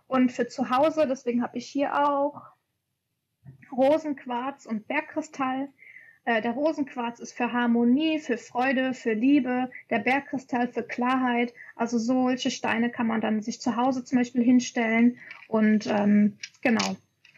[0.05, 2.43] Und für zu Hause, deswegen habe ich hier auch
[3.71, 5.69] Rosenquarz und Bergkristall.
[6.25, 11.53] Äh, der Rosenquarz ist für Harmonie, für Freude, für Liebe, der Bergkristall für Klarheit.
[11.75, 15.17] Also solche Steine kann man dann sich zu Hause zum Beispiel hinstellen.
[15.47, 16.95] Und ähm, genau,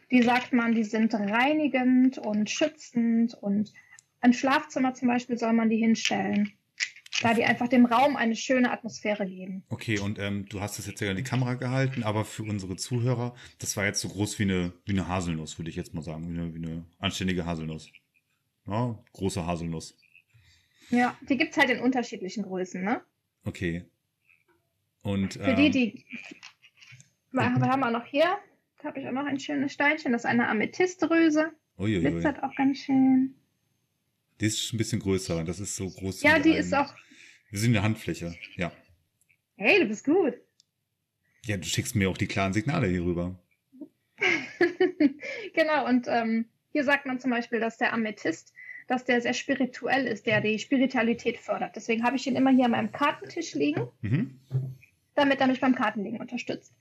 [0.09, 3.73] die sagt man, die sind reinigend und schützend und
[4.21, 6.53] ein Schlafzimmer zum Beispiel soll man die hinstellen.
[7.21, 9.63] da die einfach dem Raum eine schöne Atmosphäre geben.
[9.69, 12.75] Okay, und ähm, du hast das jetzt ja in die Kamera gehalten, aber für unsere
[12.77, 16.03] Zuhörer, das war jetzt so groß wie eine, wie eine Haselnuss, würde ich jetzt mal
[16.03, 17.91] sagen, wie eine, wie eine anständige Haselnuss.
[18.67, 19.97] Ja, große Haselnuss.
[20.89, 23.01] Ja, die gibt es halt in unterschiedlichen Größen, ne?
[23.43, 23.85] Okay.
[25.01, 26.05] Und, für ähm, die, die.
[27.31, 28.37] Wir haben auch noch hier,
[28.83, 31.51] habe ich auch noch ein schönes Steinchen, das ist eine Amethyströse.
[31.77, 32.01] Uiuiui.
[32.01, 33.35] Glitzert auch ganz schön.
[34.39, 36.21] Die ist ein bisschen größer, das ist so groß.
[36.23, 36.93] Ja, die ein, ist auch.
[37.49, 38.71] Wir sind in der Handfläche, ja.
[39.55, 40.33] Hey, du bist gut.
[41.45, 43.39] Ja, du schickst mir auch die klaren Signale hier rüber.
[45.53, 48.53] genau, und ähm, hier sagt man zum Beispiel, dass der Amethyst,
[48.87, 51.75] dass der sehr spirituell ist, der die Spiritualität fördert.
[51.75, 54.39] Deswegen habe ich ihn immer hier an meinem Kartentisch liegen, mhm.
[55.13, 56.73] damit er mich beim Kartenlegen unterstützt.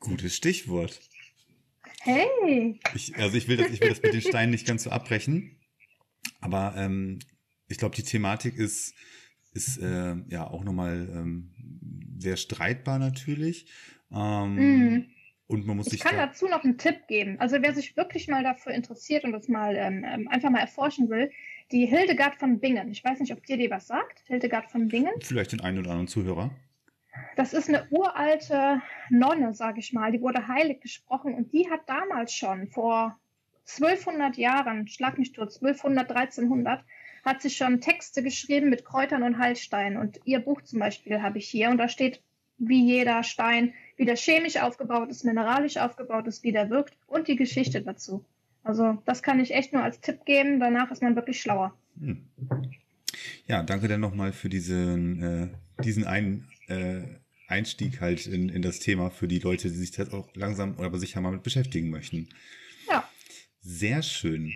[0.00, 1.00] Gutes Stichwort.
[2.00, 2.78] Hey!
[2.94, 5.56] Ich, also ich will, das, ich will das mit den Steinen nicht ganz so abbrechen,
[6.40, 7.20] aber ähm,
[7.68, 8.94] ich glaube, die Thematik ist,
[9.52, 11.54] ist äh, ja auch nochmal ähm,
[12.18, 13.66] sehr streitbar natürlich.
[14.12, 15.06] Ähm, mm.
[15.46, 17.38] Und man muss ich sich kann da dazu noch einen Tipp geben.
[17.38, 21.10] Also wer sich wirklich mal dafür interessiert und das mal ähm, ähm, einfach mal erforschen
[21.10, 21.30] will,
[21.70, 22.90] die Hildegard von Bingen.
[22.90, 24.22] Ich weiß nicht, ob dir die was sagt.
[24.26, 25.12] Hildegard von Bingen.
[25.20, 26.50] Vielleicht den einen oder anderen Zuhörer.
[27.36, 28.80] Das ist eine uralte
[29.10, 30.12] Nonne, sage ich mal.
[30.12, 33.18] Die wurde heilig gesprochen und die hat damals schon vor
[33.66, 36.84] 1200 Jahren, schlag mich durch, 1200, 1300,
[37.24, 39.98] hat sie schon Texte geschrieben mit Kräutern und Heilsteinen.
[39.98, 42.22] Und ihr Buch zum Beispiel habe ich hier und da steht,
[42.58, 47.28] wie jeder Stein, wie der chemisch aufgebaut ist, mineralisch aufgebaut ist, wie der wirkt und
[47.28, 48.24] die Geschichte dazu.
[48.62, 50.58] Also das kann ich echt nur als Tipp geben.
[50.58, 51.74] Danach ist man wirklich schlauer.
[52.00, 52.24] Hm.
[53.46, 57.02] Ja, danke dann nochmal für diesen, äh, diesen einen äh,
[57.46, 60.96] Einstieg halt in, in das Thema für die Leute, die sich das auch langsam oder
[60.98, 62.28] sicher mal mit beschäftigen möchten.
[62.88, 63.08] Ja.
[63.60, 64.52] Sehr schön.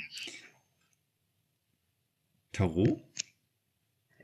[2.53, 3.01] Tarot?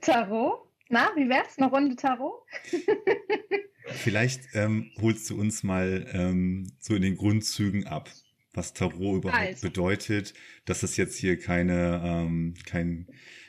[0.00, 0.63] Tarot?
[0.88, 1.58] Na, wie wär's?
[1.58, 2.42] Eine Runde Tarot?
[3.86, 8.10] Vielleicht ähm, holst du uns mal ähm, so in den Grundzügen ab,
[8.52, 9.66] was Tarot überhaupt also.
[9.66, 13.06] bedeutet, dass es jetzt hier keine, ähm, kein,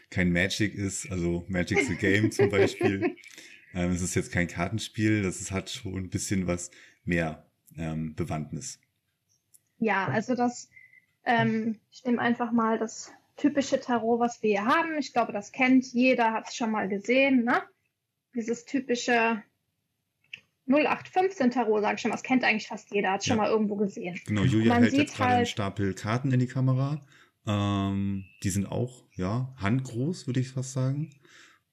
[0.09, 3.15] kein Magic ist, also Magic the Game zum Beispiel,
[3.73, 6.71] ähm, es ist jetzt kein Kartenspiel, das ist, hat schon ein bisschen was
[7.03, 7.45] mehr
[7.77, 8.79] ähm, Bewandtnis.
[9.77, 10.69] Ja, also das,
[11.25, 14.97] ähm, ich nehme einfach mal das typische Tarot, was wir hier haben.
[14.97, 17.63] Ich glaube, das kennt jeder, hat es schon mal gesehen, ne?
[18.33, 19.43] Dieses typische
[20.67, 23.33] 0815 Tarot, sage ich schon mal, das kennt eigentlich fast jeder, hat es ja.
[23.33, 24.19] schon mal irgendwo gesehen.
[24.25, 27.01] Genau, Julia hält jetzt gerade halt, einen Stapel Karten in die Kamera.
[27.47, 31.11] Ähm, die sind auch, ja, handgroß, würde ich fast sagen.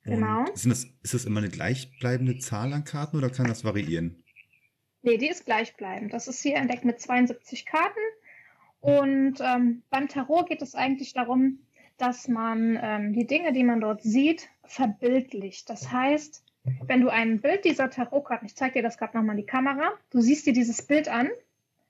[0.04, 0.44] Genau.
[0.54, 4.22] Sind das, ist das immer eine gleichbleibende Zahl an Karten oder kann das variieren?
[5.02, 6.12] Nee, die ist gleichbleibend.
[6.12, 8.00] Das ist hier entdeckt mit 72 Karten.
[8.82, 11.60] Und ähm, beim Tarot geht es eigentlich darum,
[11.98, 15.70] dass man ähm, die Dinge, die man dort sieht, verbildlicht.
[15.70, 16.44] Das heißt,
[16.86, 19.92] wenn du ein Bild dieser Tarotkarten, ich zeige dir das gerade nochmal in die Kamera,
[20.10, 21.28] du siehst dir dieses Bild an,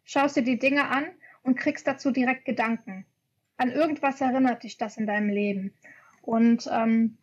[0.05, 1.07] schaust dir die Dinge an
[1.43, 3.07] und kriegst dazu direkt Gedanken.
[3.57, 5.73] An irgendwas erinnert dich das in deinem Leben.
[6.21, 7.17] Und ähm,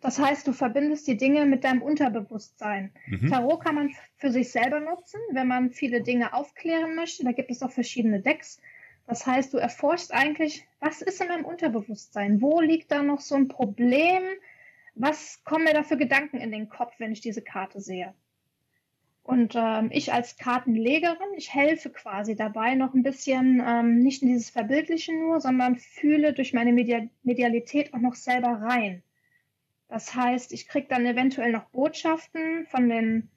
[0.00, 2.92] das heißt, du verbindest die Dinge mit deinem Unterbewusstsein.
[3.06, 3.30] Mhm.
[3.30, 7.24] Tarot kann man für sich selber nutzen, wenn man viele Dinge aufklären möchte.
[7.24, 8.60] Da gibt es auch verschiedene Decks.
[9.06, 12.40] Das heißt, du erforschst eigentlich, was ist in meinem Unterbewusstsein?
[12.40, 14.22] Wo liegt da noch so ein Problem?
[14.94, 18.14] Was kommen mir da für Gedanken in den Kopf, wenn ich diese Karte sehe?
[19.24, 24.28] Und ähm, ich als Kartenlegerin, ich helfe quasi dabei noch ein bisschen, ähm, nicht in
[24.28, 29.02] dieses Verbildlichen nur, sondern fühle durch meine Media Medialität auch noch selber rein.
[29.88, 33.30] Das heißt, ich kriege dann eventuell noch Botschaften von den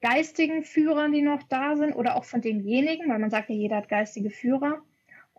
[0.00, 3.76] geistigen Führern, die noch da sind, oder auch von demjenigen, weil man sagt ja, jeder
[3.76, 4.82] hat geistige Führer,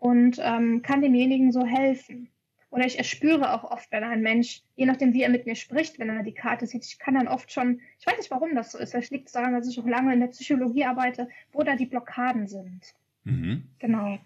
[0.04, 2.28] und ähm, kann demjenigen so helfen.
[2.68, 5.98] Oder ich erspüre auch oft, wenn ein Mensch, je nachdem, wie er mit mir spricht,
[5.98, 8.72] wenn er die Karte sieht, ich kann dann oft schon, ich weiß nicht, warum das
[8.72, 11.62] so ist, vielleicht liegt es daran, dass ich auch lange in der Psychologie arbeite, wo
[11.62, 12.82] da die Blockaden sind.
[13.22, 13.62] Mhm.
[13.78, 14.18] Genau.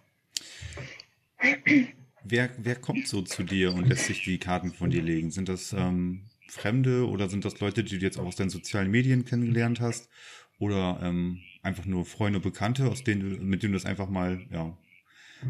[2.24, 5.30] Wer, wer kommt so zu dir und lässt sich die Karten von dir legen?
[5.30, 8.90] Sind das ähm, Fremde oder sind das Leute, die du jetzt auch aus deinen sozialen
[8.90, 10.10] Medien kennengelernt hast?
[10.58, 14.76] Oder ähm, einfach nur Freunde, Bekannte, aus denen mit denen du das einfach mal, ja,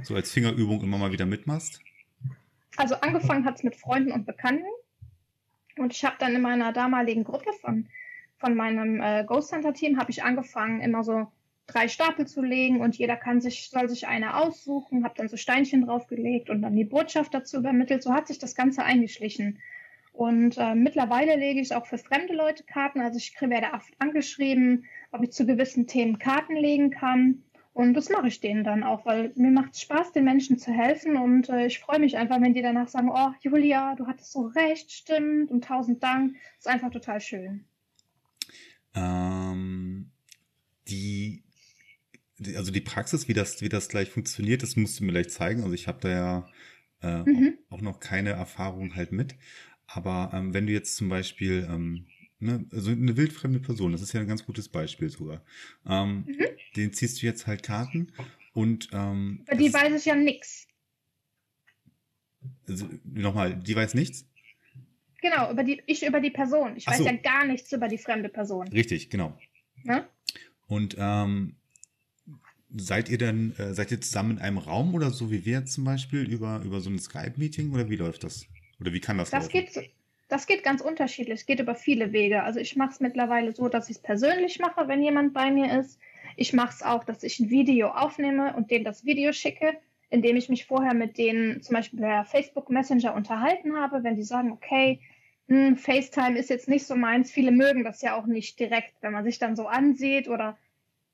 [0.02, 1.80] so als Fingerübung immer mal wieder mitmachst?
[2.76, 4.66] Also angefangen hat es mit Freunden und Bekannten.
[5.76, 7.88] Und ich habe dann in meiner damaligen Gruppe von,
[8.36, 11.28] von meinem äh, Ghost Hunter Team habe ich angefangen, immer so
[11.66, 15.36] drei Stapel zu legen und jeder kann sich, soll sich eine aussuchen, habe dann so
[15.36, 18.02] Steinchen draufgelegt und dann die Botschaft dazu übermittelt.
[18.02, 19.58] So hat sich das Ganze eingeschlichen.
[20.12, 23.00] Und äh, mittlerweile lege ich auch für fremde Leute Karten.
[23.00, 27.44] Also ich werde oft angeschrieben, ob ich zu gewissen Themen Karten legen kann.
[27.78, 30.72] Und das mache ich denen dann auch, weil mir macht es Spaß, den Menschen zu
[30.72, 31.16] helfen.
[31.16, 34.46] Und äh, ich freue mich einfach, wenn die danach sagen, oh, Julia, du hattest so
[34.48, 36.32] recht, stimmt und tausend Dank.
[36.32, 37.66] Das ist einfach total schön.
[38.96, 40.10] Ähm,
[40.88, 41.44] die,
[42.38, 45.30] die, also die Praxis, wie das, wie das gleich funktioniert, das musst du mir gleich
[45.30, 45.62] zeigen.
[45.62, 46.48] Also ich habe da ja
[47.00, 47.58] äh, mhm.
[47.68, 49.36] auch, auch, noch keine Erfahrung halt mit.
[49.86, 52.08] Aber ähm, wenn du jetzt zum Beispiel ähm,
[52.40, 55.42] ne, also eine wildfremde Person, das ist ja ein ganz gutes Beispiel sogar.
[55.86, 56.46] Ähm, mhm.
[56.76, 58.12] Den ziehst du jetzt halt Karten
[58.52, 60.66] und ähm, Über die weiß ich ja nichts.
[62.68, 64.26] Also, nochmal, die weiß nichts?
[65.20, 66.76] Genau, über die, ich über die Person.
[66.76, 67.04] Ich Ach weiß so.
[67.06, 68.68] ja gar nichts über die fremde Person.
[68.68, 69.36] Richtig, genau.
[69.82, 70.06] Ne?
[70.66, 71.56] Und ähm,
[72.76, 75.84] seid ihr dann, äh, seid ihr zusammen in einem Raum oder so wie wir zum
[75.84, 78.46] Beispiel über, über so ein Skype-Meeting oder wie läuft das?
[78.80, 79.52] Oder wie kann das Das laufen?
[79.52, 79.90] geht
[80.28, 81.46] das geht ganz unterschiedlich.
[81.46, 82.42] Geht über viele Wege.
[82.42, 85.78] Also ich mache es mittlerweile so, dass ich es persönlich mache, wenn jemand bei mir
[85.80, 85.98] ist.
[86.36, 89.72] Ich mache es auch, dass ich ein Video aufnehme und denen das Video schicke,
[90.10, 94.04] indem ich mich vorher mit denen zum Beispiel per Facebook Messenger unterhalten habe.
[94.04, 95.00] Wenn die sagen, okay,
[95.48, 97.30] hm, FaceTime ist jetzt nicht so meins.
[97.30, 100.58] Viele mögen das ja auch nicht direkt, wenn man sich dann so ansieht oder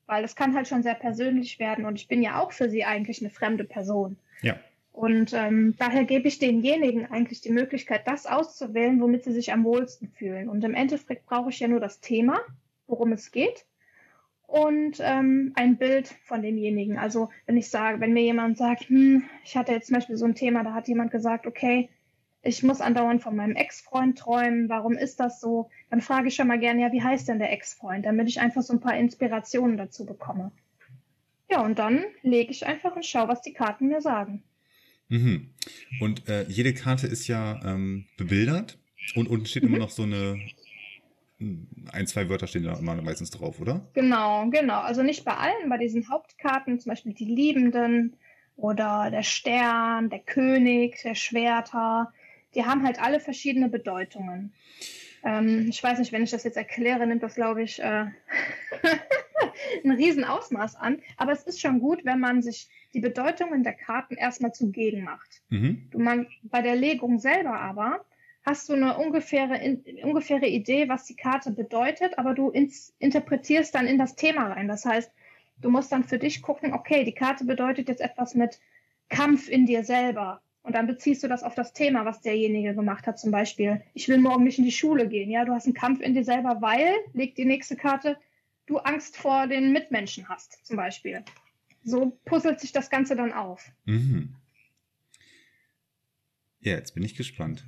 [0.07, 2.85] weil das kann halt schon sehr persönlich werden und ich bin ja auch für sie
[2.85, 4.17] eigentlich eine fremde Person.
[4.41, 4.55] Ja.
[4.95, 9.65] Und ähm, daher gebe ich denjenigen eigentlich die Möglichkeit, das auszuwählen, womit sie sich am
[9.65, 10.47] wohlsten fühlen.
[10.47, 12.39] Und im Endeffekt brauche ich ja nur das Thema,
[12.87, 13.65] worum es geht,
[14.47, 16.97] und ähm, ein Bild von demjenigen.
[16.97, 20.23] Also wenn ich sage, wenn mir jemand sagt, hm, ich hatte jetzt zum Beispiel so
[20.23, 21.89] ein Thema, da hat jemand gesagt, okay,
[22.41, 25.69] ich muss andauernd von meinem Ex-Freund träumen, warum ist das so?
[25.89, 28.61] Dann frage ich schon mal gerne, ja, wie heißt denn der Ex-Freund, damit ich einfach
[28.61, 30.53] so ein paar Inspirationen dazu bekomme.
[31.51, 34.41] Ja, und dann lege ich einfach und schaue, was die Karten mir sagen.
[35.09, 35.53] Mhm.
[35.99, 38.79] Und äh, jede Karte ist ja ähm, bebildert
[39.15, 39.69] und unten steht mhm.
[39.69, 40.39] immer noch so eine
[41.91, 43.85] ein, zwei Wörter stehen da immer meistens drauf, oder?
[43.93, 44.79] Genau, genau.
[44.79, 48.15] Also nicht bei allen, bei diesen Hauptkarten, zum Beispiel die Liebenden
[48.55, 52.13] oder der Stern, der König, der Schwerter,
[52.55, 54.53] die haben halt alle verschiedene Bedeutungen.
[55.23, 58.05] Ähm, ich weiß nicht, wenn ich das jetzt erkläre, nimmt das, glaube ich, äh,
[59.83, 61.01] ein Riesenausmaß an.
[61.17, 65.41] Aber es ist schon gut, wenn man sich die Bedeutungen der Karten erstmal zugegen macht.
[65.49, 65.87] Mhm.
[65.91, 68.05] Du man, bei der Legung selber aber
[68.43, 73.73] hast du eine ungefähre, in, ungefähre Idee, was die Karte bedeutet, aber du ins, interpretierst
[73.73, 74.67] dann in das Thema rein.
[74.67, 75.11] Das heißt,
[75.61, 78.59] du musst dann für dich gucken, okay, die Karte bedeutet jetzt etwas mit
[79.09, 80.41] Kampf in dir selber.
[80.61, 83.19] Und dann beziehst du das auf das Thema, was derjenige gemacht hat.
[83.19, 85.29] Zum Beispiel, ich will morgen nicht in die Schule gehen.
[85.29, 88.17] Ja, du hast einen Kampf in dir selber, weil, legt die nächste Karte,
[88.65, 91.23] du Angst vor den Mitmenschen hast, zum Beispiel.
[91.83, 93.71] So puzzelt sich das Ganze dann auf.
[93.85, 94.35] Mhm.
[96.59, 97.63] Ja, jetzt bin ich gespannt.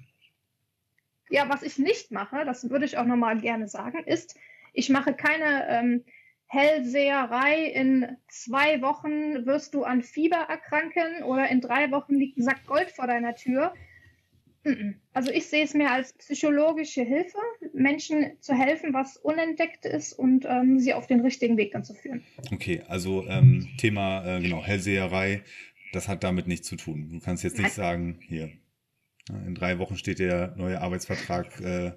[1.29, 4.39] Ja, was ich nicht mache, das würde ich auch nochmal gerne sagen, ist,
[4.73, 6.05] ich mache keine ähm,
[6.47, 7.65] Hellseherei.
[7.65, 12.65] In zwei Wochen wirst du an Fieber erkranken oder in drei Wochen liegt ein Sack
[12.65, 13.73] Gold vor deiner Tür.
[15.13, 17.37] Also ich sehe es mehr als psychologische Hilfe,
[17.73, 21.93] Menschen zu helfen, was unentdeckt ist und ähm, sie auf den richtigen Weg dann zu
[21.93, 22.23] führen.
[22.51, 25.43] Okay, also ähm, Thema äh, genau Hellseherei,
[25.93, 27.09] das hat damit nichts zu tun.
[27.11, 28.51] Du kannst jetzt nicht sagen, hier,
[29.29, 31.91] in drei Wochen steht der neue Arbeitsvertrag äh,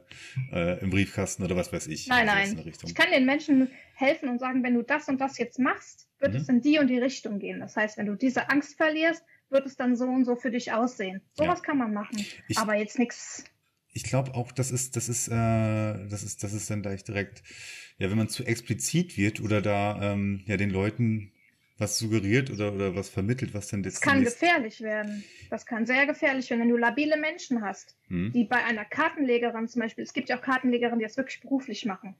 [0.52, 2.08] äh, im Briefkasten oder was weiß ich.
[2.08, 2.72] Nein, also nein.
[2.84, 6.32] Ich kann den Menschen helfen und sagen, wenn du das und das jetzt machst, wird
[6.32, 6.40] mhm.
[6.40, 7.60] es in die und die Richtung gehen.
[7.60, 10.72] Das heißt, wenn du diese Angst verlierst, wird es dann so und so für dich
[10.72, 11.20] aussehen.
[11.32, 11.64] Sowas ja.
[11.64, 12.24] kann man machen.
[12.48, 13.44] Ich, aber jetzt nichts.
[13.92, 17.42] Ich glaube auch, das ist, das ist, äh, das ist, das ist dann gleich direkt,
[17.98, 21.32] ja, wenn man zu explizit wird oder da ähm, ja den Leuten
[21.80, 25.24] was suggeriert oder, oder was vermittelt, was dann das kann gefährlich werden.
[25.48, 28.32] Das kann sehr gefährlich werden, wenn du labile Menschen hast, hm.
[28.32, 31.86] die bei einer Kartenlegerin zum Beispiel, es gibt ja auch Kartenlegerinnen, die das wirklich beruflich
[31.86, 32.14] machen,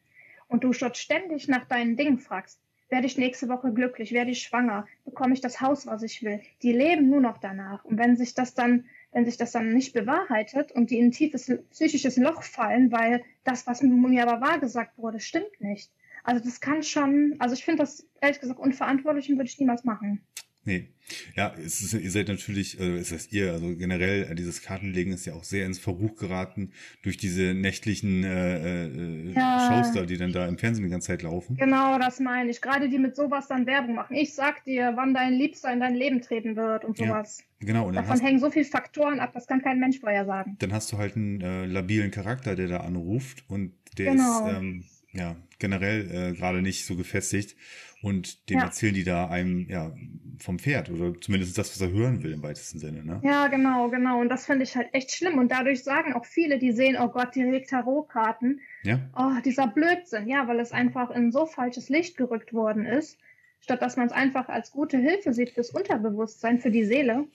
[0.49, 2.59] und du dort ständig nach deinen Dingen fragst,
[2.91, 6.41] werde ich nächste Woche glücklich, werde ich schwanger, bekomme ich das Haus, was ich will.
[6.63, 7.85] Die leben nur noch danach.
[7.85, 11.13] Und wenn sich das dann, wenn sich das dann nicht bewahrheitet und die in ein
[11.13, 15.91] tiefes psychisches Loch fallen, weil das, was mir aber wahrgesagt wurde, stimmt nicht,
[16.23, 19.85] also das kann schon, also ich finde das ehrlich gesagt unverantwortlich und würde ich niemals
[19.85, 20.21] machen.
[20.65, 20.89] Nee.
[21.35, 25.13] Ja, es ist, ihr seid natürlich, äh, es ist ihr, also generell, äh, dieses Kartenlegen
[25.13, 29.69] ist ja auch sehr ins Verruch geraten durch diese nächtlichen äh, äh, ja.
[29.69, 31.57] Shows da, die dann da im Fernsehen die ganze Zeit laufen.
[31.57, 32.61] Genau, das meine ich.
[32.61, 34.15] Gerade die mit sowas dann Werbung machen.
[34.15, 37.39] Ich sag dir, wann dein Liebster in dein Leben treten wird und sowas.
[37.61, 37.89] Ja, genau.
[37.89, 40.57] Und Davon hängen so viele Faktoren ab, das kann kein Mensch vorher sagen.
[40.61, 44.47] Dann hast du halt einen äh, labilen Charakter, der da anruft und der genau.
[44.47, 47.57] ist ähm, ja generell äh, gerade nicht so gefestigt
[48.03, 48.65] und dem ja.
[48.65, 49.93] erzählen die da einem ja
[50.39, 53.05] vom Pferd oder zumindest das, was er hören will im weitesten Sinne.
[53.05, 53.21] Ne?
[53.23, 54.21] Ja, genau, genau.
[54.21, 55.39] Und das finde ich halt echt schlimm.
[55.39, 58.61] Und dadurch sagen auch viele, die sehen, oh Gott, die legt Tarotkarten.
[58.85, 59.01] Ja.
[59.15, 60.29] Oh, dieser Blödsinn.
[60.29, 63.19] Ja, weil es einfach in so falsches Licht gerückt worden ist.
[63.61, 67.27] statt dass man es einfach als gute Hilfe sieht fürs Unterbewusstsein, für die Seele.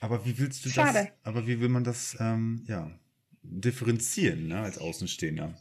[0.00, 0.92] Aber wie willst du Schade.
[0.94, 2.90] das, aber wie will man das, ähm, ja,
[3.42, 5.54] differenzieren, ne, als Außenstehender?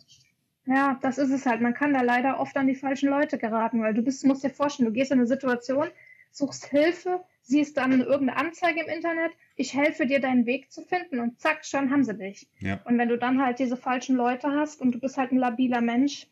[0.67, 1.61] Ja, das ist es halt.
[1.61, 4.49] Man kann da leider oft an die falschen Leute geraten, weil du bist, musst dir
[4.49, 5.87] vorstellen, du gehst in eine Situation,
[6.31, 11.19] suchst Hilfe, siehst dann irgendeine Anzeige im Internet, ich helfe dir, deinen Weg zu finden
[11.19, 12.47] und zack, schon haben sie dich.
[12.59, 12.81] Ja.
[12.83, 15.81] Und wenn du dann halt diese falschen Leute hast und du bist halt ein labiler
[15.81, 16.27] Mensch,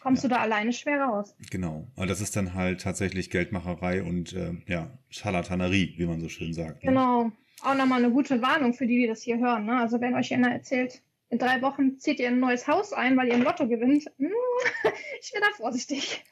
[0.00, 0.28] kommst ja.
[0.28, 1.34] du da alleine schwer raus.
[1.50, 1.88] Genau.
[1.96, 6.54] Aber das ist dann halt tatsächlich Geldmacherei und äh, ja, Scharlatanerie, wie man so schön
[6.54, 6.84] sagt.
[6.84, 6.90] Ne?
[6.90, 7.32] Genau.
[7.62, 9.66] Auch nochmal eine gute Warnung für die, die das hier hören.
[9.66, 9.76] Ne?
[9.76, 13.28] Also wenn euch einer erzählt, in drei Wochen zieht ihr ein neues Haus ein, weil
[13.28, 14.28] ihr ein Lotto gewinnt, hm,
[15.22, 16.22] ich wäre da vorsichtig.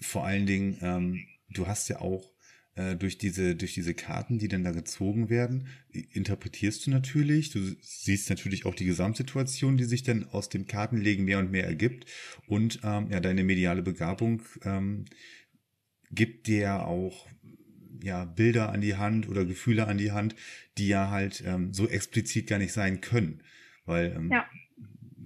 [0.00, 2.30] Vor allen Dingen, ähm, du hast ja auch
[2.76, 7.50] äh, durch diese durch diese Karten, die dann da gezogen werden, interpretierst du natürlich.
[7.50, 11.64] Du siehst natürlich auch die Gesamtsituation, die sich dann aus dem Kartenlegen mehr und mehr
[11.64, 12.06] ergibt.
[12.46, 15.06] Und ähm, ja, deine mediale Begabung ähm,
[16.10, 17.26] gibt dir auch
[18.02, 20.34] ja Bilder an die Hand oder Gefühle an die Hand,
[20.76, 23.42] die ja halt ähm, so explizit gar nicht sein können,
[23.84, 24.46] weil ähm, ja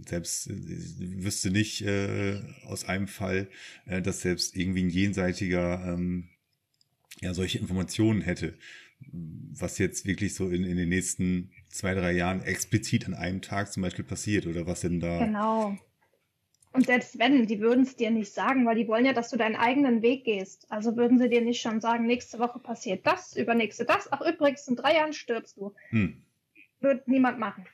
[0.09, 3.49] selbst äh, wüsste nicht äh, aus einem Fall,
[3.87, 6.29] äh, dass selbst irgendwie ein jenseitiger ähm,
[7.21, 8.55] ja solche Informationen hätte,
[9.01, 13.73] was jetzt wirklich so in, in den nächsten zwei, drei Jahren explizit an einem Tag
[13.73, 15.25] zum Beispiel passiert oder was denn da.
[15.25, 15.77] Genau.
[16.73, 19.37] Und selbst wenn, die würden es dir nicht sagen, weil die wollen ja, dass du
[19.37, 20.71] deinen eigenen Weg gehst.
[20.71, 24.13] Also würden sie dir nicht schon sagen, nächste Woche passiert das, übernächste das.
[24.13, 25.75] Ach übrigens, in drei Jahren stirbst du.
[25.89, 26.23] Hm.
[26.81, 27.65] Wird niemand machen.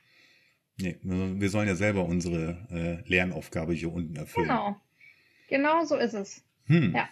[0.77, 4.47] Nee, wir sollen ja selber unsere äh, Lernaufgabe hier unten erfüllen.
[4.47, 4.81] Genau.
[5.47, 6.43] Genau so ist es.
[6.65, 6.93] Hm.
[6.93, 7.09] Ja.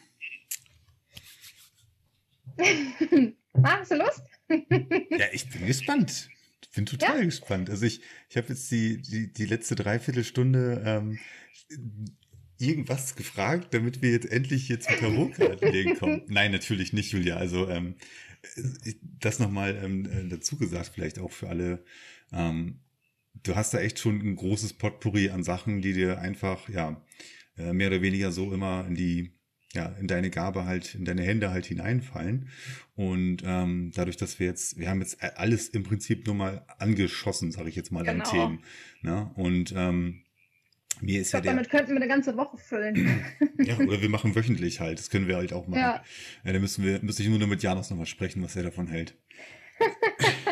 [3.63, 4.23] Hast du Lust?
[4.49, 6.29] ja, ich bin gespannt.
[6.61, 7.25] Ich bin total ja?
[7.25, 7.69] gespannt.
[7.69, 11.19] Also ich, ich habe jetzt die, die, die letzte Dreiviertelstunde ähm,
[12.57, 16.23] irgendwas gefragt, damit wir jetzt endlich hier zum Tarotkarten legen kommen.
[16.27, 17.37] Nein, natürlich nicht, Julia.
[17.37, 17.95] Also ähm,
[19.19, 21.83] das nochmal ähm, äh, dazu gesagt, vielleicht auch für alle.
[22.31, 22.79] Ähm,
[23.33, 27.01] du hast da echt schon ein großes Potpourri an Sachen, die dir einfach, ja,
[27.57, 29.33] äh, mehr oder weniger so immer in die
[29.73, 32.49] ja, in deine Gabe halt, in deine Hände halt hineinfallen.
[32.95, 37.51] Und ähm, dadurch, dass wir jetzt, wir haben jetzt alles im Prinzip nur mal angeschossen,
[37.51, 38.23] sage ich jetzt mal, genau.
[38.23, 38.59] an Themen.
[39.01, 39.31] Ne?
[39.35, 40.21] Und ähm,
[41.01, 43.25] mir ist ich glaub, ja der, damit könnten wir eine ganze Woche füllen.
[43.57, 44.99] ja, oder wir machen wöchentlich halt.
[44.99, 45.79] Das können wir halt auch machen.
[45.79, 46.03] Ja.
[46.43, 49.17] ja da müssen wir, müsste ich nur mit Janos nochmal sprechen, was er davon hält.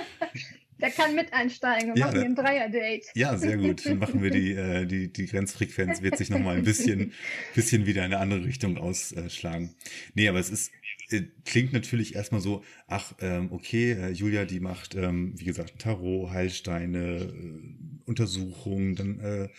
[0.82, 1.96] Der kann mit einsteigen.
[1.96, 3.06] Wir ja, machen ein Dreier-Date.
[3.14, 3.86] Ja, sehr gut.
[3.86, 7.14] Dann machen wir die, äh, die, die Grenzfrequenz, wird sich nochmal ein bisschen,
[7.56, 9.76] bisschen wieder in eine andere Richtung ausschlagen.
[10.16, 10.72] Nee, aber es ist,
[11.10, 15.80] äh, klingt natürlich erstmal so, ach, ähm, okay, äh, Julia, die macht, ähm, wie gesagt,
[15.80, 19.50] Tarot, Heilsteine, äh, Untersuchungen, dann, äh,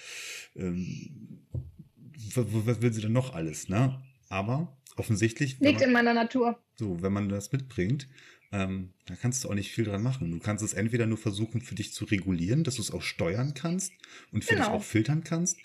[0.56, 1.40] ähm,
[2.34, 4.02] was, was will sie denn noch alles, ne?
[4.28, 5.58] Aber offensichtlich.
[5.60, 6.58] Liegt man, in meiner Natur.
[6.74, 8.08] So, wenn man das mitbringt,
[8.52, 10.30] ähm, da kannst du auch nicht viel dran machen.
[10.30, 13.54] Du kannst es entweder nur versuchen, für dich zu regulieren, dass du es auch steuern
[13.54, 13.92] kannst
[14.30, 14.66] und für genau.
[14.66, 15.58] dich auch filtern kannst,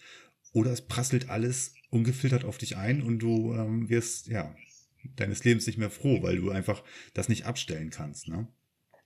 [0.54, 4.56] oder es prasselt alles ungefiltert auf dich ein und du ähm, wirst, ja,
[5.16, 6.84] deines Lebens nicht mehr froh, weil du einfach
[7.14, 8.48] das nicht abstellen kannst, ne?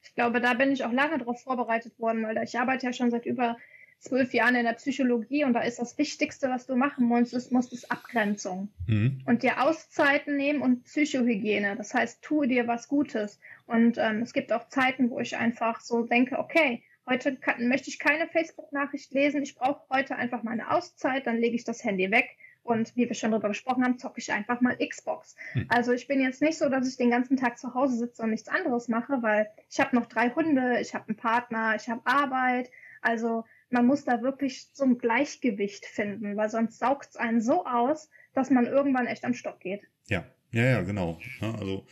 [0.04, 3.12] Ich glaube, da bin ich auch lange darauf vorbereitet worden, weil ich arbeite ja schon
[3.12, 3.58] seit über
[4.02, 7.52] zwölf Jahren in der Psychologie und da ist das Wichtigste, was du machen musst, ist,
[7.52, 8.70] musst ist Abgrenzung.
[8.88, 9.22] Mhm.
[9.26, 11.76] Und dir Auszeiten nehmen und Psychohygiene.
[11.76, 13.40] Das heißt, tue dir was Gutes.
[13.68, 17.90] Und ähm, es gibt auch Zeiten, wo ich einfach so denke, okay, heute kann, möchte
[17.90, 21.84] ich keine Facebook-Nachricht lesen, ich brauche heute einfach mal eine Auszeit, dann lege ich das
[21.84, 22.30] Handy weg.
[22.64, 25.36] Und wie wir schon darüber gesprochen haben, zocke ich einfach mal Xbox.
[25.54, 25.66] Hm.
[25.70, 28.30] Also ich bin jetzt nicht so, dass ich den ganzen Tag zu Hause sitze und
[28.32, 32.02] nichts anderes mache, weil ich habe noch drei Hunde, ich habe einen Partner, ich habe
[32.06, 32.70] Arbeit.
[33.02, 37.66] Also man muss da wirklich so ein Gleichgewicht finden, weil sonst saugt es einen so
[37.66, 39.82] aus, dass man irgendwann echt am Stock geht.
[40.08, 41.20] Ja, ja, ja, genau.
[41.40, 41.86] Ja, also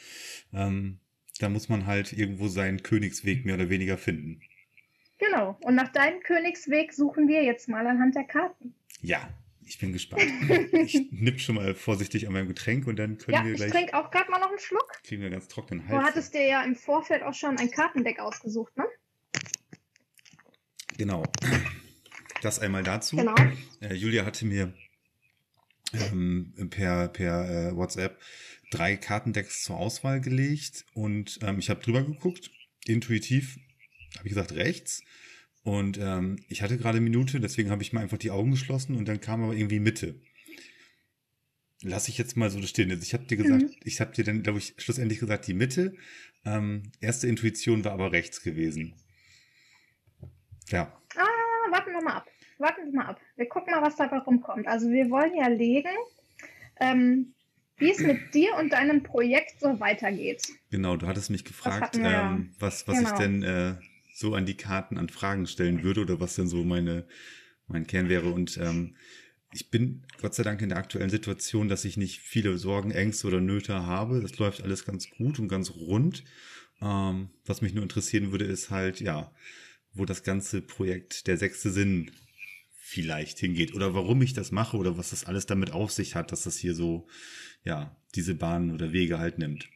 [0.53, 0.99] ähm,
[1.39, 4.41] da muss man halt irgendwo seinen Königsweg mehr oder weniger finden.
[5.17, 5.57] Genau.
[5.61, 8.73] Und nach deinem Königsweg suchen wir jetzt mal anhand der Karten.
[9.01, 9.29] Ja,
[9.65, 10.23] ich bin gespannt.
[10.73, 13.67] ich nipp schon mal vorsichtig an meinem Getränk und dann können ja, wir gleich.
[13.67, 14.99] Ich trinke auch gerade mal noch einen Schluck.
[15.03, 15.99] Kriegen wir ganz trockenen Hals.
[15.99, 18.85] Du hattest dir ja im Vorfeld auch schon ein Kartendeck ausgesucht, ne?
[20.97, 21.23] Genau.
[22.41, 23.17] Das einmal dazu.
[23.17, 23.35] Genau.
[23.81, 24.73] Äh, Julia hatte mir
[25.93, 28.19] ähm, per, per äh, WhatsApp
[28.71, 32.51] drei Kartendecks zur Auswahl gelegt und ähm, ich habe drüber geguckt.
[32.85, 33.57] Intuitiv
[34.17, 35.03] habe ich gesagt rechts.
[35.63, 38.95] Und ähm, ich hatte gerade eine Minute, deswegen habe ich mal einfach die Augen geschlossen
[38.95, 40.15] und dann kam aber irgendwie Mitte.
[41.81, 42.91] Lass ich jetzt mal so stehen.
[42.91, 43.75] Also ich habe dir gesagt, mhm.
[43.83, 45.95] ich habe dir dann, glaube ich, schlussendlich gesagt, die Mitte.
[46.45, 48.95] Ähm, erste Intuition war aber rechts gewesen.
[50.69, 50.98] Ja.
[51.79, 52.27] Warten wir mal ab.
[52.57, 53.21] Warten wir mal ab.
[53.37, 54.67] Wir gucken mal, was dabei rumkommt.
[54.67, 55.95] Also wir wollen ja legen.
[56.79, 57.33] Ähm,
[57.77, 60.45] wie es mit dir und deinem Projekt so weitergeht.
[60.69, 63.09] Genau, du hattest mich gefragt, ähm, was, was genau.
[63.09, 63.75] ich denn äh,
[64.13, 67.05] so an die Karten an Fragen stellen würde oder was denn so meine,
[67.67, 68.33] mein Kern wäre.
[68.33, 68.97] Und ähm,
[69.53, 73.27] ich bin Gott sei Dank in der aktuellen Situation, dass ich nicht viele Sorgen, Ängste
[73.27, 74.19] oder Nöte habe.
[74.19, 76.25] Das läuft alles ganz gut und ganz rund.
[76.81, 79.31] Ähm, was mich nur interessieren würde, ist halt, ja,
[79.93, 82.11] wo das ganze Projekt Der sechste Sinn
[82.89, 86.31] vielleicht hingeht oder warum ich das mache oder was das alles damit auf sich hat,
[86.31, 87.07] dass das hier so,
[87.63, 89.69] ja, diese Bahnen oder Wege halt nimmt.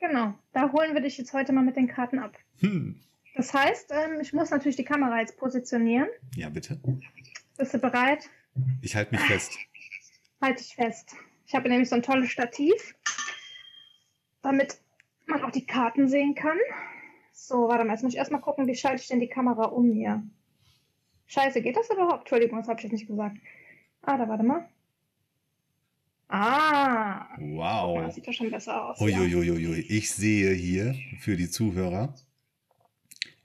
[0.00, 2.36] Genau, da holen wir dich jetzt heute mal mit den Karten ab.
[2.58, 3.00] Hm.
[3.36, 6.08] Das heißt, ähm, ich muss natürlich die Kamera jetzt positionieren.
[6.34, 6.80] Ja, bitte.
[7.56, 8.28] Bist du bereit?
[8.82, 9.56] Ich halte mich fest.
[10.40, 11.14] Halte ich fest.
[11.46, 12.94] Ich habe nämlich so ein tolles Stativ,
[14.42, 14.78] damit
[15.26, 16.58] man auch die Karten sehen kann.
[17.50, 19.90] So, warte mal, jetzt muss ich erstmal gucken, wie schalte ich denn die Kamera um
[19.90, 20.22] hier.
[21.26, 22.20] Scheiße, geht das überhaupt?
[22.20, 23.38] Entschuldigung, das habe ich jetzt nicht gesagt.
[24.02, 24.68] Ah, da warte mal.
[26.28, 27.26] Ah.
[27.40, 28.02] Wow.
[28.02, 29.00] Das sieht ja schon besser aus.
[29.00, 29.80] Uiuiuiui.
[29.80, 29.84] Ja.
[29.88, 32.14] Ich sehe hier für die Zuhörer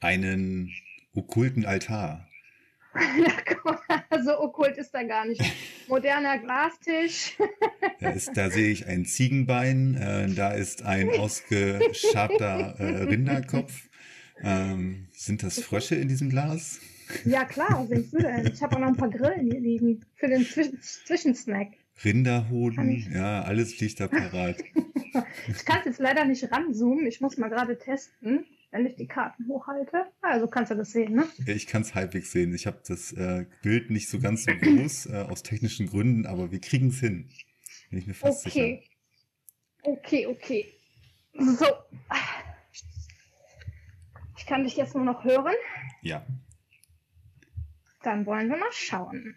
[0.02, 0.72] einen
[1.16, 2.28] okkulten Altar.
[4.24, 5.42] So okkult ist er gar nicht.
[5.88, 7.38] Moderner Glastisch.
[8.02, 13.85] Da, ist, da sehe ich ein Ziegenbein, äh, da ist ein ausgeschabter äh, Rinderkopf.
[14.42, 16.80] Ähm, sind das Frösche in diesem Glas?
[17.24, 18.48] Ja, klar, denkst du denn?
[18.48, 20.70] Ich habe auch noch ein paar Grillen hier liegen für den Zwisch
[21.06, 21.70] Zwischensnack.
[22.04, 24.58] Rinderhoden, ja, alles liegt da parat.
[25.48, 29.08] ich kann es jetzt leider nicht ranzoomen, ich muss mal gerade testen wenn ich die
[29.08, 30.06] Karten hochhalte.
[30.22, 31.26] Also kannst du das sehen, ne?
[31.48, 32.54] Ich kann es halbwegs sehen.
[32.54, 36.52] Ich habe das äh, Bild nicht so ganz so groß äh, aus technischen Gründen, aber
[36.52, 37.30] wir kriegen es hin.
[37.90, 38.84] Bin ich mir fast okay.
[39.82, 39.94] sicher.
[39.94, 40.66] Okay, okay.
[41.34, 41.66] So.
[44.46, 45.56] Ich kann dich jetzt nur noch hören.
[46.04, 46.24] Ja.
[48.04, 49.36] Dann wollen wir mal schauen.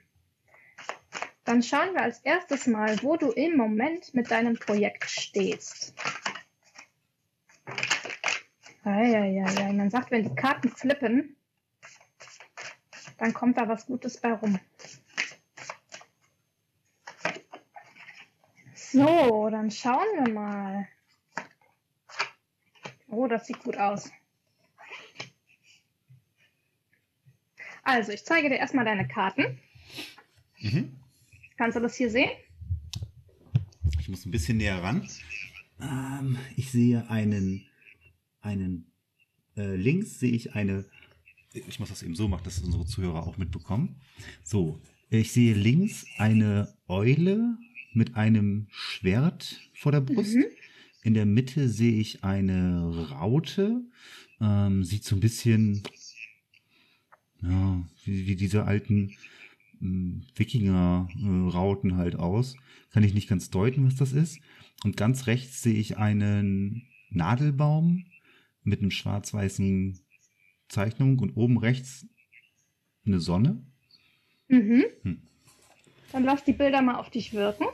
[1.44, 5.94] Dann schauen wir als erstes mal, wo du im Moment mit deinem Projekt stehst.
[8.84, 9.72] Ja, ja, ja, ja.
[9.72, 11.36] Man sagt, wenn die Karten flippen,
[13.16, 14.60] dann kommt da was Gutes bei rum.
[18.74, 20.86] So, dann schauen wir mal.
[23.06, 24.10] Oh, das sieht gut aus.
[27.88, 29.58] Also, ich zeige dir erstmal deine Karten.
[30.60, 30.92] Mhm.
[31.56, 32.28] Kannst du das hier sehen?
[33.98, 35.08] Ich muss ein bisschen näher ran.
[35.80, 37.64] Ähm, ich sehe einen
[38.42, 38.92] einen
[39.56, 40.84] äh, links sehe ich eine,
[41.54, 43.96] ich muss das eben so machen, dass unsere Zuhörer auch mitbekommen.
[44.44, 47.56] So, ich sehe links eine Eule
[47.94, 50.34] mit einem Schwert vor der Brust.
[50.34, 50.44] Mhm.
[51.04, 53.80] In der Mitte sehe ich eine Raute.
[54.42, 55.82] Ähm, sieht so ein bisschen
[57.42, 59.16] ja, wie, wie diese alten
[59.80, 62.56] ähm, Wikinger-Rauten halt aus.
[62.90, 64.40] Kann ich nicht ganz deuten, was das ist.
[64.84, 68.06] Und ganz rechts sehe ich einen Nadelbaum
[68.62, 69.98] mit einem schwarz-weißen
[70.68, 72.06] Zeichnung und oben rechts
[73.06, 73.62] eine Sonne.
[74.48, 74.84] Mhm.
[75.02, 75.22] Hm.
[76.12, 77.66] Dann lass die Bilder mal auf dich wirken.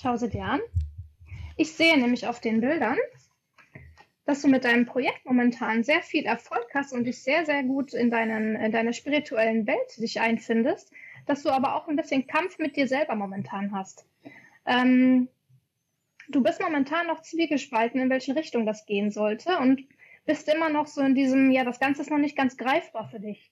[0.00, 0.60] Schau sie dir an.
[1.56, 2.96] Ich sehe nämlich auf den Bildern,
[4.24, 7.92] dass du mit deinem Projekt momentan sehr viel Erfolg hast und dich sehr, sehr gut
[7.92, 10.92] in, deinen, in deiner spirituellen Welt dich einfindest,
[11.26, 14.06] dass du aber auch ein bisschen Kampf mit dir selber momentan hast.
[14.64, 15.28] Ähm,
[16.28, 19.82] du bist momentan noch zwiegespalten, in welche Richtung das gehen sollte und
[20.24, 23.18] bist immer noch so in diesem, ja, das Ganze ist noch nicht ganz greifbar für
[23.18, 23.50] dich.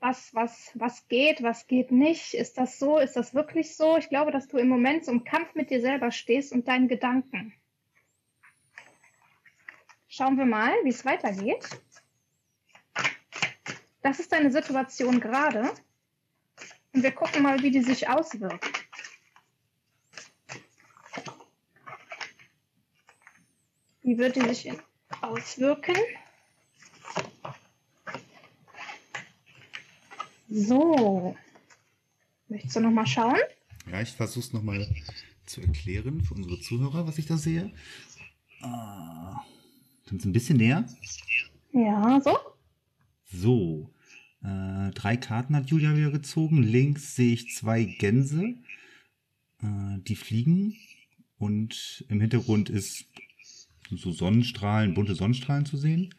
[0.00, 2.34] Was, was, was geht, was geht nicht?
[2.34, 2.98] Ist das so?
[2.98, 3.96] Ist das wirklich so?
[3.96, 6.86] Ich glaube, dass du im Moment so im Kampf mit dir selber stehst und deinen
[6.86, 7.52] Gedanken.
[10.08, 11.68] Schauen wir mal, wie es weitergeht.
[14.02, 15.70] Das ist deine Situation gerade.
[16.94, 18.66] Und wir gucken mal, wie die sich auswirkt.
[24.02, 24.72] Wie wird die sich
[25.20, 25.96] auswirken?
[30.48, 31.36] So.
[32.48, 33.36] Möchtest du nochmal schauen?
[33.90, 34.88] Ja, ich versuche es nochmal
[35.44, 37.70] zu erklären für unsere Zuhörer, was ich da sehe.
[38.62, 39.44] Ah,
[40.08, 40.86] sind Sie ein bisschen näher?
[41.72, 42.38] Ja, so.
[43.24, 43.90] So.
[44.42, 46.62] Äh, drei Karten hat Julia wieder gezogen.
[46.62, 48.54] Links sehe ich zwei Gänse,
[49.62, 50.76] äh, die fliegen.
[51.38, 53.06] Und im Hintergrund ist
[53.90, 56.14] so Sonnenstrahlen, bunte Sonnenstrahlen zu sehen.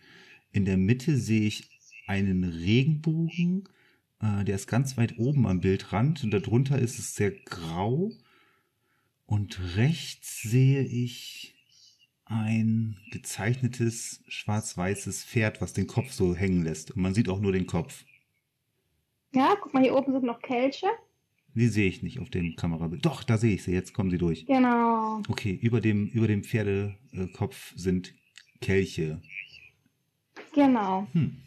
[0.52, 1.70] In der Mitte sehe ich
[2.08, 3.70] einen Regenbogen,
[4.22, 8.12] äh, der ist ganz weit oben am Bildrand und darunter ist es sehr grau.
[9.26, 11.56] Und rechts sehe ich
[12.30, 16.92] ein gezeichnetes schwarz-weißes Pferd, was den Kopf so hängen lässt.
[16.92, 18.06] Und man sieht auch nur den Kopf.
[19.34, 20.88] Ja, guck mal, hier oben sind noch Kelche.
[21.56, 23.04] Die sehe ich nicht auf dem Kamerabild.
[23.06, 23.72] Doch, da sehe ich sie.
[23.72, 24.46] Jetzt kommen sie durch.
[24.46, 25.22] Genau.
[25.28, 28.14] Okay, über dem, über dem Pferdekopf sind
[28.62, 29.20] Kelche.
[30.54, 31.08] Genau.
[31.14, 31.38] Hm.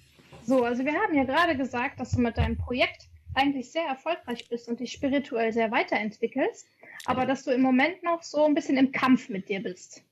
[0.44, 4.48] So, also wir haben ja gerade gesagt, dass du mit deinem Projekt eigentlich sehr erfolgreich
[4.48, 6.66] bist und dich spirituell sehr weiterentwickelst,
[7.06, 10.02] aber dass du im Moment noch so ein bisschen im Kampf mit dir bist.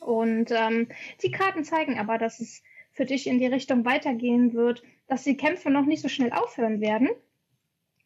[0.00, 0.88] Und ähm,
[1.22, 5.36] die Karten zeigen aber, dass es für dich in die Richtung weitergehen wird, dass die
[5.36, 7.10] Kämpfe noch nicht so schnell aufhören werden,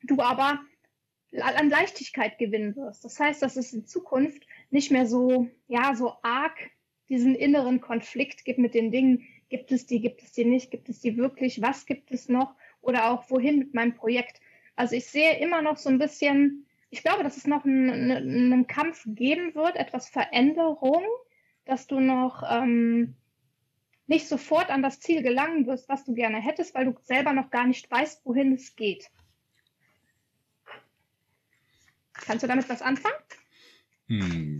[0.02, 0.60] du aber
[1.38, 3.04] an Leichtigkeit gewinnen wirst.
[3.04, 6.56] Das heißt, dass es in Zukunft nicht mehr so, ja, so arg
[7.08, 10.88] diesen inneren Konflikt gibt mit den Dingen, gibt es die, gibt es die nicht, gibt
[10.88, 14.40] es die wirklich, was gibt es noch oder auch wohin mit meinem Projekt.
[14.76, 18.66] Also ich sehe immer noch so ein bisschen, ich glaube, dass es noch einen, einen
[18.66, 21.04] Kampf geben wird, etwas Veränderung,
[21.64, 23.14] dass du noch ähm,
[24.06, 27.50] nicht sofort an das Ziel gelangen wirst, was du gerne hättest, weil du selber noch
[27.50, 29.08] gar nicht weißt, wohin es geht.
[32.12, 33.14] Kannst du damit was anfangen?
[34.08, 34.58] Hm,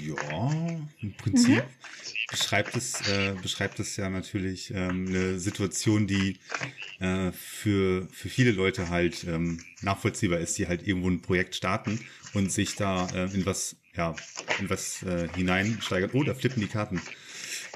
[0.00, 0.50] ja,
[1.02, 2.30] im Prinzip mhm.
[2.30, 6.38] beschreibt es äh, beschreibt es ja natürlich ähm, eine Situation, die
[6.98, 12.00] äh, für für viele Leute halt ähm, nachvollziehbar ist, die halt irgendwo ein Projekt starten
[12.36, 14.14] und sich da äh, in was ja
[14.60, 16.10] in was äh, hineinsteigern.
[16.12, 17.00] Oh, da flippen die Karten.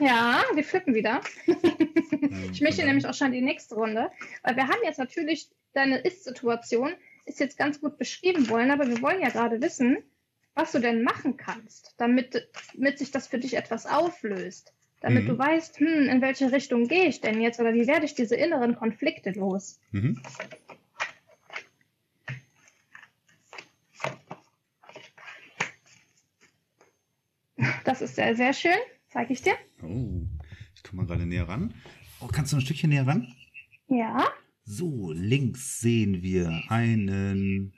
[0.00, 1.22] Ja, wir flippen wieder.
[1.46, 4.10] Ähm, ich möchte nämlich auch schon die nächste Runde,
[4.42, 6.92] weil wir haben jetzt natürlich deine Ist-Situation
[7.26, 9.98] ist jetzt ganz gut beschrieben wollen, aber wir wollen ja gerade wissen,
[10.54, 14.74] was du denn machen kannst, damit, damit sich das für dich etwas auflöst.
[15.00, 15.28] Damit mhm.
[15.28, 18.36] du weißt, hm, in welche Richtung gehe ich denn jetzt oder wie werde ich diese
[18.36, 19.80] inneren Konflikte los?
[19.92, 20.20] Mhm.
[27.84, 28.78] Das ist sehr, sehr schön.
[29.08, 29.54] Zeige ich dir.
[29.82, 30.22] Oh,
[30.74, 31.74] ich komme mal gerade näher ran.
[32.20, 33.34] Oh, kannst du ein Stückchen näher ran?
[33.88, 34.28] Ja.
[34.64, 37.72] So, links sehen wir einen,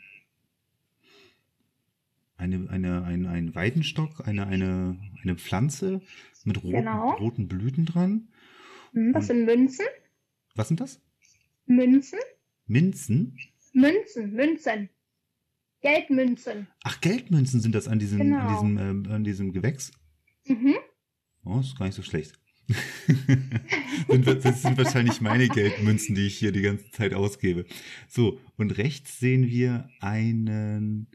[2.36, 6.02] eine, eine, ein, ein Weidenstock, eine, eine, eine Pflanze
[6.44, 7.12] mit roten, genau.
[7.12, 8.28] roten Blüten dran.
[8.92, 9.86] Hm, was sind Münzen?
[10.54, 11.00] Was sind das?
[11.66, 12.18] Münzen.
[12.66, 13.38] Minzen?
[13.72, 14.90] Münzen, Münzen.
[15.82, 16.68] Geldmünzen.
[16.84, 18.38] Ach, Geldmünzen sind das an diesem, genau.
[18.38, 19.92] an diesem, äh, an diesem Gewächs?
[20.46, 20.76] Mhm.
[21.44, 22.38] Oh, ist gar nicht so schlecht.
[24.08, 27.66] das sind wahrscheinlich meine Geldmünzen, die ich hier die ganze Zeit ausgebe.
[28.08, 31.08] So, und rechts sehen wir einen,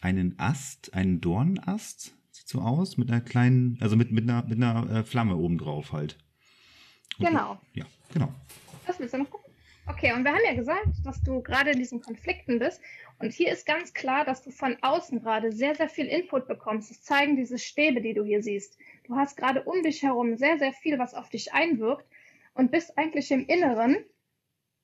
[0.00, 4.56] einen Ast, einen Dornenast, sieht so aus, mit einer kleinen, also mit, mit einer, mit
[4.62, 6.18] einer äh, Flamme oben drauf halt.
[7.18, 7.60] Und genau.
[7.74, 8.34] Ja, genau.
[8.86, 9.39] Das willst du noch gucken?
[9.90, 12.80] Okay, und wir haben ja gesagt, dass du gerade in diesen Konflikten bist.
[13.18, 16.92] Und hier ist ganz klar, dass du von außen gerade sehr, sehr viel Input bekommst.
[16.92, 18.78] Das zeigen diese Stäbe, die du hier siehst.
[19.02, 22.06] Du hast gerade um dich herum sehr, sehr viel, was auf dich einwirkt
[22.54, 23.96] und bist eigentlich im Inneren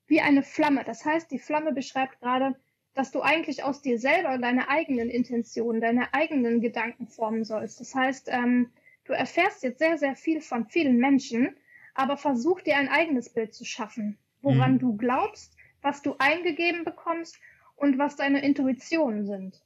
[0.09, 0.83] wie eine Flamme.
[0.83, 2.57] Das heißt, die Flamme beschreibt gerade,
[2.95, 7.79] dass du eigentlich aus dir selber deine eigenen Intentionen, deine eigenen Gedanken formen sollst.
[7.79, 8.73] Das heißt, ähm,
[9.05, 11.57] du erfährst jetzt sehr, sehr viel von vielen Menschen,
[11.95, 14.78] aber versuch dir ein eigenes Bild zu schaffen, woran mhm.
[14.78, 17.39] du glaubst, was du eingegeben bekommst
[17.76, 19.62] und was deine Intuitionen sind.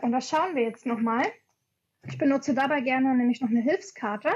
[0.00, 1.24] Und das schauen wir jetzt nochmal.
[2.06, 4.30] Ich benutze dabei gerne nämlich noch eine Hilfskarte.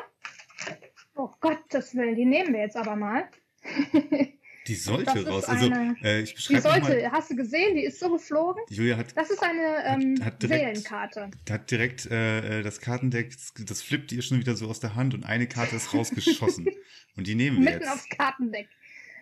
[1.15, 3.29] Oh Gottes Willen, die nehmen wir jetzt aber mal.
[4.67, 5.45] Die sollte raus.
[5.45, 5.71] Also,
[6.05, 8.63] äh, ich beschreibe Die sollte, mal, hast du gesehen, die ist so geflogen.
[8.69, 9.17] Julia hat.
[9.17, 11.31] Das ist eine ähm, hat, hat direkt, Seelenkarte.
[11.51, 13.35] Hat direkt äh, äh das Kartendeck,
[13.67, 16.69] das flippt ihr schon wieder so aus der Hand und eine Karte ist rausgeschossen.
[17.17, 17.93] und die nehmen wir Mitten jetzt.
[17.93, 18.69] aufs Kartendeck.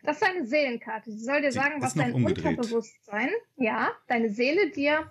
[0.03, 1.11] Das ist eine Seelenkarte.
[1.11, 2.59] Die soll dir sagen, was dein umgedreht.
[2.59, 5.11] Unterbewusstsein, ja, deine Seele dir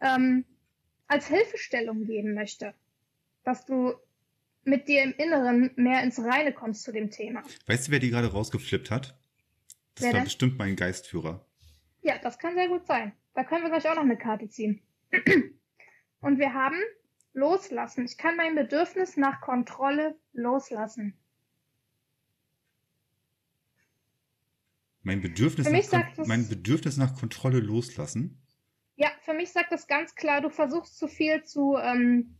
[0.00, 0.44] ähm,
[1.06, 2.74] als Hilfestellung geben möchte.
[3.44, 3.94] Dass du
[4.64, 7.42] mit dir im Inneren mehr ins Reine kommst zu dem Thema.
[7.66, 9.18] Weißt du, wer die gerade rausgeflippt hat?
[9.94, 10.24] Das wer war denn?
[10.24, 11.44] bestimmt mein Geistführer.
[12.02, 13.12] Ja, das kann sehr gut sein.
[13.34, 14.82] Da können wir gleich auch noch eine Karte ziehen.
[16.20, 16.76] Und wir haben
[17.32, 18.04] loslassen.
[18.04, 21.18] Ich kann mein Bedürfnis nach Kontrolle loslassen.
[25.02, 28.40] Mein Bedürfnis, nach, mein Bedürfnis nach Kontrolle loslassen?
[28.96, 32.36] Ja, für mich sagt das ganz klar, du versuchst zu viel zu ähm,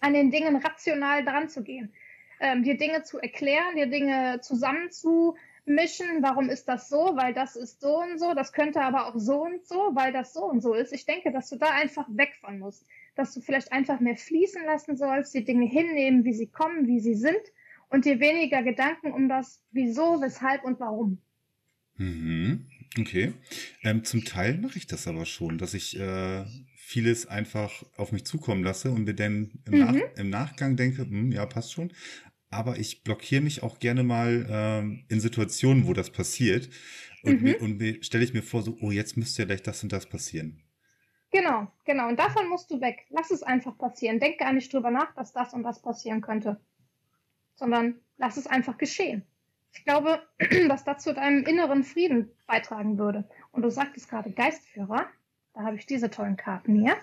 [0.00, 1.94] an den Dingen rational dran zu gehen.
[2.40, 6.22] Ähm, dir Dinge zu erklären, dir Dinge zusammenzumischen.
[6.22, 7.16] Warum ist das so?
[7.16, 8.34] Weil das ist so und so.
[8.34, 10.92] Das könnte aber auch so und so, weil das so und so ist.
[10.92, 12.86] Ich denke, dass du da einfach weg von musst.
[13.14, 17.00] Dass du vielleicht einfach mehr fließen lassen sollst, die Dinge hinnehmen, wie sie kommen, wie
[17.00, 17.40] sie sind
[17.88, 21.22] und dir weniger Gedanken um das Wieso, Weshalb und Warum.
[21.96, 22.66] Mhm.
[22.98, 23.34] Okay.
[23.82, 26.44] Ähm, zum Teil mache ich das aber schon, dass ich äh,
[26.76, 29.78] vieles einfach auf mich zukommen lasse und mir dann im, mhm.
[29.80, 31.92] Nach im Nachgang denke, hm, ja, passt schon.
[32.50, 36.68] Aber ich blockiere mich auch gerne mal ähm, in Situationen, wo das passiert.
[37.24, 37.42] Und, mhm.
[37.42, 39.92] mir, und mir stelle ich mir vor, so, oh, jetzt müsste ja gleich das und
[39.92, 40.62] das passieren.
[41.32, 42.08] Genau, genau.
[42.08, 43.06] Und davon musst du weg.
[43.10, 44.20] Lass es einfach passieren.
[44.20, 46.60] Denk gar nicht drüber nach, dass das und das passieren könnte.
[47.56, 49.26] Sondern lass es einfach geschehen.
[49.74, 50.22] Ich glaube,
[50.68, 53.28] dass das zu deinem inneren Frieden beitragen würde.
[53.52, 55.06] Und du sagtest gerade Geistführer.
[55.52, 56.96] Da habe ich diese tollen Karten hier.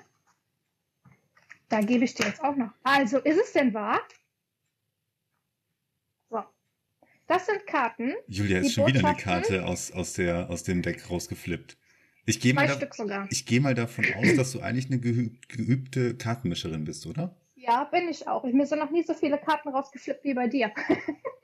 [1.70, 2.72] Da gebe ich dir jetzt auch noch.
[2.84, 4.02] Also, ist es denn wahr?
[6.30, 6.44] So.
[7.28, 8.14] Das sind Karten.
[8.28, 11.78] Julia ist schon wieder eine Karte aus, aus, der, aus dem Deck rausgeflippt.
[12.26, 17.08] Ich gehe mal, da, geh mal davon aus, dass du eigentlich eine geübte Kartenmischerin bist,
[17.08, 17.36] oder?
[17.56, 18.44] Ja, bin ich auch.
[18.44, 20.72] Mir sind noch nie so viele Karten rausgeflippt wie bei dir.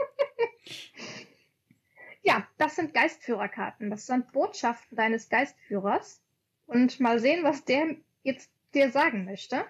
[2.27, 3.89] ja, das sind Geistführerkarten.
[3.89, 6.21] Das sind Botschaften deines Geistführers.
[6.65, 9.65] Und mal sehen, was der jetzt dir sagen möchte.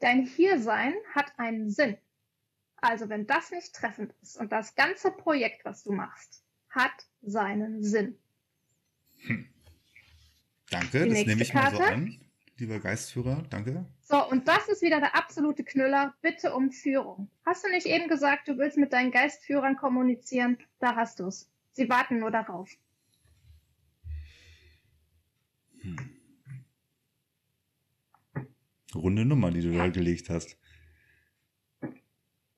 [0.00, 1.96] Dein Hiersein hat einen Sinn.
[2.76, 7.84] Also wenn das nicht treffend ist und das ganze Projekt, was du machst, hat seinen
[7.84, 8.18] Sinn.
[9.18, 9.48] Hm.
[10.70, 11.76] Danke, Die das nehme ich Karte.
[11.76, 12.20] mal so an,
[12.58, 13.42] lieber Geistführer.
[13.50, 13.84] Danke.
[14.00, 16.14] So, und das ist wieder der absolute Knüller.
[16.22, 17.28] Bitte um Führung.
[17.44, 20.58] Hast du nicht eben gesagt, du willst mit deinen Geistführern kommunizieren?
[20.78, 21.50] Da hast du es.
[21.72, 22.70] Sie warten nur darauf.
[25.80, 25.96] Hm.
[28.94, 30.58] Runde Nummer, die du da gelegt hast.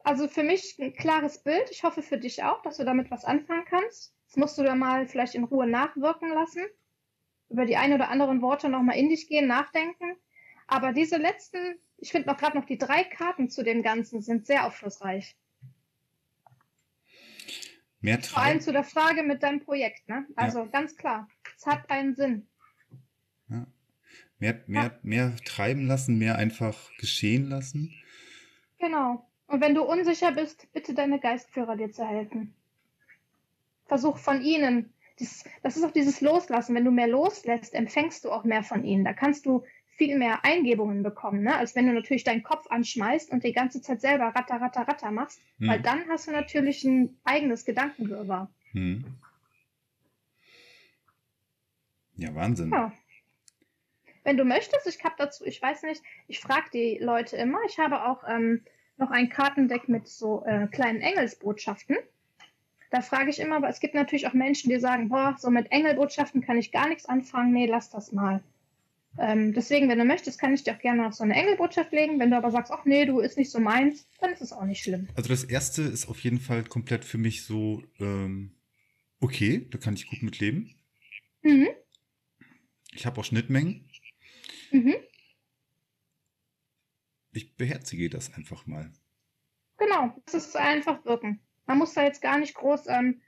[0.01, 1.70] Also für mich ein klares Bild.
[1.70, 4.14] Ich hoffe für dich auch, dass du damit was anfangen kannst.
[4.26, 6.64] Das musst du da mal vielleicht in Ruhe nachwirken lassen.
[7.55, 10.17] Über die ein oder anderen Worte nochmal in dich gehen, nachdenken.
[10.67, 14.45] Aber diese letzten, ich finde noch gerade noch die drei Karten zu dem Ganzen sind
[14.45, 15.37] sehr aufschlussreich.
[18.01, 20.27] Mehr Vor allem zu der Frage mit deinem Projekt, ne?
[20.35, 20.67] Also ja.
[20.67, 22.49] ganz klar, es hat einen Sinn.
[23.49, 23.69] Ja.
[24.41, 24.99] Mehr, mehr, ja.
[25.05, 27.95] mehr treiben lassen, mehr einfach geschehen lassen.
[28.81, 29.25] Genau.
[29.47, 32.53] Und wenn du unsicher bist, bitte deine Geistführer dir zu helfen.
[33.87, 34.93] Versuch von ihnen.
[35.19, 36.75] Das, das ist auch dieses Loslassen.
[36.75, 39.05] Wenn du mehr loslässt, empfängst du auch mehr von ihnen.
[39.05, 39.65] Da kannst du
[39.97, 41.57] viel mehr Eingebungen bekommen, ne?
[41.57, 45.11] als wenn du natürlich deinen Kopf anschmeißt und die ganze Zeit selber ratter, ratter, ratter
[45.12, 45.69] machst, hm.
[45.69, 48.51] weil dann hast du natürlich ein eigenes Gedankenwirrwarr.
[48.73, 49.05] Hm.
[52.17, 52.71] Ja, Wahnsinn.
[52.71, 52.93] Ja.
[54.25, 57.59] Wenn du möchtest, ich habe dazu, ich weiß nicht, ich frage die Leute immer.
[57.67, 58.62] Ich habe auch ähm,
[58.97, 61.97] noch ein Kartendeck mit so äh, kleinen Engelsbotschaften.
[62.95, 65.72] Da frage ich immer, aber es gibt natürlich auch Menschen, die sagen, boah, so mit
[65.72, 67.53] Engelbotschaften kann ich gar nichts anfangen.
[67.53, 68.40] Nee, lass das mal.
[69.18, 72.20] Ähm, deswegen, wenn du möchtest, kann ich dir auch gerne noch so eine Engelbotschaft legen.
[72.20, 74.62] Wenn du aber sagst, ach nee, du ist nicht so meins, dann ist es auch
[74.62, 75.09] nicht schlimm.
[75.16, 78.55] Also das erste ist auf jeden Fall komplett für mich so, ähm,
[79.18, 80.76] okay, da kann ich gut mit leben.
[81.42, 81.70] Mhm.
[82.92, 83.90] Ich habe auch Schnittmengen.
[84.70, 84.95] Mhm.
[87.32, 88.92] Ich beherzige das einfach mal.
[89.78, 91.40] Genau, das ist einfach wirken.
[91.67, 93.21] Man muss da jetzt gar nicht groß, ähm,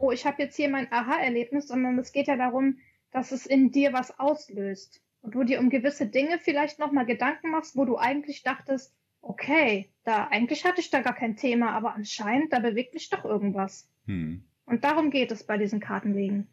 [0.00, 2.78] oh, ich habe jetzt hier mein Aha-Erlebnis, sondern es geht ja darum,
[3.10, 5.02] dass es in dir was auslöst.
[5.20, 9.90] Und du dir um gewisse Dinge vielleicht nochmal Gedanken machst, wo du eigentlich dachtest, okay,
[10.04, 13.88] da eigentlich hatte ich da gar kein Thema, aber anscheinend, da bewegt mich doch irgendwas.
[14.06, 14.44] Hm.
[14.64, 16.46] Und darum geht es bei diesen Kartenlegen.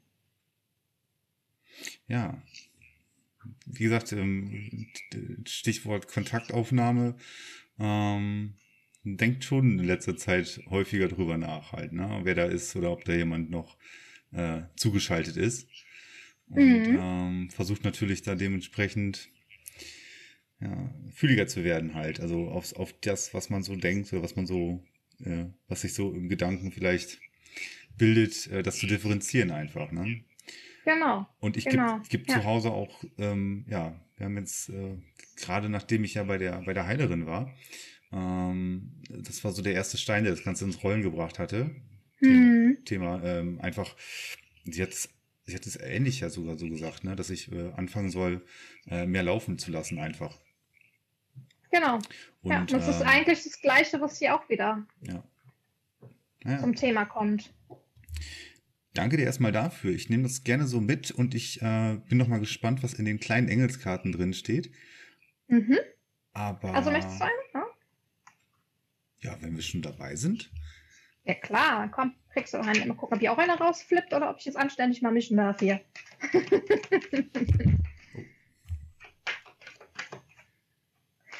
[2.07, 2.41] Ja.
[3.65, 4.87] Wie gesagt, ähm,
[5.45, 7.15] Stichwort Kontaktaufnahme.
[7.77, 8.55] Ähm,
[9.05, 12.21] denkt schon in letzter Zeit häufiger drüber nach, halt, ne?
[12.23, 13.77] wer da ist oder ob da jemand noch
[14.31, 15.69] äh, zugeschaltet ist.
[16.49, 16.97] Und mhm.
[16.99, 19.29] ähm, versucht natürlich da dementsprechend
[20.59, 22.19] ja, fühliger zu werden halt.
[22.19, 24.83] Also aufs, auf das, was man so denkt oder was man so,
[25.23, 27.19] äh, was sich so im Gedanken vielleicht
[27.97, 29.91] bildet, äh, das zu differenzieren einfach.
[29.91, 30.23] Ne?
[30.85, 31.27] Genau.
[31.39, 31.97] Und ich genau.
[32.09, 32.35] gebe geb ja.
[32.35, 34.97] zu Hause auch, ähm, ja, wir haben jetzt, äh,
[35.35, 37.53] gerade nachdem ich ja bei der, bei der Heilerin war,
[38.15, 41.71] ähm, das war so der erste Stein, der das Ganze ins Rollen gebracht hatte.
[42.21, 42.77] Mhm.
[42.85, 43.95] Thema, Thema ähm, einfach,
[44.63, 45.09] sie hat es
[45.45, 48.45] sie hat es ähnlich ja sogar so gesagt, ne, dass ich äh, anfangen soll,
[48.87, 50.37] äh, mehr laufen zu lassen einfach.
[51.71, 51.99] Genau.
[52.41, 55.23] Und, ja, das ähm, ist eigentlich das Gleiche, was hier auch wieder ja.
[56.43, 56.59] Ja.
[56.59, 57.53] zum Thema kommt.
[58.93, 59.91] Danke dir erstmal dafür.
[59.91, 63.05] Ich nehme das gerne so mit und ich äh, bin noch mal gespannt, was in
[63.05, 64.71] den kleinen Engelskarten drin steht.
[65.47, 65.77] Mhm.
[66.31, 66.73] Aber.
[66.73, 67.33] Also möchtest du einen?
[67.53, 67.64] Ja?
[69.25, 70.51] Ja, wenn wir schon dabei sind.
[71.23, 72.87] Ja klar, komm, kriegst du noch einen.
[72.87, 75.57] Mal gucken, ob hier auch einer rausflippt oder ob ich jetzt anständig mal mischen darf
[75.59, 75.81] hier.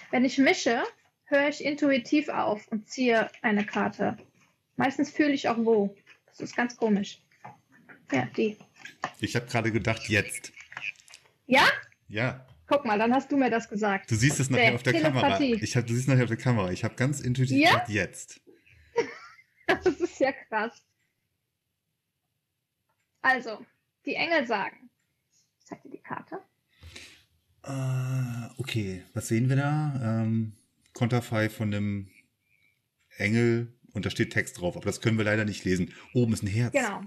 [0.09, 0.81] Wenn ich mische,
[1.25, 4.17] höre ich intuitiv auf und ziehe eine Karte.
[4.77, 5.95] Meistens fühle ich auch wo.
[6.25, 7.21] Das ist ganz komisch.
[8.11, 8.57] Ja, die.
[9.19, 10.51] Ich habe gerade gedacht, jetzt.
[11.45, 11.67] Ja?
[12.07, 12.47] Ja.
[12.67, 14.09] Guck mal, dann hast du mir das gesagt.
[14.09, 15.51] Du siehst es nachher auf der Telepathie.
[15.51, 15.63] Kamera.
[15.63, 16.71] Ich hab, du siehst nachher auf der Kamera.
[16.71, 17.71] Ich habe ganz intuitiv ja?
[17.71, 18.41] gesagt, jetzt.
[19.67, 20.83] das ist ja krass.
[23.21, 23.65] Also,
[24.05, 24.89] die Engel sagen,
[25.59, 26.39] ich zeig dir die Karte.
[27.67, 29.99] Uh, okay, was sehen wir da?
[30.03, 30.53] Ähm,
[30.93, 32.09] Konterfei von einem
[33.17, 35.93] Engel und da steht Text drauf, aber das können wir leider nicht lesen.
[36.13, 36.73] Oben ist ein Herz.
[36.73, 37.01] Genau.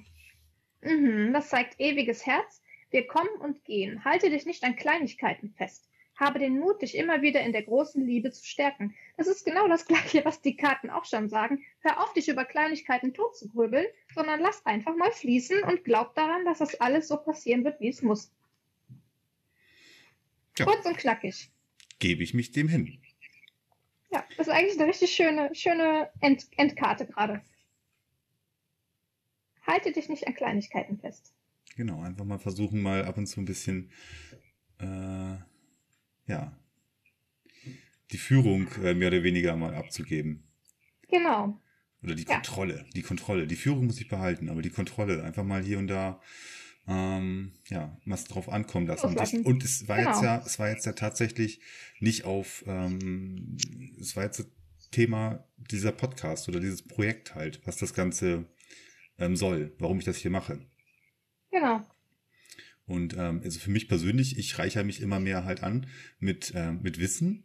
[0.83, 2.63] Mhm, das zeigt ewiges Herz.
[2.91, 4.05] Wir kommen und gehen.
[4.05, 5.89] Halte dich nicht an Kleinigkeiten fest.
[6.17, 8.97] Habe den Mut, dich immer wieder in der großen Liebe zu stärken.
[9.17, 11.65] Das ist genau das Gleiche, was die Karten auch schon sagen.
[11.81, 16.59] Hör auf, dich über Kleinigkeiten totzugrübeln, sondern lass einfach mal fließen und glaub daran, dass
[16.59, 18.33] das alles so passieren wird, wie es muss.
[20.59, 20.65] Ja.
[20.65, 21.53] Kurz und knackig.
[22.01, 23.01] Gebe ich mich dem hin.
[24.11, 27.43] Ja, das ist eigentlich eine richtig schöne, schöne End Endkarte gerade.
[29.67, 31.35] Halte dich nicht an Kleinigkeiten fest.
[31.79, 33.93] Genau, einfach mal versuchen, mal ab und zu ein bisschen,
[34.81, 35.37] äh,
[36.27, 36.59] ja,
[38.11, 40.43] die Führung äh, mehr oder weniger mal abzugeben.
[41.09, 41.63] Genau.
[42.03, 42.85] Oder die Kontrolle, ja.
[42.97, 43.47] die Kontrolle.
[43.47, 46.21] Die Führung muss ich behalten, aber die Kontrolle einfach mal hier und da
[46.89, 49.07] ähm, ja, was drauf ankommen lassen.
[49.07, 50.11] Und, das, und es war genau.
[50.11, 51.61] jetzt ja, es war jetzt ja tatsächlich
[52.01, 53.57] nicht auf, ähm,
[54.01, 54.45] es war jetzt
[54.91, 58.47] Thema dieser Podcast oder dieses Projekt halt, was das Ganze
[59.17, 60.59] ähm, soll, warum ich das hier mache.
[61.51, 61.87] Genau.
[62.87, 65.87] Und ähm, also für mich persönlich, ich reichere mich immer mehr halt an
[66.19, 67.45] mit, äh, mit Wissen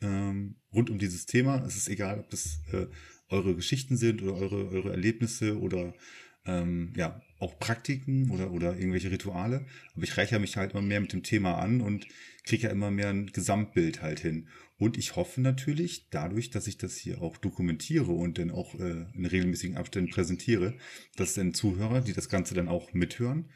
[0.00, 1.64] ähm, rund um dieses Thema.
[1.66, 2.86] Es ist egal, ob das äh,
[3.28, 5.94] eure Geschichten sind oder eure, eure Erlebnisse oder
[6.46, 9.66] ähm, ja, auch Praktiken oder, oder irgendwelche Rituale.
[9.94, 12.06] Aber ich reiche mich halt immer mehr mit dem Thema an und
[12.44, 14.48] kriege ja immer mehr ein Gesamtbild halt hin.
[14.76, 19.06] Und ich hoffe natürlich, dadurch, dass ich das hier auch dokumentiere und dann auch äh,
[19.14, 20.74] in regelmäßigen Abständen präsentiere,
[21.16, 23.50] dass dann Zuhörer, die das Ganze dann auch mithören,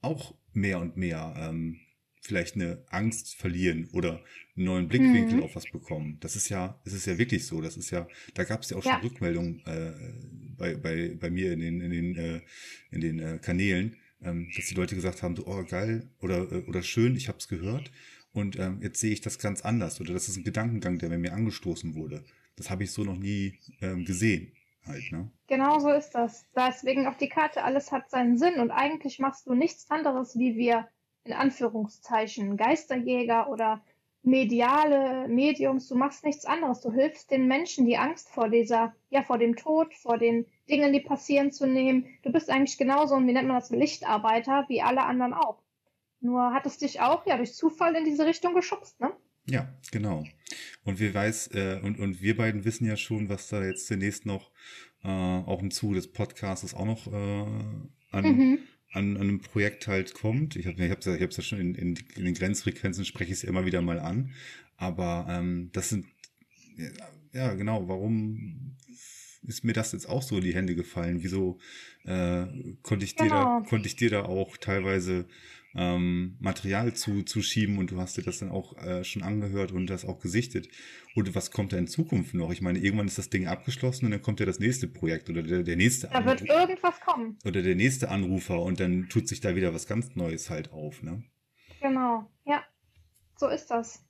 [0.00, 1.80] auch mehr und mehr ähm,
[2.22, 4.22] vielleicht eine Angst verlieren oder
[4.56, 5.42] einen neuen Blickwinkel mhm.
[5.42, 6.18] auf was bekommen.
[6.20, 7.60] Das ist ja, es ist ja wirklich so.
[7.60, 8.94] Das ist ja, da gab es ja auch ja.
[8.94, 9.92] schon Rückmeldungen äh,
[10.56, 12.40] bei, bei, bei mir in den, in den, äh,
[12.90, 16.62] in den äh, Kanälen, ähm, dass die Leute gesagt haben, so, oh geil oder, äh,
[16.68, 17.90] oder schön, ich habe es gehört
[18.32, 21.18] und ähm, jetzt sehe ich das ganz anders oder das ist ein Gedankengang, der bei
[21.18, 22.24] mir angestoßen wurde.
[22.56, 24.52] Das habe ich so noch nie ähm, gesehen.
[24.86, 25.30] Halt, ne?
[25.46, 26.44] Genau so ist das.
[26.56, 30.56] Deswegen auf die Karte, alles hat seinen Sinn und eigentlich machst du nichts anderes, wie
[30.56, 30.88] wir
[31.24, 33.82] in Anführungszeichen Geisterjäger oder
[34.22, 36.80] mediale Mediums, du machst nichts anderes.
[36.80, 40.92] Du hilfst den Menschen, die Angst vor dieser, ja, vor dem Tod, vor den Dingen,
[40.92, 42.06] die passieren, zu nehmen.
[42.22, 45.62] Du bist eigentlich genauso, wie nennt man das, Lichtarbeiter, wie alle anderen auch.
[46.20, 49.12] Nur hat es dich auch, ja, durch Zufall in diese Richtung geschubst, ne?
[49.46, 50.22] Ja, genau.
[50.84, 54.24] Und wir weiß, äh, und, und wir beiden wissen ja schon, was da jetzt zunächst
[54.24, 54.52] noch
[55.02, 57.46] äh, auch im Zuge des Podcasts auch noch äh,
[58.12, 58.58] an mhm
[58.92, 60.56] an, an einem Projekt halt kommt.
[60.56, 63.32] Ich habe ich hab's ja, ich hab's ja schon in, in, in den Grenzfrequenzen, spreche
[63.32, 64.30] ich es immer wieder mal an.
[64.76, 66.06] Aber ähm, das sind,
[67.32, 68.76] ja genau, warum
[69.46, 71.22] ist mir das jetzt auch so in die Hände gefallen?
[71.22, 71.58] Wieso
[72.04, 72.46] äh,
[72.82, 73.60] konnte ich dir genau.
[73.60, 75.26] da, konnte ich dir da auch teilweise
[75.74, 79.72] ähm, Material zu, zu schieben und du hast dir das dann auch äh, schon angehört
[79.72, 80.68] und das auch gesichtet.
[81.14, 82.50] Und was kommt da in Zukunft noch?
[82.50, 85.42] Ich meine, irgendwann ist das Ding abgeschlossen und dann kommt ja das nächste Projekt oder
[85.42, 87.38] der, der nächste Da Anrufer, wird irgendwas kommen.
[87.44, 91.02] Oder der nächste Anrufer und dann tut sich da wieder was ganz Neues halt auf,
[91.02, 91.22] ne?
[91.80, 92.62] Genau, ja.
[93.36, 94.04] So ist das.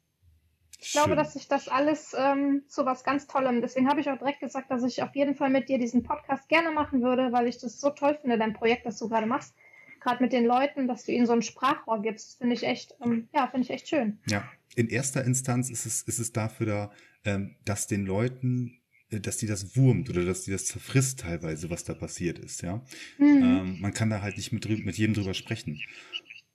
[0.78, 1.02] Ich Schön.
[1.02, 3.62] glaube, dass sich das alles ähm, zu was ganz Tollem.
[3.62, 6.48] Deswegen habe ich auch direkt gesagt, dass ich auf jeden Fall mit dir diesen Podcast
[6.48, 9.54] gerne machen würde, weil ich das so toll finde, dein Projekt, das du gerade machst
[10.02, 13.28] gerade mit den Leuten, dass du ihnen so ein Sprachrohr gibst, finde ich echt, ähm,
[13.32, 14.18] ja, finde ich echt schön.
[14.26, 16.92] Ja, in erster Instanz ist es, ist es dafür da,
[17.24, 18.80] ähm, dass den Leuten
[19.10, 22.62] äh, dass die das wurmt oder dass die das zerfrisst teilweise, was da passiert ist,
[22.62, 22.84] ja.
[23.18, 23.42] Mhm.
[23.42, 25.80] Ähm, man kann da halt nicht mit, mit jedem drüber sprechen.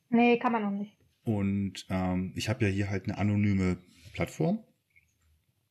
[0.09, 0.97] Nee, kann man noch nicht.
[1.23, 3.77] Und ähm, ich habe ja hier halt eine anonyme
[4.13, 4.63] Plattform.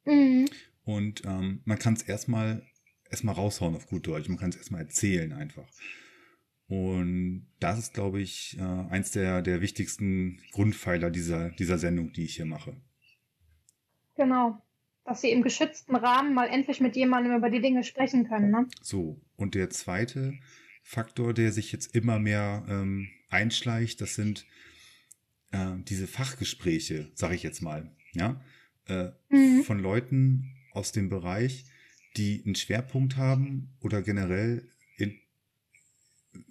[0.05, 0.47] Mhm.
[0.85, 2.63] Und ähm, man kann es erstmal
[3.11, 4.29] erstmal raushauen auf gut Deutsch.
[4.29, 5.67] Man kann es erstmal erzählen einfach.
[6.69, 12.25] Und das ist, glaube ich, äh, eins der, der wichtigsten Grundpfeiler dieser, dieser Sendung, die
[12.25, 12.77] ich hier mache.
[14.17, 14.61] Genau.
[15.05, 18.51] Dass sie im geschützten Rahmen mal endlich mit jemandem über die Dinge sprechen können.
[18.51, 18.67] Ne?
[18.83, 20.35] So, und der zweite
[20.83, 24.47] Faktor, der sich jetzt immer mehr ähm, einschleicht, das sind
[25.53, 28.41] äh, diese Fachgespräche, sage ich jetzt mal, ja,
[28.89, 29.63] äh, mhm.
[29.63, 31.65] von Leuten aus dem Bereich,
[32.17, 34.69] die einen Schwerpunkt haben oder generell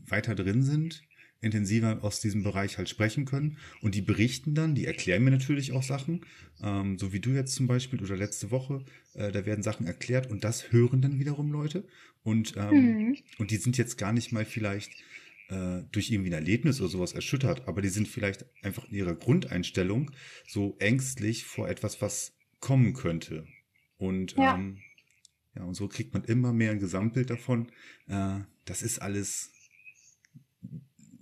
[0.08, 1.04] weiter drin sind,
[1.42, 3.58] intensiver aus diesem Bereich halt sprechen können.
[3.82, 6.26] Und die berichten dann, die erklären mir natürlich auch Sachen,
[6.62, 8.84] ähm, so wie du jetzt zum Beispiel oder letzte Woche,
[9.14, 11.88] äh, da werden Sachen erklärt und das hören dann wiederum Leute.
[12.24, 13.18] Und, ähm, mhm.
[13.38, 14.92] und die sind jetzt gar nicht mal vielleicht
[15.50, 19.14] äh, durch irgendwie ein Erlebnis oder sowas erschüttert, aber die sind vielleicht einfach in ihrer
[19.14, 20.12] Grundeinstellung
[20.48, 23.46] so ängstlich vor etwas, was kommen könnte.
[23.98, 24.56] Und ja.
[24.56, 24.80] Ähm,
[25.56, 27.72] ja, und so kriegt man immer mehr ein Gesamtbild davon.
[28.08, 29.52] Äh, das ist alles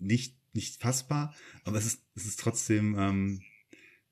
[0.04, 1.34] nicht, nicht fassbar,
[1.66, 3.42] aber es ist, es ist trotzdem, ähm,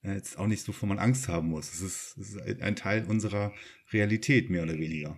[0.03, 1.73] äh, jetzt auch nicht so, wovon man Angst haben muss.
[1.73, 3.53] Es ist, es ist ein Teil unserer
[3.91, 5.17] Realität, mehr oder weniger.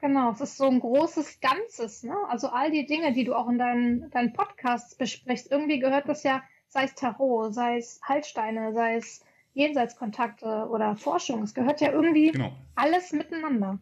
[0.00, 2.14] Genau, es ist so ein großes Ganzes, ne?
[2.28, 6.22] Also all die Dinge, die du auch in deinen, deinen Podcasts besprichst, irgendwie gehört das
[6.22, 11.42] ja, sei es Tarot, sei es Haltsteine, sei es Jenseitskontakte oder Forschung.
[11.42, 12.52] Es gehört ja irgendwie genau.
[12.74, 13.78] alles miteinander.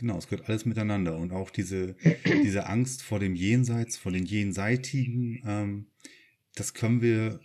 [0.00, 1.18] Genau, es gehört alles miteinander.
[1.18, 1.94] Und auch diese,
[2.24, 5.86] diese Angst vor dem Jenseits, vor den Jenseitigen, ähm,
[6.54, 7.40] das können wir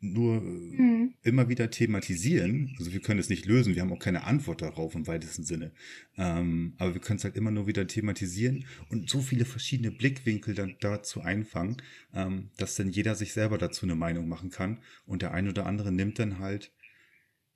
[0.00, 1.12] nur mhm.
[1.22, 2.74] immer wieder thematisieren.
[2.78, 5.72] Also wir können es nicht lösen, wir haben auch keine Antwort darauf im weitesten Sinne.
[6.16, 10.54] Ähm, aber wir können es halt immer nur wieder thematisieren und so viele verschiedene Blickwinkel
[10.54, 11.76] dann dazu einfangen,
[12.14, 14.78] ähm, dass dann jeder sich selber dazu eine Meinung machen kann.
[15.04, 16.72] Und der eine oder andere nimmt dann halt,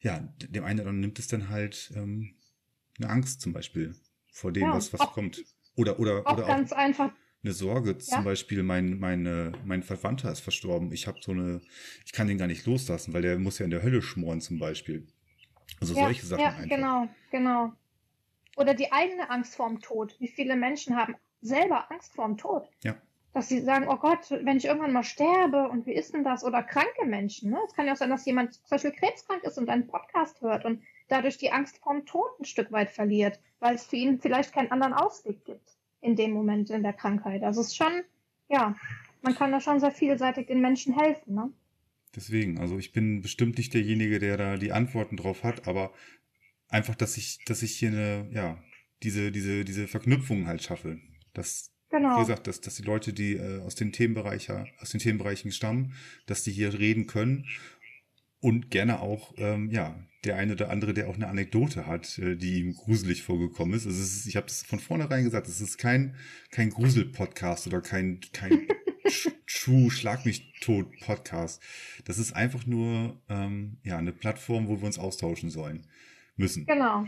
[0.00, 2.34] ja, dem einen oder anderen nimmt es dann halt ähm,
[2.98, 3.94] eine Angst zum Beispiel
[4.30, 5.44] vor dem, ja, was, was kommt.
[5.76, 7.10] Oder, oder, auch oder ganz auch, einfach
[7.42, 7.92] eine Sorge.
[7.92, 7.98] Ja?
[7.98, 10.92] Zum Beispiel, mein, meine, mein Verwandter ist verstorben.
[10.92, 11.60] Ich habe so eine,
[12.04, 14.58] ich kann den gar nicht loslassen, weil der muss ja in der Hölle schmoren zum
[14.58, 15.06] Beispiel.
[15.80, 16.68] Also ja, solche Sachen ja, einfach.
[16.68, 17.72] Genau, genau.
[18.56, 20.16] Oder die eigene Angst vorm Tod.
[20.18, 22.68] Wie viele Menschen haben selber Angst vorm Tod?
[22.82, 22.96] Ja.
[23.32, 26.42] Dass sie sagen, oh Gott, wenn ich irgendwann mal sterbe und wie ist denn das?
[26.42, 27.50] Oder kranke Menschen.
[27.50, 27.58] Ne?
[27.66, 30.64] Es kann ja auch sein, dass jemand zum Beispiel krebskrank ist und einen Podcast hört
[30.64, 34.52] und dadurch die Angst vorm Tod ein Stück weit verliert, weil es für ihn vielleicht
[34.52, 37.42] keinen anderen Ausweg gibt in dem Moment in der Krankheit.
[37.42, 38.02] Also es ist schon,
[38.48, 38.76] ja,
[39.22, 41.34] man kann da schon sehr vielseitig den Menschen helfen.
[41.34, 41.52] Ne?
[42.14, 45.92] Deswegen, also ich bin bestimmt nicht derjenige, der da die Antworten drauf hat, aber
[46.68, 48.62] einfach, dass ich, dass ich hier eine, ja,
[49.02, 50.98] diese, diese, diese Verknüpfung halt schaffe.
[51.34, 52.16] Dass, genau.
[52.16, 55.94] wie gesagt, dass, dass die Leute, die äh, aus den Themenbereich, aus den Themenbereichen stammen,
[56.26, 57.46] dass die hier reden können
[58.40, 59.94] und gerne auch, ähm, ja,
[60.24, 63.86] der eine oder andere, der auch eine Anekdote hat, äh, die ihm gruselig vorgekommen ist.
[63.86, 66.14] Also ist, ich habe es von vornherein gesagt, es ist kein,
[66.50, 68.66] kein Grusel-Podcast oder kein, kein
[69.46, 71.62] True Schlag mich tot Podcast.
[72.04, 75.86] Das ist einfach nur ähm, ja eine Plattform, wo wir uns austauschen sollen
[76.36, 76.66] müssen.
[76.66, 77.04] Genau.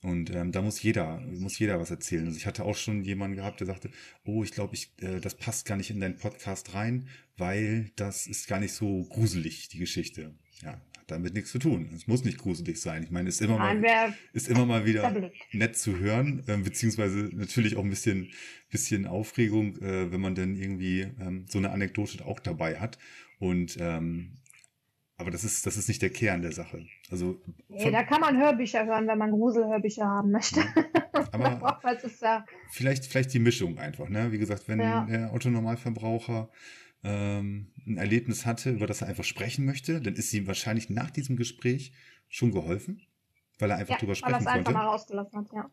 [0.00, 2.26] Und ähm, da muss jeder, muss jeder was erzählen.
[2.26, 3.90] Also ich hatte auch schon jemanden gehabt, der sagte,
[4.24, 8.26] oh, ich glaube, ich, äh, das passt gar nicht in deinen Podcast rein, weil das
[8.26, 10.34] ist gar nicht so gruselig, die Geschichte.
[10.62, 11.90] Ja, damit nichts zu tun.
[11.94, 13.02] Es muss nicht gruselig sein.
[13.02, 16.56] Ich meine, es ist immer Nein, mal, ist immer mal wieder nett zu hören, äh,
[16.58, 18.30] beziehungsweise natürlich auch ein bisschen,
[18.70, 22.98] bisschen Aufregung, äh, wenn man dann irgendwie ähm, so eine Anekdote auch dabei hat.
[23.38, 24.34] Und ähm,
[25.20, 26.86] aber das ist, das ist nicht der Kern der Sache.
[27.10, 30.60] Also nee, da kann man Hörbücher hören, wenn man Gruselhörbücher haben möchte.
[31.32, 31.80] Aber
[32.20, 34.30] ja vielleicht, vielleicht die Mischung einfach, ne?
[34.30, 35.04] Wie gesagt, wenn ja.
[35.06, 36.48] der Autonormalverbraucher
[37.04, 41.10] ähm, ein Erlebnis hatte, über das er einfach sprechen möchte, dann ist ihm wahrscheinlich nach
[41.10, 41.92] diesem Gespräch
[42.28, 43.02] schon geholfen,
[43.58, 44.58] weil er einfach ja, drüber sprechen weil konnte.
[44.58, 45.70] Einfach mal rausgelassen hat, ja.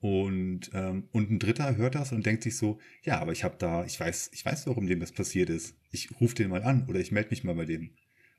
[0.00, 3.56] Und, ähm, und ein Dritter hört das und denkt sich so, ja, aber ich habe
[3.58, 5.74] da, ich weiß, ich weiß, warum dem das passiert ist.
[5.90, 7.90] Ich rufe den mal an oder ich melde mich mal bei dem.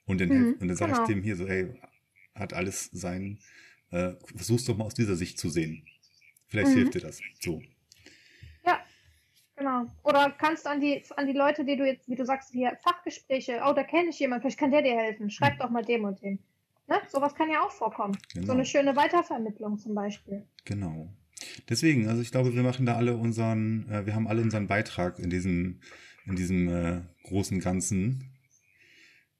[0.05, 1.03] Und dann, mhm, und dann sage genau.
[1.03, 1.73] ich dem hier so, hey,
[2.35, 3.39] hat alles sein,
[3.89, 5.83] äh, versuch's doch mal aus dieser Sicht zu sehen.
[6.47, 6.75] Vielleicht mhm.
[6.75, 7.19] hilft dir das.
[7.41, 7.61] So.
[9.57, 9.87] Genau.
[10.03, 13.61] Oder kannst an die, an die Leute, die du jetzt, wie du sagst, hier Fachgespräche,
[13.67, 15.31] oh, da kenne ich jemanden, vielleicht kann der dir helfen.
[15.31, 15.59] Schreib hm.
[15.59, 16.39] doch mal dem und dem.
[16.87, 17.01] Ne?
[17.09, 18.17] Sowas kann ja auch vorkommen.
[18.33, 18.45] Genau.
[18.45, 20.45] So eine schöne Weitervermittlung zum Beispiel.
[20.63, 21.09] Genau.
[21.69, 25.19] Deswegen, also ich glaube, wir machen da alle unseren, äh, wir haben alle unseren Beitrag
[25.19, 25.81] in diesem,
[26.25, 28.31] in diesem äh, großen Ganzen.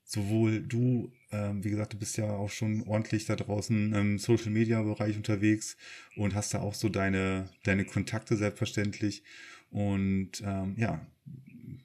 [0.03, 4.51] Sowohl du, äh, wie gesagt, du bist ja auch schon ordentlich da draußen im Social
[4.51, 5.77] Media Bereich unterwegs
[6.15, 9.23] und hast da auch so deine, deine Kontakte selbstverständlich.
[9.69, 11.05] Und ähm, ja,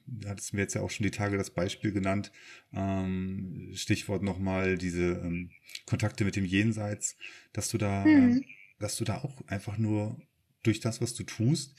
[0.05, 2.31] da hattest mir jetzt ja auch schon die Tage das Beispiel genannt.
[2.73, 5.51] Ähm, Stichwort nochmal diese ähm,
[5.85, 7.17] Kontakte mit dem Jenseits,
[7.51, 8.37] dass du da, mhm.
[8.37, 8.41] äh,
[8.79, 10.19] dass du da auch einfach nur
[10.63, 11.75] durch das, was du tust,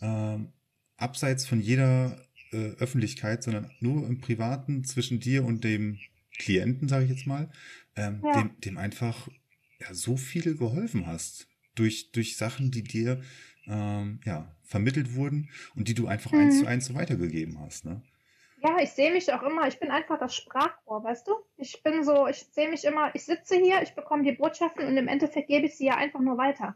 [0.00, 0.52] ähm,
[0.96, 2.20] abseits von jeder
[2.52, 5.98] äh, Öffentlichkeit, sondern nur im Privaten zwischen dir und dem
[6.38, 7.50] Klienten, sage ich jetzt mal,
[7.96, 8.42] ähm, ja.
[8.42, 9.28] dem, dem einfach
[9.80, 11.48] ja, so viel geholfen hast.
[11.74, 13.20] Durch, durch Sachen, die dir
[13.68, 16.40] ähm, ja, vermittelt wurden und die du einfach mhm.
[16.40, 17.84] eins zu eins so weitergegeben hast.
[17.84, 18.02] Ne?
[18.62, 21.32] Ja, ich sehe mich auch immer, ich bin einfach das Sprachrohr, weißt du?
[21.58, 24.96] Ich bin so, ich sehe mich immer, ich sitze hier, ich bekomme die Botschaften und
[24.96, 26.74] im Endeffekt gebe ich sie ja einfach nur weiter.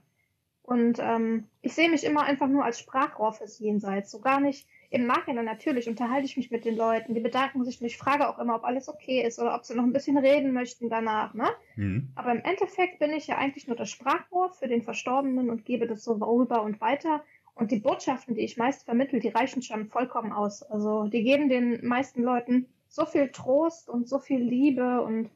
[0.62, 4.68] Und ähm, ich sehe mich immer einfach nur als Sprachrohr fürs Jenseits, so gar nicht,
[4.90, 8.28] im Nachhinein natürlich unterhalte ich mich mit den Leuten, die bedanken sich und ich frage
[8.28, 11.34] auch immer, ob alles okay ist oder ob sie noch ein bisschen reden möchten danach.
[11.34, 11.48] Ne?
[11.76, 12.08] Mhm.
[12.14, 15.86] Aber im Endeffekt bin ich ja eigentlich nur das Sprachrohr für den Verstorbenen und gebe
[15.86, 17.22] das so rüber und weiter.
[17.54, 20.62] Und die Botschaften, die ich meist vermittle, die reichen schon vollkommen aus.
[20.62, 25.28] Also die geben den meisten Leuten so viel Trost und so viel Liebe und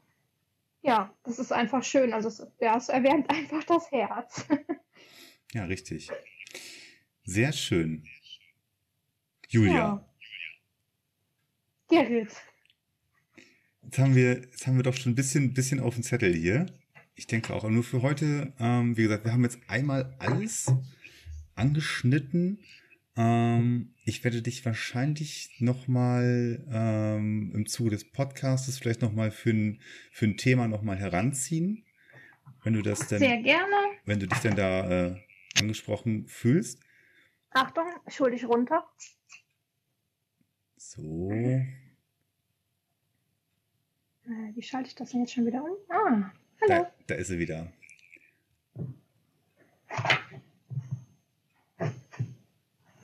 [0.81, 2.11] ja, das ist einfach schön.
[2.11, 4.47] Also es, ja, es erwärmt einfach das Herz.
[5.53, 6.09] ja, richtig.
[7.23, 8.03] Sehr schön.
[9.53, 9.73] Julia.
[9.73, 10.05] Ja.
[11.87, 12.31] Gerrit.
[13.83, 16.65] jetzt haben wir, jetzt haben wir doch schon ein bisschen, bisschen auf dem Zettel hier.
[17.13, 20.73] Ich denke auch nur für heute, ähm, wie gesagt, wir haben jetzt einmal alles
[21.53, 22.63] angeschnitten.
[23.15, 29.81] Ähm, ich werde dich wahrscheinlich nochmal ähm, im Zuge des Podcastes vielleicht nochmal für ein,
[30.11, 31.85] für ein Thema nochmal heranziehen.
[32.63, 33.19] Wenn du das denn.
[33.19, 33.75] Sehr gerne.
[34.05, 35.15] Wenn du dich denn da äh,
[35.59, 36.79] angesprochen fühlst.
[37.51, 38.83] Achtung, schuldig runter.
[40.85, 41.31] So.
[41.31, 41.65] Äh,
[44.53, 45.77] wie schalte ich das denn jetzt schon wieder um?
[45.87, 46.29] Ah,
[46.61, 46.67] hallo.
[46.67, 47.71] Da, da ist sie wieder.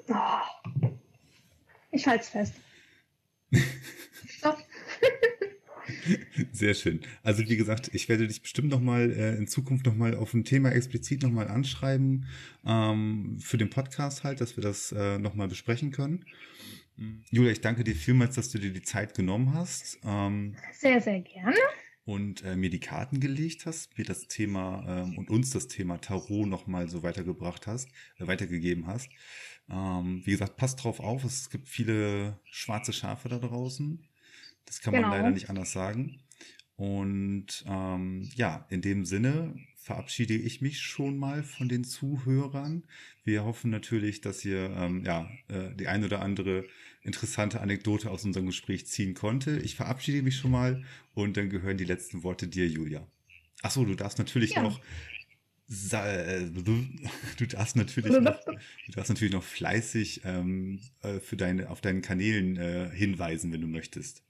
[0.09, 0.75] Oh.
[1.91, 2.53] Ich halte es fest.
[4.41, 4.53] so.
[6.51, 6.99] Sehr schön.
[7.23, 10.71] Also wie gesagt, ich werde dich bestimmt nochmal äh, in Zukunft nochmal auf ein Thema
[10.71, 12.25] explizit nochmal anschreiben
[12.65, 16.25] ähm, für den Podcast halt, dass wir das äh, nochmal besprechen können.
[17.29, 19.99] Julia, ich danke dir vielmals, dass du dir die Zeit genommen hast.
[20.03, 21.55] Ähm, sehr, sehr gerne.
[22.03, 25.99] Und äh, mir die Karten gelegt hast, mir das Thema ähm, und uns das Thema
[25.99, 29.09] Tarot nochmal so weitergebracht hast, äh, weitergegeben hast.
[29.69, 34.03] Ähm, wie gesagt, passt drauf auf, es gibt viele schwarze Schafe da draußen.
[34.65, 35.09] Das kann genau.
[35.09, 36.19] man leider nicht anders sagen.
[36.75, 39.53] Und ähm, ja, in dem Sinne
[39.89, 42.83] verabschiede ich mich schon mal von den Zuhörern.
[43.23, 46.63] Wir hoffen natürlich, dass ihr ähm, ja äh, die ein oder andere
[47.01, 49.57] interessante Anekdote aus unserem Gespräch ziehen konnte.
[49.57, 50.83] Ich verabschiede mich schon mal
[51.15, 53.07] und dann gehören die letzten Worte dir, Julia.
[53.63, 54.61] Ach so, du darfst natürlich ja.
[54.61, 54.79] noch
[55.91, 61.81] äh, du darfst natürlich noch, du darfst natürlich noch fleißig ähm, äh, für deine, auf
[61.81, 64.21] deinen Kanälen äh, hinweisen, wenn du möchtest.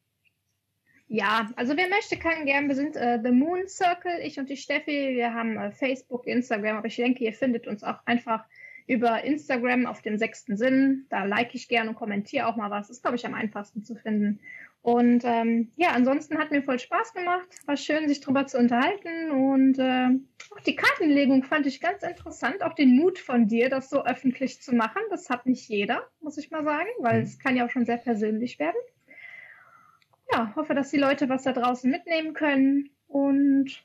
[1.12, 2.68] Ja, also wer möchte, kann gern.
[2.68, 5.16] Wir sind äh, The Moon Circle, ich und die Steffi.
[5.16, 8.46] Wir haben äh, Facebook, Instagram, aber ich denke, ihr findet uns auch einfach
[8.86, 11.08] über Instagram auf dem sechsten Sinn.
[11.10, 12.92] Da like ich gern und kommentiere auch mal was.
[12.92, 14.40] Ist, glaube ich, am einfachsten zu finden.
[14.84, 17.48] Und ähm, ja, ansonsten hat mir voll Spaß gemacht.
[17.66, 19.32] War schön, sich drüber zu unterhalten.
[19.32, 20.10] Und äh,
[20.52, 22.62] auch die Kartenlegung fand ich ganz interessant.
[22.62, 25.02] Auch den Mut von dir, das so öffentlich zu machen.
[25.10, 27.24] Das hat nicht jeder, muss ich mal sagen, weil mhm.
[27.24, 28.78] es kann ja auch schon sehr persönlich werden
[30.32, 33.84] ja, hoffe, dass die Leute was da draußen mitnehmen können und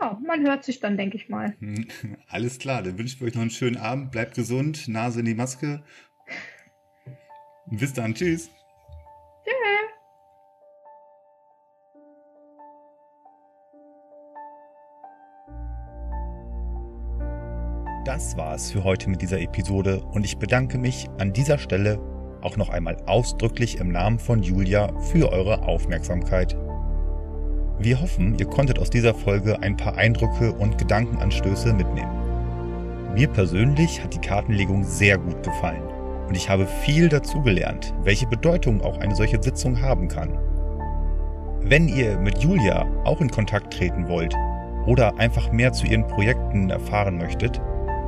[0.00, 1.54] ja, man hört sich dann, denke ich mal.
[2.28, 4.10] Alles klar, dann wünsche ich euch noch einen schönen Abend.
[4.10, 5.82] Bleibt gesund, Nase in die Maske.
[7.70, 8.50] Bis dann, tschüss.
[9.44, 9.54] Tschüss.
[18.06, 22.09] Das war es für heute mit dieser Episode und ich bedanke mich an dieser Stelle
[22.42, 26.56] auch noch einmal ausdrücklich im Namen von Julia für eure Aufmerksamkeit.
[27.78, 32.10] Wir hoffen, ihr konntet aus dieser Folge ein paar Eindrücke und Gedankenanstöße mitnehmen.
[33.14, 35.82] Mir persönlich hat die Kartenlegung sehr gut gefallen
[36.28, 40.38] und ich habe viel dazugelernt, welche Bedeutung auch eine solche Sitzung haben kann.
[41.62, 44.34] Wenn ihr mit Julia auch in Kontakt treten wollt
[44.86, 47.60] oder einfach mehr zu ihren Projekten erfahren möchtet,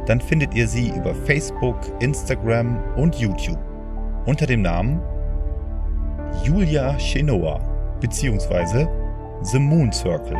[0.06, 3.71] dann findet ihr sie über Facebook, Instagram und YouTube
[4.26, 5.00] unter dem Namen
[6.44, 7.60] Julia Chenoa
[8.00, 8.86] bzw.
[9.42, 10.38] The Moon Circle.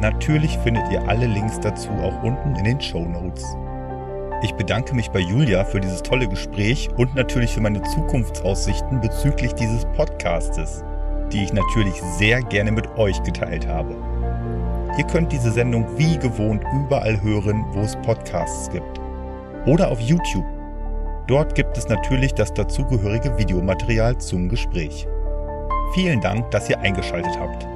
[0.00, 3.44] Natürlich findet ihr alle Links dazu auch unten in den Show Notes.
[4.42, 9.54] Ich bedanke mich bei Julia für dieses tolle Gespräch und natürlich für meine Zukunftsaussichten bezüglich
[9.54, 10.84] dieses Podcastes,
[11.32, 13.96] die ich natürlich sehr gerne mit euch geteilt habe.
[14.98, 19.00] Ihr könnt diese Sendung wie gewohnt überall hören, wo es Podcasts gibt.
[19.66, 20.46] Oder auf YouTube
[21.26, 25.08] Dort gibt es natürlich das dazugehörige Videomaterial zum Gespräch.
[25.92, 27.66] Vielen Dank, dass ihr eingeschaltet habt.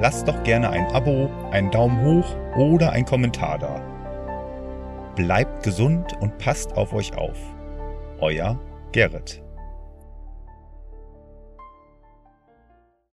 [0.00, 3.80] Lasst doch gerne ein Abo, einen Daumen hoch oder ein Kommentar da.
[5.16, 7.36] Bleibt gesund und passt auf euch auf.
[8.20, 8.58] Euer
[8.92, 9.43] Gerrit.